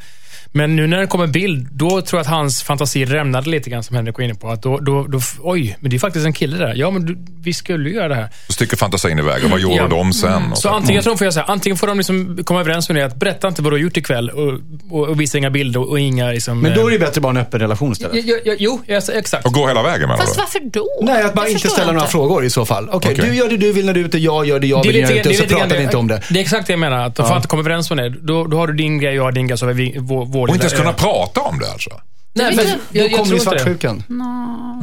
Men 0.55 0.75
nu 0.75 0.87
när 0.87 0.97
det 0.99 1.07
kommer 1.07 1.27
bild, 1.27 1.67
då 1.71 1.89
tror 2.01 2.17
jag 2.19 2.21
att 2.21 2.27
hans 2.27 2.63
fantasi 2.63 3.05
rämnade 3.05 3.49
lite 3.49 3.69
grann, 3.69 3.83
som 3.83 3.95
Henrik 3.95 4.17
var 4.17 4.25
inne 4.25 4.35
på. 4.35 4.49
Att 4.49 4.61
då, 4.61 4.77
då, 4.79 5.03
då, 5.03 5.19
oj, 5.41 5.77
men 5.79 5.89
det 5.89 5.97
är 5.97 5.99
faktiskt 5.99 6.25
en 6.25 6.33
kille 6.33 6.57
där. 6.57 6.73
Ja, 6.75 6.91
men 6.91 7.05
du, 7.05 7.17
vi 7.43 7.53
skulle 7.53 7.89
ju 7.89 7.95
göra 7.95 8.07
det 8.07 8.15
här. 8.15 8.29
Så 8.47 8.53
sticker 8.53 8.77
fantasin 8.77 9.19
iväg 9.19 9.43
och 9.45 9.49
vad 9.51 9.59
gjorde 9.59 9.75
Ja. 9.75 9.87
de 9.87 10.13
sen? 10.13 10.51
Och 10.51 10.57
Så 10.57 10.69
antingen, 10.69 10.95
jag 10.95 11.03
tror 11.03 11.13
de 11.13 11.17
får, 11.17 11.25
göra 11.25 11.31
så 11.31 11.39
här, 11.39 11.51
antingen 11.51 11.77
får 11.77 11.87
de 11.87 11.97
liksom 11.97 12.39
komma 12.43 12.59
överens 12.59 12.89
med 12.89 12.95
det, 12.95 13.05
att 13.05 13.15
berätta 13.15 13.47
inte 13.47 13.61
vad 13.61 13.71
du 13.71 13.75
har 13.75 13.81
gjort 13.81 13.97
ikväll 13.97 14.29
och, 14.29 14.53
och, 14.91 15.07
och 15.07 15.21
visa 15.21 15.37
inga 15.37 15.49
bilder 15.49 15.79
och, 15.79 15.89
och 15.89 15.99
inga... 15.99 16.31
Liksom, 16.31 16.59
Men 16.59 16.73
då 16.75 16.81
är 16.81 16.85
eh, 16.85 16.91
det 16.91 16.99
bättre 16.99 17.21
bara 17.21 17.29
en 17.29 17.37
öppen 17.37 17.59
relation 17.59 17.91
istället. 17.91 18.23
Jo, 18.25 18.35
jo, 18.45 18.55
jo 18.59 18.81
yes, 18.87 19.09
exakt. 19.09 19.45
och 19.45 19.53
gå 19.53 19.67
hela 19.67 19.83
vägen 19.83 20.01
menar 20.01 20.17
Fast 20.17 20.37
varför 20.37 20.59
då? 20.59 20.87
Nej, 21.01 21.23
att 21.23 21.35
man 21.35 21.45
Det 21.45 21.51
inte 21.51 21.69
ställa 21.69 21.91
några 21.91 22.07
frågor 22.07 22.45
i 22.45 22.49
så 22.49 22.65
fall. 22.65 22.89
Okej, 22.91 23.11
Okej. 23.13 23.29
du 23.29 23.35
gör 23.35 23.49
det 23.49 23.57
du 23.57 23.71
vill 23.73 23.85
när 23.85 23.93
du 23.93 24.01
är 24.01 24.05
ute, 24.05 24.17
jag 24.17 24.45
gör 24.45 24.59
det 24.59 24.67
jag 24.67 24.83
vill 24.83 24.95
när 24.95 25.01
jag 25.01 25.11
är 25.11 25.19
ute, 25.19 25.29
och 25.29 25.35
så 25.35 25.43
pratar 25.43 25.77
vi 25.77 25.83
inte 25.83 25.97
om 25.97 26.07
det. 26.07 26.21
Det 26.29 26.39
är 26.39 26.41
exakt 26.43 26.67
det 26.67 26.73
jag 26.73 26.79
menar. 26.79 27.05
Att 27.05 27.15
de 27.15 27.27
får 27.27 27.35
inte 27.35 27.47
komma 27.47 27.59
överens 27.59 27.89
med 27.91 27.97
det. 27.97 28.09
Då, 28.21 28.45
då 28.47 28.57
har 28.57 28.67
du 28.67 28.73
din 28.73 28.99
grej, 28.99 29.15
jag 29.15 29.23
har 29.23 29.31
din 29.31 29.47
grej, 29.47 29.57
så 29.57 29.65
har 29.65 29.73
vi 29.73 29.95
vår, 29.99 30.25
vår 30.43 30.49
Och 30.49 30.55
inte 30.55 30.65
ens 30.67 30.79
kunna 30.79 30.93
prata 30.93 31.41
om 31.41 31.59
det 31.59 31.71
alltså? 31.71 31.89
Nej, 32.33 32.55
men 32.55 32.65
jag, 32.67 32.75
Då 32.77 32.79
jag, 32.99 33.11
kommer 33.11 33.25
tror 33.25 33.25
vi 33.25 33.33
inte 33.39 33.49
det. 33.49 33.59
svartsjukan. 33.59 34.03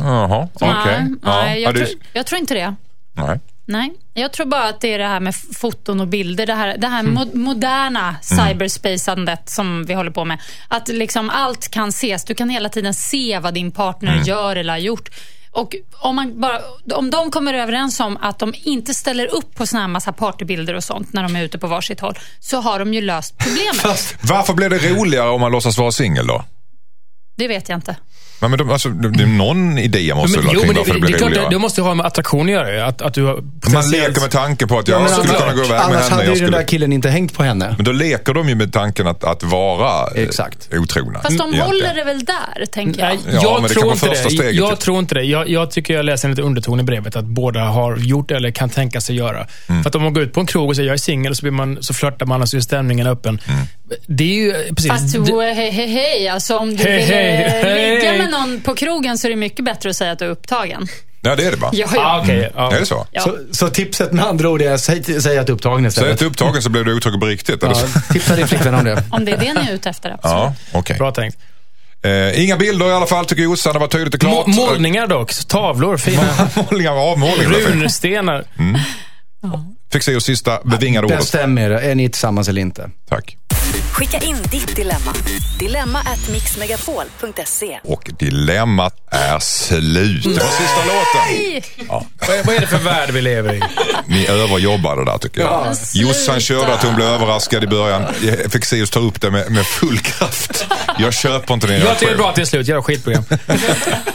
Jaha, 0.00 0.48
okej. 0.54 0.68
Nej, 0.68 1.14
Ja. 1.22 1.42
nej, 1.44 1.62
Ja, 1.62 1.70
jag, 1.74 1.88
jag 2.12 2.26
tror 2.26 2.38
inte 2.40 2.54
det. 2.54 2.74
nej. 3.12 3.40
Nej, 3.66 3.92
jag 4.14 4.32
tror 4.32 4.46
bara 4.46 4.68
att 4.68 4.80
det 4.80 4.94
är 4.94 4.98
det 4.98 5.06
här 5.06 5.20
med 5.20 5.34
foton 5.36 6.00
och 6.00 6.08
bilder, 6.08 6.46
det 6.46 6.54
här, 6.54 6.76
det 6.78 6.86
här 6.86 7.00
Mm. 7.00 7.18
mo- 7.18 7.34
moderna 7.36 8.16
cyberspacandet 8.22 9.48
som 9.48 9.84
vi 9.84 9.94
håller 9.94 10.10
på 10.10 10.24
med. 10.24 10.38
Att 10.68 10.88
liksom 10.88 11.30
allt 11.30 11.68
kan 11.70 11.88
ses. 11.88 12.24
Du 12.24 12.34
kan 12.34 12.48
hela 12.50 12.68
tiden 12.68 12.94
se 12.94 13.38
vad 13.38 13.54
din 13.54 13.70
partner 13.72 14.12
Mm. 14.12 14.24
gör 14.24 14.56
eller 14.56 14.72
har 14.72 14.78
gjort. 14.78 15.08
Och 15.52 15.76
om, 16.00 16.16
man 16.16 16.40
bara, 16.40 16.60
om 16.94 17.10
de 17.10 17.30
kommer 17.30 17.54
överens 17.54 18.00
om 18.00 18.16
att 18.20 18.38
de 18.38 18.54
inte 18.62 18.94
ställer 18.94 19.26
upp 19.34 19.54
på 19.54 19.66
såna 19.66 19.80
här 19.80 19.88
massa 19.88 20.12
partybilder 20.12 20.74
och 20.74 20.84
sånt 20.84 21.12
när 21.12 21.22
de 21.22 21.36
är 21.36 21.42
ute 21.42 21.58
på 21.58 21.66
varsitt 21.66 22.00
håll, 22.00 22.18
så 22.40 22.60
har 22.60 22.78
de 22.78 22.94
ju 22.94 23.00
löst 23.00 23.38
problemet. 23.38 24.16
Varför 24.22 24.54
blir 24.54 24.68
det 24.68 24.78
roligare 24.78 25.28
om 25.28 25.40
man 25.40 25.52
låtsas 25.52 25.78
vara 25.78 25.92
singel 25.92 26.26
då? 26.26 26.44
Det 27.36 27.48
vet 27.48 27.68
jag 27.68 27.76
inte. 27.78 27.96
Nej, 28.40 28.50
men 28.50 28.58
de, 28.58 28.70
alltså, 28.70 28.88
det 28.88 29.22
är 29.22 29.26
någon 29.26 29.78
idé 29.78 30.14
måste 30.14 30.38
Men, 30.38 30.46
väl 30.46 30.56
ha 30.56 30.62
kring 30.64 30.76
varför 30.76 30.92
det 30.94 31.00
det, 31.00 31.06
blir 31.06 31.18
klart, 31.18 31.30
roligare? 31.30 31.48
det 31.50 31.58
måste 31.58 31.82
ha 31.82 31.94
med 31.94 32.06
attraktion 32.06 32.46
att 32.46 32.52
göra. 32.52 32.86
Att, 32.86 33.02
att 33.02 33.14
du 33.14 33.24
har 33.24 33.34
Man 33.34 33.60
potentiellt- 33.60 33.90
leker 34.08 34.20
med 34.20 34.30
tanken 34.30 34.68
på 34.68 34.78
att 34.78 34.88
jag 34.88 35.02
Ja, 35.02 35.06
skulle 35.08 35.28
såklart. 35.28 35.40
kunna 35.42 35.52
gå 35.52 35.64
iväg 35.64 35.70
med 35.70 35.80
Annars 35.80 36.02
henne. 36.02 36.10
hade 36.14 36.24
Jag 36.24 36.34
ju 36.34 36.40
den 36.40 36.46
skulle... 36.46 36.56
där 36.58 36.64
killen 36.64 36.92
inte 36.92 37.08
hängt 37.10 37.34
på 37.34 37.42
henne. 37.42 37.74
Men 37.76 37.84
då 37.84 37.92
leker 37.92 38.34
de 38.34 38.48
ju 38.48 38.54
med 38.54 38.72
tanken 38.72 39.06
att, 39.06 39.24
att 39.24 39.42
vara 39.42 40.06
eh, 40.16 40.22
Exakt. 40.22 40.68
otrogna. 40.72 41.20
Fast 41.20 41.28
de 41.38 41.42
egentligen. 41.42 41.66
håller 41.66 41.94
det 41.94 42.04
väl 42.04 42.24
där, 42.24 42.66
tänker 42.66 43.00
jag. 43.00 43.08
Nej, 43.08 43.18
Ja, 43.32 43.40
jag 43.42 43.52
men 43.62 43.62
det 43.62 43.68
kan 43.68 43.74
tror 43.74 43.82
vara 43.84 43.92
inte 43.94 44.06
första 44.08 44.28
det. 44.28 44.34
steget, 44.34 44.54
jag 44.54 44.80
tror 44.80 44.98
inte 44.98 45.14
det. 45.14 45.22
Jag, 45.22 45.48
jag 45.48 45.70
tycker 45.70 45.94
jag 45.94 46.04
läser 46.04 46.28
en 46.28 46.32
liten 46.32 46.44
underton 46.44 46.80
i 46.80 46.82
brevet 46.82 47.16
att 47.16 47.24
båda 47.24 47.60
har 47.60 47.96
gjort 47.96 48.30
eller 48.30 48.50
kan 48.50 48.68
tänka 48.70 49.00
sig 49.00 49.16
göra. 49.16 49.46
Mm. 49.68 49.82
För 49.82 49.88
att 49.90 49.94
om 49.94 50.02
man 50.02 50.12
går 50.12 50.22
ut 50.22 50.32
på 50.32 50.40
en 50.40 50.46
krog 50.46 50.68
och 50.68 50.76
säger 50.76 50.88
jag 50.88 50.94
är 50.94 50.98
singel 50.98 51.36
så, 51.36 51.42
blir 51.42 51.50
man, 51.52 51.78
så 51.82 51.94
flörtar 51.94 52.26
man 52.26 52.42
och 52.42 52.48
så 52.48 52.56
är 52.56 52.60
stämningen 52.60 53.06
öppen. 53.06 53.40
Mm. 53.48 53.60
Det 54.06 54.24
är 54.24 54.34
ju 54.44 54.50
eh, 54.50 54.74
precis... 54.74 54.90
Fast 54.90 55.16
hej, 55.16 55.70
hej, 55.70 55.88
hej. 55.88 56.28
Alltså, 56.28 56.56
om 56.56 56.68
du 56.76 56.84
vill 56.84 56.86
eh, 56.86 57.74
ligga 57.74 58.12
med 58.18 58.29
någon 58.30 58.60
på 58.60 58.74
krogen 58.74 59.18
så 59.18 59.26
är 59.26 59.30
det 59.30 59.36
mycket 59.36 59.64
bättre 59.64 59.90
att 59.90 59.96
säga 59.96 60.12
att 60.12 60.18
du 60.18 60.24
är 60.24 60.28
upptagen. 60.30 60.86
Ja, 61.22 61.36
det 61.36 61.44
är 61.46 61.50
det 61.50 61.56
va? 61.56 61.70
Ja, 61.72 61.86
Ah, 61.86 61.92
ja. 61.94 62.20
okej, 62.22 62.50
ja. 62.54 62.72
Är 62.74 62.80
det 62.80 62.86
så? 62.86 63.06
Ja. 63.10 63.22
Så, 63.22 63.38
så 63.50 63.68
tipset 63.70 64.12
med 64.12 64.24
andra 64.26 64.48
ord 64.48 64.62
är, 64.62 64.76
säg, 64.76 65.20
säg 65.20 65.38
att 65.38 65.46
du 65.46 65.52
är 65.52 65.54
upptagen 65.54 65.82
Säg 65.82 65.88
istället. 65.88 66.12
att 66.12 66.18
du 66.18 66.24
är 66.24 66.30
upptagen 66.30 66.62
så 66.62 66.70
blir 66.70 66.84
du 66.84 66.96
otrogen 66.96 67.20
på 67.20 67.26
riktigt. 67.26 67.62
Ja, 67.62 67.74
tipsa 68.12 68.36
din 68.36 68.48
flickvän 68.48 68.74
om 68.74 68.84
det. 68.84 69.04
Om 69.10 69.24
det 69.24 69.32
är 69.32 69.36
det 69.38 69.52
ni 69.52 69.60
är 69.70 69.74
ute 69.74 69.90
efter, 69.90 70.10
absolut. 70.10 70.34
Ja, 70.34 70.54
okej. 70.72 70.96
Bra 70.98 71.10
tänkt. 71.12 71.38
Eh, 72.02 72.44
inga 72.44 72.56
bilder 72.56 72.86
i 72.88 72.92
alla 72.92 73.06
fall 73.06 73.24
tycker 73.26 73.42
Jossan. 73.42 73.72
Det 73.72 73.78
var 73.78 73.86
tydligt 73.86 74.14
och 74.14 74.20
klart. 74.20 74.46
Må- 74.46 74.54
målningar 74.66 75.06
dock. 75.06 75.34
Tavlor, 75.48 75.96
fina 75.96 76.22
Målningar, 76.70 76.92
avmålningar. 77.12 77.50
runstenar. 77.52 78.44
Fexeus 79.92 80.24
sista 80.24 80.58
bevingade 80.64 81.06
ordet. 81.06 81.18
Bestäm 81.18 81.58
er, 81.58 81.70
är 81.70 81.94
ni 81.94 82.08
tillsammans 82.08 82.48
eller 82.48 82.60
inte? 82.62 82.90
Tack. 83.08 83.36
Skicka 84.00 84.18
in 84.18 84.36
ditt 84.50 84.76
dilemma. 84.76 85.14
Dilemma 85.58 85.98
at 85.98 86.28
mixmegapol.se. 86.32 87.80
Och 87.84 88.10
dilemmat 88.18 88.94
är 89.10 89.38
slut. 89.38 90.22
Det 90.24 90.28
var 90.28 90.50
sista 90.50 90.80
låten. 90.86 92.08
Vad, 92.28 92.36
är- 92.38 92.44
vad 92.44 92.54
är 92.56 92.60
det 92.60 92.66
för 92.66 92.78
värld 92.78 93.10
vi 93.10 93.22
lever 93.22 93.54
i? 93.54 93.60
Ni 94.06 94.26
överjobbade 94.26 95.04
där 95.04 95.18
tycker 95.18 95.40
jag. 95.40 95.76
Sluta. 95.76 96.08
Jossan 96.08 96.40
körde 96.40 96.74
att 96.74 96.82
hon 96.82 96.94
blev 96.94 97.08
överraskad 97.08 97.64
i 97.64 97.66
början. 97.66 98.02
Fexeus 98.52 98.90
tar 98.90 99.00
upp 99.00 99.20
det 99.20 99.30
med, 99.30 99.50
med 99.50 99.66
full 99.66 99.98
kraft. 99.98 100.66
Jag 100.98 101.14
köper 101.14 101.54
inte 101.54 101.66
din 101.66 101.80
Jag 101.80 101.98
tycker 101.98 102.06
det 102.12 102.16
är 102.16 102.18
bra 102.18 102.28
att 102.28 102.34
det 102.34 102.40
är 102.42 102.44
slut. 102.46 102.68
Göra 102.68 102.82
skitprogram. 102.82 103.24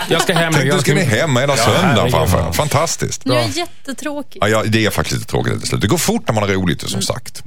Jag 0.07 0.21
ska 0.21 0.33
hem 0.33 0.53
nu. 0.53 0.59
Tänk, 0.59 0.73
Jag 0.73 0.81
ska 0.81 0.93
ni 0.93 1.03
hem 1.03 1.37
hela 1.37 1.57
söndagen 1.57 2.11
framför. 2.11 2.51
Fantastiskt. 2.51 3.25
Nu 3.25 3.33
är 3.33 3.37
det 3.47 3.57
jättetråkigt. 3.59 4.37
Ja, 4.41 4.47
ja, 4.47 4.63
det 4.65 4.85
är 4.85 4.89
faktiskt 4.89 5.17
lite 5.19 5.31
tråkigt 5.31 5.59
till 5.59 5.69
slut. 5.69 5.81
Det 5.81 5.87
går 5.87 5.97
fort 5.97 6.23
när 6.27 6.33
man 6.33 6.43
har 6.43 6.49
roligt 6.49 6.89
som 6.89 7.01
sagt. 7.01 7.43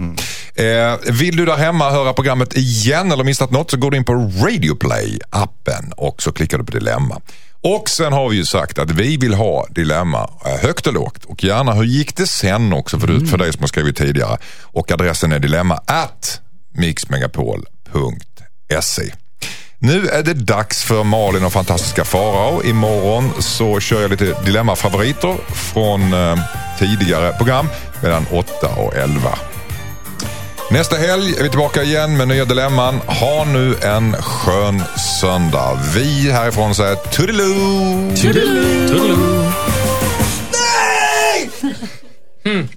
Eh, 0.55 0.65
vill 1.13 1.37
du 1.37 1.45
där 1.47 1.57
hemma 1.57 1.91
höra 1.91 2.13
programmet 2.29 2.57
igen 2.57 3.13
eller 3.13 3.25
missat 3.25 3.51
något 3.51 3.71
så 3.71 3.77
går 3.77 3.91
du 3.91 3.97
in 3.97 4.05
på 4.05 4.15
Radio 4.15 4.75
Play 4.75 5.19
appen 5.31 5.93
och 5.97 6.23
så 6.23 6.33
klickar 6.33 6.59
du 6.59 6.65
på 6.65 6.73
Dilemma. 6.73 7.21
Och 7.61 7.89
sen 7.89 8.13
har 8.13 8.29
vi 8.29 8.37
ju 8.37 8.45
sagt 8.45 8.79
att 8.79 8.91
vi 8.91 9.17
vill 9.17 9.35
ha 9.35 9.67
dilemma 9.71 10.31
eh, 10.47 10.57
högt 10.63 10.87
och 10.87 10.93
lågt 10.93 11.25
och 11.25 11.45
gärna 11.45 11.73
hur 11.73 11.85
gick 11.85 12.17
det 12.17 12.27
sen 12.27 12.73
också 12.73 13.01
för, 13.01 13.27
för 13.27 13.39
dig 13.39 13.53
som 13.53 13.61
har 13.61 13.69
skrivit 13.69 13.97
tidigare. 13.97 14.39
Och 14.63 14.93
adressen 14.93 15.33
är 15.33 15.39
dilemma 15.39 15.81
at 15.87 16.41
mixmegapol.se. 16.75 19.13
Nu 19.79 20.09
är 20.09 20.23
det 20.23 20.35
dags 20.35 20.85
för 20.85 21.05
Malin 21.05 21.45
och 21.45 21.53
fantastiska 21.53 22.05
Farao. 22.05 22.63
Imorgon 22.65 23.43
så 23.43 23.81
kör 23.81 24.03
jag 24.03 24.11
lite 24.11 24.37
dilemmafavoriter 24.45 25.37
från 25.55 26.13
eh, 26.13 26.39
tidigare 26.79 27.33
program 27.33 27.69
mellan 28.03 28.27
8 28.33 28.69
och 28.77 28.97
11. 28.97 29.39
Nästa 30.71 30.97
helg 30.97 31.35
är 31.39 31.43
vi 31.43 31.49
tillbaka 31.49 31.83
igen 31.83 32.17
med 32.17 32.29
nya 32.29 32.45
dilemman. 32.45 32.95
Ha 32.95 33.45
nu 33.45 33.75
en 33.75 34.13
skön 34.23 34.83
söndag. 35.21 35.79
Vi 35.95 36.31
härifrån 36.31 36.75
säger 36.75 36.95
toodiloo! 36.95 38.17
Toodiloo! 38.17 38.89
toodiloo. 38.89 38.89
toodiloo. 38.89 39.43
Nej! 40.53 41.51
Mm. 42.45 42.69